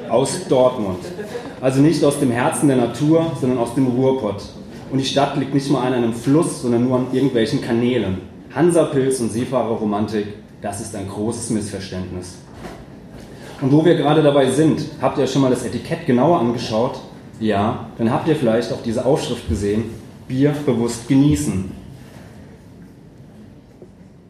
Aus 0.08 0.48
Dortmund. 0.48 1.00
Also 1.60 1.82
nicht 1.82 2.02
aus 2.04 2.18
dem 2.18 2.30
Herzen 2.30 2.68
der 2.68 2.78
Natur, 2.78 3.32
sondern 3.38 3.58
aus 3.58 3.74
dem 3.74 3.86
Ruhrpott. 3.88 4.42
Und 4.90 4.98
die 4.98 5.04
Stadt 5.04 5.36
liegt 5.36 5.52
nicht 5.52 5.70
mal 5.70 5.86
an 5.86 5.92
einem 5.92 6.14
Fluss, 6.14 6.62
sondern 6.62 6.88
nur 6.88 6.98
an 6.98 7.06
irgendwelchen 7.12 7.60
Kanälen. 7.60 8.18
Hansapilz 8.54 9.20
und 9.20 9.30
Seefahrerromantik, 9.30 10.26
das 10.62 10.80
ist 10.80 10.96
ein 10.96 11.06
großes 11.06 11.50
Missverständnis. 11.50 12.38
Und 13.60 13.70
wo 13.72 13.84
wir 13.84 13.94
gerade 13.94 14.22
dabei 14.22 14.50
sind, 14.50 14.82
habt 15.02 15.18
ihr 15.18 15.26
schon 15.26 15.42
mal 15.42 15.50
das 15.50 15.64
Etikett 15.64 16.06
genauer 16.06 16.40
angeschaut? 16.40 16.98
Ja, 17.38 17.90
dann 17.98 18.10
habt 18.10 18.26
ihr 18.26 18.36
vielleicht 18.36 18.72
auch 18.72 18.82
diese 18.82 19.04
Aufschrift 19.04 19.46
gesehen, 19.48 19.84
Bier 20.26 20.54
bewusst 20.64 21.08
genießen. 21.08 21.70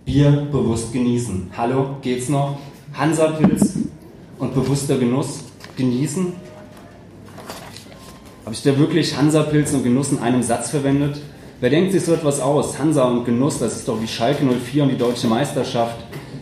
Bier 0.05 0.49
bewusst 0.51 0.93
genießen. 0.93 1.51
Hallo, 1.57 1.97
geht's 2.03 2.29
noch? 2.29 2.59
Hansapilz 2.93 3.79
und 4.39 4.53
bewusster 4.53 4.99
Genuss 4.99 5.45
genießen? 5.77 6.50
Habe 8.51 8.57
ich 8.57 8.65
da 8.65 8.77
wirklich 8.77 9.17
Hansa-Pilz 9.17 9.75
und 9.75 9.85
Genuss 9.85 10.11
in 10.11 10.19
einem 10.19 10.43
Satz 10.43 10.71
verwendet? 10.71 11.21
Wer 11.61 11.71
denkt 11.71 11.93
sich 11.93 12.05
so 12.05 12.13
etwas 12.13 12.41
aus? 12.41 12.81
Hansa 12.81 13.05
und 13.05 13.25
Genuss, 13.25 13.61
das 13.61 13.77
ist 13.77 13.87
doch 13.87 14.03
wie 14.03 14.09
Schalke 14.09 14.45
04 14.45 14.83
und 14.83 14.89
die 14.89 14.99
deutsche 14.99 15.29
Meisterschaft. 15.29 15.95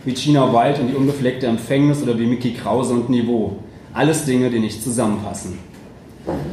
wie 0.05 0.13
Gina 0.13 0.51
Wild 0.51 0.79
und 0.79 0.87
die 0.87 0.95
unbefleckte 0.95 1.45
Empfängnis 1.45 2.01
oder 2.01 2.17
wie 2.17 2.25
Mickey 2.25 2.53
Krause 2.53 2.95
und 2.95 3.11
Niveau. 3.11 3.57
Alles 3.93 4.25
Dinge, 4.25 4.49
die 4.49 4.57
nicht 4.57 4.81
zusammenpassen. 4.81 5.59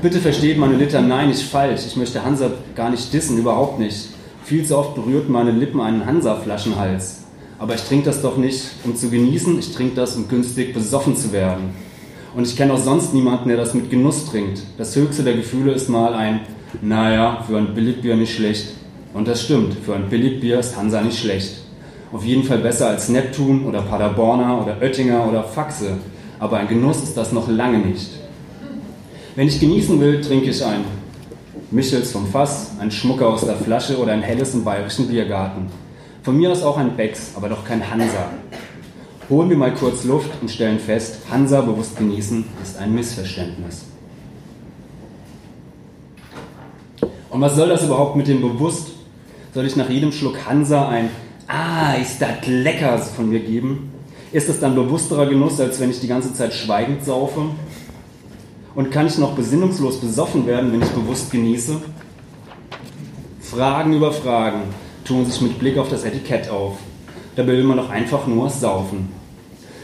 Bitte 0.02 0.18
versteht 0.18 0.58
meine 0.58 0.76
Litanei 0.76 1.24
nicht 1.24 1.44
falsch. 1.44 1.86
Ich 1.86 1.96
möchte 1.96 2.22
Hansa 2.22 2.50
gar 2.74 2.90
nicht 2.90 3.10
dissen, 3.14 3.38
überhaupt 3.38 3.78
nicht. 3.78 4.10
Viel 4.44 4.62
zu 4.62 4.76
oft 4.76 4.94
berührt 4.94 5.30
meine 5.30 5.52
Lippen 5.52 5.80
einen 5.80 6.04
Hansa-Flaschenhals. 6.04 7.20
Aber 7.58 7.76
ich 7.76 7.82
trinke 7.82 8.04
das 8.04 8.20
doch 8.20 8.36
nicht, 8.36 8.62
um 8.84 8.94
zu 8.94 9.08
genießen, 9.08 9.58
ich 9.58 9.72
trinke 9.72 9.96
das, 9.96 10.16
um 10.16 10.28
günstig 10.28 10.74
besoffen 10.74 11.16
zu 11.16 11.32
werden. 11.32 11.70
Und 12.36 12.46
ich 12.46 12.54
kenne 12.54 12.74
auch 12.74 12.78
sonst 12.78 13.14
niemanden, 13.14 13.48
der 13.48 13.56
das 13.56 13.72
mit 13.72 13.90
Genuss 13.90 14.26
trinkt. 14.30 14.60
Das 14.76 14.94
höchste 14.94 15.22
der 15.22 15.36
Gefühle 15.36 15.72
ist 15.72 15.88
mal 15.88 16.12
ein, 16.12 16.40
naja, 16.82 17.42
für 17.48 17.56
ein 17.56 17.74
Billigbier 17.74 18.14
nicht 18.14 18.34
schlecht. 18.34 18.74
Und 19.14 19.26
das 19.26 19.42
stimmt, 19.42 19.72
für 19.86 19.94
ein 19.94 20.10
Billigbier 20.10 20.60
ist 20.60 20.76
Hansa 20.76 21.00
nicht 21.00 21.18
schlecht. 21.18 21.62
Auf 22.12 22.26
jeden 22.26 22.44
Fall 22.44 22.58
besser 22.58 22.88
als 22.88 23.08
Neptun 23.08 23.64
oder 23.64 23.80
Paderborner 23.80 24.60
oder 24.60 24.76
Oettinger 24.82 25.26
oder 25.26 25.44
Faxe. 25.44 25.96
Aber 26.38 26.58
ein 26.58 26.68
Genuss 26.68 27.02
ist 27.02 27.16
das 27.16 27.32
noch 27.32 27.48
lange 27.48 27.78
nicht. 27.78 28.10
Wenn 29.34 29.48
ich 29.48 29.58
genießen 29.58 29.98
will, 29.98 30.20
trinke 30.20 30.50
ich 30.50 30.62
ein 30.62 30.84
Michels 31.70 32.12
vom 32.12 32.26
Fass, 32.26 32.72
ein 32.78 32.90
Schmucker 32.90 33.28
aus 33.28 33.46
der 33.46 33.56
Flasche 33.56 33.96
oder 33.96 34.12
ein 34.12 34.20
helles 34.20 34.52
im 34.52 34.62
bayerischen 34.62 35.08
Biergarten. 35.08 35.68
Von 36.22 36.36
mir 36.36 36.50
aus 36.50 36.62
auch 36.62 36.76
ein 36.76 36.96
Becks, 36.96 37.32
aber 37.34 37.48
doch 37.48 37.64
kein 37.64 37.90
Hansa. 37.90 38.28
Holen 39.28 39.50
wir 39.50 39.56
mal 39.56 39.74
kurz 39.74 40.04
Luft 40.04 40.30
und 40.40 40.48
stellen 40.48 40.78
fest, 40.78 41.18
Hansa 41.28 41.60
bewusst 41.60 41.96
genießen 41.96 42.44
ist 42.62 42.78
ein 42.78 42.94
Missverständnis. 42.94 43.86
Und 47.30 47.40
was 47.40 47.56
soll 47.56 47.68
das 47.68 47.84
überhaupt 47.84 48.14
mit 48.14 48.28
dem 48.28 48.40
bewusst? 48.40 48.90
Soll 49.52 49.66
ich 49.66 49.74
nach 49.74 49.90
jedem 49.90 50.12
Schluck 50.12 50.46
Hansa 50.46 50.88
ein 50.88 51.10
Ah, 51.48 51.94
ist 51.94 52.20
das 52.20 52.46
lecker 52.46 52.98
von 52.98 53.28
mir 53.28 53.40
geben? 53.40 53.90
Ist 54.32 54.48
das 54.48 54.60
dann 54.60 54.74
bewussterer 54.74 55.26
Genuss, 55.26 55.60
als 55.60 55.80
wenn 55.80 55.90
ich 55.90 56.00
die 56.00 56.08
ganze 56.08 56.32
Zeit 56.32 56.54
schweigend 56.54 57.04
saufe? 57.04 57.50
Und 58.74 58.90
kann 58.90 59.06
ich 59.06 59.18
noch 59.18 59.34
besinnungslos 59.34 60.00
besoffen 60.00 60.46
werden, 60.46 60.72
wenn 60.72 60.82
ich 60.82 60.88
bewusst 60.88 61.30
genieße? 61.30 61.80
Fragen 63.40 63.92
über 63.92 64.12
Fragen 64.12 64.62
tun 65.04 65.24
sich 65.24 65.40
mit 65.40 65.58
Blick 65.58 65.78
auf 65.78 65.88
das 65.88 66.04
Etikett 66.04 66.48
auf. 66.48 66.78
Dabei 67.36 67.52
will 67.52 67.64
man 67.64 67.76
doch 67.76 67.90
einfach 67.90 68.26
nur 68.26 68.48
saufen. 68.48 69.08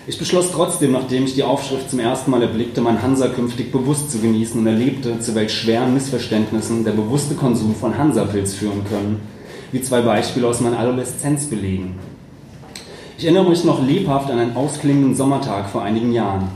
Ich 0.07 0.19
beschloss 0.19 0.51
trotzdem, 0.51 0.93
nachdem 0.93 1.25
ich 1.25 1.35
die 1.35 1.45
Aufschrift 1.45 1.91
zum 1.91 2.01
ersten 2.01 2.31
Mal 2.31 2.43
erblickte, 2.43 2.81
mein 2.81 3.03
Hansa 3.03 3.29
künftig 3.29 3.71
bewusst 3.71 4.11
zu 4.11 4.19
genießen 4.19 4.59
und 4.59 4.67
erlebte, 4.67 5.21
zu 5.21 5.35
welch 5.35 5.53
schweren 5.53 5.93
Missverständnissen 5.93 6.83
der 6.83 6.93
bewusste 6.93 7.35
Konsum 7.35 7.75
von 7.75 7.97
Hansa-Pilz 7.97 8.55
führen 8.55 8.85
können, 8.89 9.21
wie 9.71 9.83
zwei 9.83 10.01
Beispiele 10.01 10.49
aus 10.49 10.61
meiner 10.61 10.79
Adoleszenz 10.79 11.45
belegen. 11.45 11.99
Ich 13.19 13.25
erinnere 13.27 13.51
mich 13.51 13.65
noch 13.65 13.87
lebhaft 13.87 14.31
an 14.31 14.39
einen 14.39 14.57
ausklingenden 14.57 15.15
Sommertag 15.15 15.69
vor 15.69 15.83
einigen 15.83 16.13
Jahren. 16.13 16.49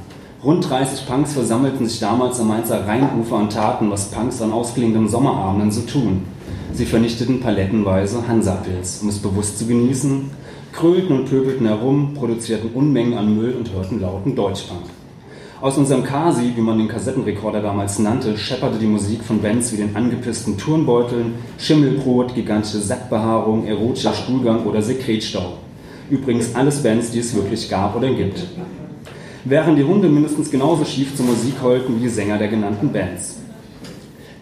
Rund 0.42 0.68
30 0.68 1.06
Punks 1.06 1.34
versammelten 1.34 1.86
sich 1.86 2.00
damals 2.00 2.40
am 2.40 2.48
Mainzer 2.48 2.86
Rheinufer 2.86 3.36
und 3.36 3.52
taten, 3.52 3.90
was 3.90 4.10
Punks 4.10 4.40
an 4.40 4.50
ausklingenden 4.50 5.08
Sommerabenden 5.08 5.70
so 5.70 5.82
tun. 5.82 6.22
Sie 6.72 6.86
vernichteten 6.86 7.40
palettenweise 7.40 8.26
Hansapils, 8.26 9.00
um 9.02 9.10
es 9.10 9.18
bewusst 9.18 9.58
zu 9.58 9.66
genießen, 9.66 10.30
krölten 10.76 11.20
und 11.20 11.24
pöbelten 11.24 11.66
herum, 11.66 12.12
produzierten 12.12 12.70
Unmengen 12.74 13.16
an 13.16 13.34
Müll 13.34 13.54
und 13.58 13.72
hörten 13.72 13.98
lauten 13.98 14.36
Deutschpunk. 14.36 14.82
Aus 15.62 15.78
unserem 15.78 16.04
Kasi, 16.04 16.52
wie 16.54 16.60
man 16.60 16.76
den 16.76 16.88
Kassettenrekorder 16.88 17.62
damals 17.62 17.98
nannte, 17.98 18.36
schepperte 18.36 18.78
die 18.78 18.86
Musik 18.86 19.24
von 19.24 19.40
Bands 19.40 19.72
wie 19.72 19.78
den 19.78 19.96
angepissten 19.96 20.58
Turnbeuteln, 20.58 21.36
Schimmelbrot, 21.56 22.34
gigantische 22.34 22.78
Sackbehaarung, 22.78 23.66
erotischer 23.66 24.12
Stuhlgang 24.12 24.66
oder 24.66 24.82
Sekretstau. 24.82 25.54
Übrigens 26.10 26.54
alles 26.54 26.82
Bands, 26.82 27.10
die 27.10 27.20
es 27.20 27.34
wirklich 27.34 27.70
gab 27.70 27.96
oder 27.96 28.12
gibt. 28.12 28.46
Während 29.46 29.78
die 29.78 29.84
Hunde 29.84 30.10
mindestens 30.10 30.50
genauso 30.50 30.84
schief 30.84 31.16
zur 31.16 31.24
Musik 31.24 31.54
heulten 31.62 31.96
wie 31.96 32.02
die 32.02 32.10
Sänger 32.10 32.36
der 32.36 32.48
genannten 32.48 32.92
Bands. 32.92 33.38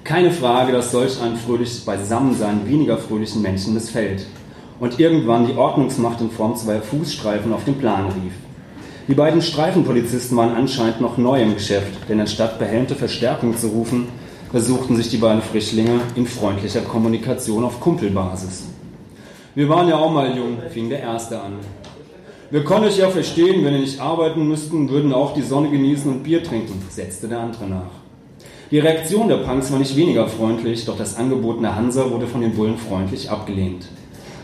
Keine 0.02 0.32
Frage, 0.32 0.72
dass 0.72 0.90
solch 0.90 1.22
ein 1.22 1.36
fröhliches 1.36 1.80
Beisammensein 1.80 2.68
weniger 2.68 2.98
fröhlichen 2.98 3.40
Menschen 3.40 3.72
missfällt. 3.72 4.26
Und 4.84 5.00
irgendwann 5.00 5.46
die 5.46 5.56
Ordnungsmacht 5.56 6.20
in 6.20 6.30
Form 6.30 6.54
zweier 6.56 6.82
Fußstreifen 6.82 7.54
auf 7.54 7.64
den 7.64 7.78
Plan 7.78 8.04
rief. 8.04 8.34
Die 9.08 9.14
beiden 9.14 9.40
Streifenpolizisten 9.40 10.36
waren 10.36 10.54
anscheinend 10.54 11.00
noch 11.00 11.16
neu 11.16 11.40
im 11.40 11.54
Geschäft, 11.54 12.06
denn 12.06 12.20
anstatt 12.20 12.58
behelmte 12.58 12.94
Verstärkung 12.94 13.56
zu 13.56 13.68
rufen, 13.68 14.08
versuchten 14.50 14.94
sich 14.96 15.08
die 15.08 15.16
beiden 15.16 15.40
Frischlinge 15.40 16.00
in 16.16 16.26
freundlicher 16.26 16.82
Kommunikation 16.82 17.64
auf 17.64 17.80
Kumpelbasis. 17.80 18.64
Wir 19.54 19.70
waren 19.70 19.88
ja 19.88 19.96
auch 19.96 20.12
mal 20.12 20.36
jung, 20.36 20.58
fing 20.68 20.90
der 20.90 21.00
Erste 21.00 21.40
an. 21.40 21.54
Wir 22.50 22.62
können 22.62 22.84
euch 22.84 22.98
ja 22.98 23.08
verstehen, 23.08 23.64
wenn 23.64 23.72
ihr 23.72 23.80
nicht 23.80 24.02
arbeiten 24.02 24.46
müssten, 24.46 24.90
würden 24.90 25.14
auch 25.14 25.32
die 25.32 25.40
Sonne 25.40 25.70
genießen 25.70 26.12
und 26.12 26.24
Bier 26.24 26.44
trinken, 26.44 26.82
setzte 26.90 27.26
der 27.26 27.40
andere 27.40 27.66
nach. 27.68 27.90
Die 28.70 28.80
Reaktion 28.80 29.28
der 29.28 29.36
Punks 29.36 29.72
war 29.72 29.78
nicht 29.78 29.96
weniger 29.96 30.28
freundlich, 30.28 30.84
doch 30.84 30.98
das 30.98 31.16
angebotene 31.16 31.74
Hansa 31.74 32.10
wurde 32.10 32.26
von 32.26 32.42
den 32.42 32.54
Bullen 32.54 32.76
freundlich 32.76 33.30
abgelehnt. 33.30 33.86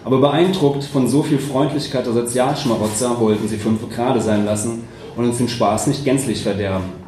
Aber 0.04 0.18
beeindruckt 0.18 0.84
von 0.84 1.08
so 1.08 1.22
viel 1.22 1.38
Freundlichkeit 1.38 2.06
der 2.06 2.14
Sozialschmarotzer 2.14 3.20
wollten 3.20 3.48
sie 3.48 3.58
fünf 3.58 3.88
gerade 3.90 4.20
sein 4.20 4.44
lassen 4.44 4.84
und 5.16 5.24
uns 5.24 5.38
den 5.38 5.48
Spaß 5.48 5.88
nicht 5.88 6.04
gänzlich 6.04 6.42
verderben. 6.42 7.00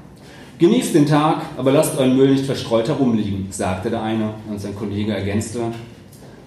Genießt 0.58 0.94
den 0.94 1.06
Tag, 1.06 1.42
aber 1.56 1.72
lasst 1.72 1.98
euren 1.98 2.16
Müll 2.16 2.30
nicht 2.30 2.46
verstreut 2.46 2.88
herumliegen, 2.88 3.48
sagte 3.50 3.90
der 3.90 4.02
eine 4.02 4.34
und 4.48 4.60
sein 4.60 4.76
Kollege 4.76 5.12
ergänzte, 5.12 5.60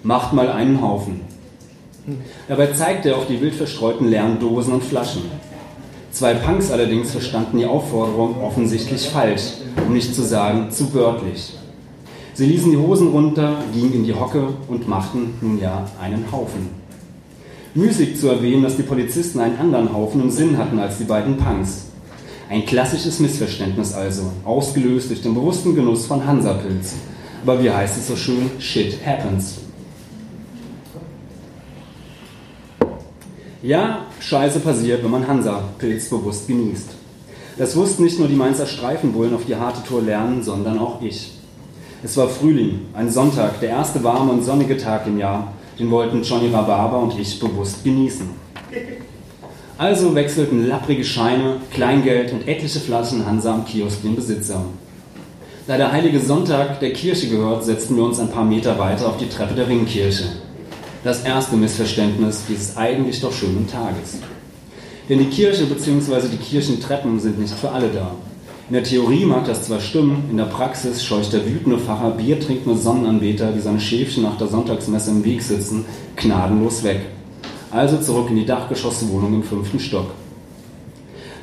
macht 0.03 0.33
mal 0.33 0.49
einen 0.49 0.81
Haufen. 0.81 1.21
Dabei 2.47 2.67
zeigte 2.67 3.09
er 3.09 3.17
auf 3.17 3.27
die 3.27 3.41
wild 3.41 3.55
verstreuten 3.55 4.09
leeren 4.09 4.37
und 4.37 4.83
Flaschen. 4.83 5.23
Zwei 6.11 6.35
Punks 6.35 6.71
allerdings 6.71 7.11
verstanden 7.11 7.57
die 7.57 7.65
Aufforderung 7.65 8.41
offensichtlich 8.41 9.09
falsch, 9.09 9.55
um 9.85 9.93
nicht 9.93 10.13
zu 10.13 10.21
sagen 10.21 10.71
zu 10.71 10.93
wörtlich. 10.93 11.53
Sie 12.35 12.45
ließen 12.45 12.69
die 12.69 12.77
Hosen 12.77 13.07
runter, 13.07 13.63
gingen 13.73 13.93
in 13.93 14.03
die 14.03 14.13
Hocke 14.13 14.49
und 14.67 14.89
machten 14.89 15.35
nun 15.39 15.57
ja 15.57 15.89
einen 16.01 16.29
Haufen. 16.33 16.67
Müßig 17.73 18.19
zu 18.19 18.27
erwähnen, 18.27 18.61
dass 18.61 18.75
die 18.75 18.83
Polizisten 18.83 19.39
einen 19.39 19.57
anderen 19.57 19.93
Haufen 19.93 20.21
im 20.21 20.29
Sinn 20.29 20.57
hatten 20.57 20.77
als 20.77 20.97
die 20.97 21.05
beiden 21.05 21.37
Punks. 21.37 21.85
Ein 22.49 22.65
klassisches 22.65 23.21
Missverständnis 23.21 23.93
also, 23.93 24.23
ausgelöst 24.43 25.09
durch 25.11 25.21
den 25.21 25.33
bewussten 25.33 25.75
Genuss 25.75 26.07
von 26.07 26.27
Hansapilz. 26.27 26.95
Aber 27.41 27.63
wie 27.63 27.71
heißt 27.71 27.97
es 27.97 28.07
so 28.09 28.17
schön? 28.17 28.51
Shit 28.59 28.97
happens. 29.05 29.59
Ja, 33.63 34.07
Scheiße 34.19 34.59
passiert, 34.59 35.03
wenn 35.03 35.11
man 35.11 35.25
Hansa-Pilz 35.25 36.09
bewusst 36.09 36.47
genießt. 36.47 36.89
Das 37.57 37.77
wussten 37.77 38.03
nicht 38.03 38.19
nur 38.19 38.27
die 38.27 38.35
Mainzer 38.35 38.67
Streifenbullen 38.67 39.33
auf 39.33 39.45
die 39.45 39.55
harte 39.55 39.87
Tour 39.87 40.01
lernen, 40.01 40.43
sondern 40.43 40.77
auch 40.77 41.01
ich. 41.01 41.34
Es 42.05 42.15
war 42.17 42.29
Frühling, 42.29 42.81
ein 42.93 43.09
Sonntag, 43.09 43.59
der 43.61 43.69
erste 43.69 44.03
warme 44.03 44.31
und 44.31 44.43
sonnige 44.43 44.77
Tag 44.77 45.07
im 45.07 45.17
Jahr. 45.17 45.51
Den 45.79 45.89
wollten 45.89 46.21
Johnny 46.21 46.53
Rhabarber 46.53 46.99
und 46.99 47.17
ich 47.19 47.39
bewusst 47.39 47.83
genießen. 47.83 48.29
Also 49.79 50.13
wechselten 50.13 50.67
lapprige 50.67 51.03
Scheine, 51.03 51.57
Kleingeld 51.73 52.31
und 52.31 52.47
etliche 52.47 52.79
Flaschen 52.79 53.25
Hansa 53.25 53.55
am 53.55 53.65
Kiosk 53.65 54.03
den 54.03 54.15
Besitzer. 54.15 54.63
Da 55.65 55.77
der 55.77 55.91
heilige 55.91 56.19
Sonntag 56.19 56.79
der 56.79 56.93
Kirche 56.93 57.27
gehört, 57.27 57.63
setzten 57.63 57.95
wir 57.95 58.03
uns 58.03 58.19
ein 58.19 58.29
paar 58.29 58.45
Meter 58.45 58.77
weiter 58.77 59.07
auf 59.07 59.17
die 59.17 59.27
Treppe 59.27 59.55
der 59.55 59.67
Ringkirche 59.67 60.25
das 61.03 61.23
erste 61.23 61.55
Missverständnis 61.55 62.43
dieses 62.47 62.77
eigentlich 62.77 63.19
doch 63.19 63.33
schönen 63.33 63.67
Tages. 63.67 64.19
Denn 65.09 65.17
die 65.17 65.25
Kirche 65.25 65.65
bzw. 65.65 66.27
die 66.31 66.37
Kirchentreppen 66.37 67.19
sind 67.19 67.39
nicht 67.39 67.53
für 67.55 67.71
alle 67.71 67.89
da. 67.89 68.11
In 68.67 68.73
der 68.73 68.83
Theorie 68.83 69.25
mag 69.25 69.45
das 69.45 69.67
zwar 69.67 69.79
stimmen, 69.79 70.23
in 70.31 70.37
der 70.37 70.45
Praxis 70.45 71.03
scheucht 71.03 71.31
der 71.33 71.45
wütende 71.45 71.77
Pfarrer 71.77 72.09
biertrinkende 72.09 72.75
Sonnenanbeter, 72.75 73.51
die 73.51 73.59
seine 73.59 73.79
Schäfchen 73.79 74.23
nach 74.23 74.39
der 74.39 74.47
Sonntagsmesse 74.47 75.11
im 75.11 75.23
Weg 75.23 75.43
sitzen, 75.43 75.85
gnadenlos 76.15 76.83
weg. 76.83 77.01
Also 77.69 77.97
zurück 77.97 78.31
in 78.31 78.37
die 78.37 78.45
Dachgeschosswohnung 78.45 79.35
im 79.35 79.43
fünften 79.43 79.79
Stock. 79.79 80.07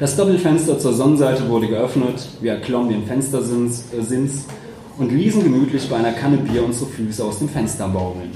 Das 0.00 0.16
Doppelfenster 0.16 0.80
zur 0.80 0.94
Sonnenseite 0.94 1.48
wurde 1.48 1.68
geöffnet, 1.68 2.28
wir 2.40 2.54
erklommen 2.54 2.88
den 2.88 3.06
Fenstersins 3.06 3.84
äh, 3.92 5.00
und 5.00 5.12
ließen 5.12 5.44
gemütlich 5.44 5.88
bei 5.88 5.98
einer 5.98 6.12
Kanne 6.12 6.38
Bier 6.38 6.64
unsere 6.64 6.90
Füße 6.90 7.22
aus 7.24 7.38
dem 7.38 7.48
Fenster 7.48 7.86
baumeln. 7.86 8.32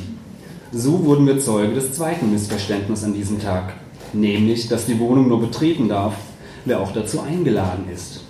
So 0.70 1.04
wurden 1.04 1.26
wir 1.26 1.40
Zeuge 1.40 1.74
des 1.74 1.92
zweiten 1.92 2.30
Missverständnisses 2.30 3.04
an 3.04 3.14
diesem 3.14 3.40
Tag, 3.40 3.72
nämlich, 4.12 4.68
dass 4.68 4.86
die 4.86 5.00
Wohnung 5.00 5.26
nur 5.26 5.40
betreten 5.40 5.88
darf, 5.88 6.14
wer 6.64 6.80
auch 6.80 6.92
dazu 6.92 7.20
eingeladen 7.20 7.86
ist. 7.92 8.25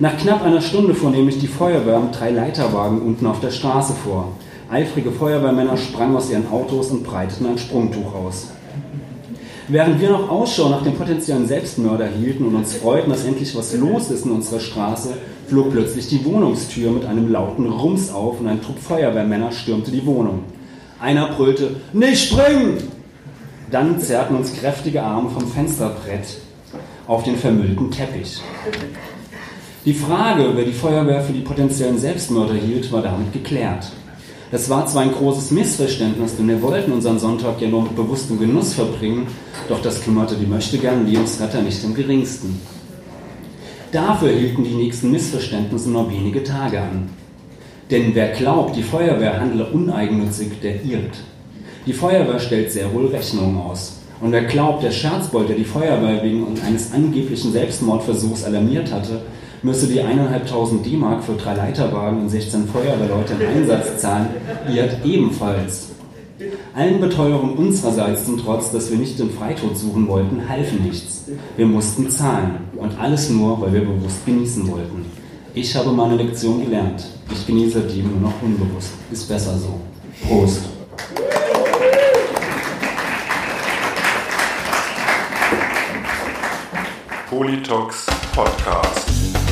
Nach 0.00 0.16
knapp 0.16 0.44
einer 0.44 0.60
Stunde 0.60 0.94
fuhr 0.94 1.10
nämlich 1.10 1.40
die 1.40 1.48
Feuerwehr 1.48 1.98
mit 1.98 2.18
drei 2.18 2.30
Leiterwagen 2.30 3.02
unten 3.02 3.26
auf 3.26 3.40
der 3.40 3.50
Straße 3.50 3.94
vor. 3.94 4.28
Eifrige 4.70 5.10
Feuerwehrmänner 5.10 5.76
sprangen 5.76 6.14
aus 6.14 6.30
ihren 6.30 6.48
Autos 6.52 6.92
und 6.92 7.02
breiteten 7.02 7.46
ein 7.46 7.58
Sprungtuch 7.58 8.14
aus. 8.14 8.46
Während 9.66 10.00
wir 10.00 10.10
noch 10.10 10.30
Ausschau 10.30 10.68
nach 10.68 10.84
dem 10.84 10.94
potenziellen 10.94 11.48
Selbstmörder 11.48 12.06
hielten 12.06 12.46
und 12.46 12.54
uns 12.54 12.74
freuten, 12.74 13.10
dass 13.10 13.24
endlich 13.24 13.56
was 13.56 13.74
los 13.74 14.08
ist 14.12 14.24
in 14.24 14.30
unserer 14.30 14.60
Straße, 14.60 15.14
flog 15.48 15.72
plötzlich 15.72 16.06
die 16.06 16.24
Wohnungstür 16.24 16.92
mit 16.92 17.04
einem 17.04 17.32
lauten 17.32 17.66
Rums 17.66 18.12
auf 18.12 18.38
und 18.38 18.46
ein 18.46 18.62
Trupp 18.62 18.78
Feuerwehrmänner 18.78 19.50
stürmte 19.50 19.90
die 19.90 20.06
Wohnung. 20.06 20.44
Einer 21.00 21.32
brüllte, 21.32 21.74
nicht 21.92 22.28
springen! 22.28 22.78
Dann 23.72 24.00
zerrten 24.00 24.36
uns 24.36 24.54
kräftige 24.54 25.02
Arme 25.02 25.28
vom 25.28 25.46
Fensterbrett 25.48 26.38
auf 27.08 27.24
den 27.24 27.36
vermüllten 27.36 27.90
Teppich. 27.90 28.40
Die 29.88 29.94
Frage, 29.94 30.50
wer 30.54 30.66
die 30.66 30.72
Feuerwehr 30.72 31.22
für 31.22 31.32
die 31.32 31.40
potenziellen 31.40 31.96
Selbstmörder 31.96 32.52
hielt, 32.52 32.92
war 32.92 33.00
damit 33.00 33.32
geklärt. 33.32 33.90
Das 34.50 34.68
war 34.68 34.84
zwar 34.84 35.00
ein 35.00 35.12
großes 35.12 35.50
Missverständnis, 35.50 36.36
denn 36.36 36.46
wir 36.46 36.60
wollten 36.60 36.92
unseren 36.92 37.18
Sonntag 37.18 37.58
ja 37.62 37.68
nur 37.68 37.84
mit 37.84 37.96
bewusstem 37.96 38.38
Genuss 38.38 38.74
verbringen, 38.74 39.28
doch 39.66 39.80
das 39.80 40.02
kümmerte 40.02 40.34
die 40.34 40.44
möchtegern 40.44 41.06
Lebensretter 41.06 41.62
nicht 41.62 41.82
im 41.84 41.94
geringsten. 41.94 42.60
Dafür 43.90 44.28
hielten 44.28 44.62
die 44.62 44.74
nächsten 44.74 45.10
Missverständnisse 45.10 45.88
nur 45.88 46.12
wenige 46.12 46.44
Tage 46.44 46.82
an. 46.82 47.08
Denn 47.90 48.14
wer 48.14 48.32
glaubt, 48.32 48.76
die 48.76 48.82
Feuerwehr 48.82 49.40
handle 49.40 49.64
uneigennützig, 49.70 50.60
der 50.62 50.84
irrt. 50.84 51.16
Die 51.86 51.94
Feuerwehr 51.94 52.40
stellt 52.40 52.70
sehr 52.70 52.92
wohl 52.92 53.06
Rechnungen 53.06 53.56
aus. 53.56 54.00
Und 54.20 54.32
wer 54.32 54.44
glaubt, 54.44 54.82
der 54.82 54.90
Scherzbold, 54.90 55.48
der 55.48 55.56
die 55.56 55.64
Feuerwehr 55.64 56.22
wegen 56.22 56.46
eines 56.66 56.92
angeblichen 56.92 57.52
Selbstmordversuchs 57.52 58.44
alarmiert 58.44 58.92
hatte, 58.92 59.22
müsse 59.62 59.86
die 59.86 60.00
1.500 60.00 60.82
D-Mark 60.82 61.24
für 61.24 61.34
drei 61.34 61.54
Leiterwagen 61.54 62.22
und 62.22 62.28
16 62.28 62.68
Feuerwehrleute 62.68 63.34
im 63.34 63.62
Einsatz 63.62 63.98
zahlen, 64.00 64.28
irrt 64.72 65.04
ebenfalls. 65.04 65.88
Allen 66.74 67.00
Beteuerungen 67.00 67.56
unsererseits 67.56 68.24
zum 68.24 68.38
Trotz, 68.38 68.70
dass 68.70 68.90
wir 68.90 68.98
nicht 68.98 69.18
den 69.18 69.30
Freitod 69.30 69.76
suchen 69.76 70.06
wollten, 70.06 70.48
half 70.48 70.72
nichts. 70.72 71.24
Wir 71.56 71.66
mussten 71.66 72.08
zahlen. 72.08 72.58
Und 72.76 72.98
alles 72.98 73.28
nur, 73.30 73.60
weil 73.60 73.72
wir 73.72 73.80
bewusst 73.80 74.24
genießen 74.24 74.68
wollten. 74.68 75.04
Ich 75.54 75.74
habe 75.74 75.90
meine 75.90 76.16
Lektion 76.16 76.64
gelernt. 76.64 77.04
Ich 77.32 77.46
genieße 77.46 77.80
die 77.80 78.02
nur 78.02 78.20
noch 78.20 78.42
unbewusst. 78.42 78.92
Ist 79.10 79.28
besser 79.28 79.58
so. 79.58 79.80
Prost. 80.28 80.62
Politox 87.28 88.06
Podcast. 88.34 89.47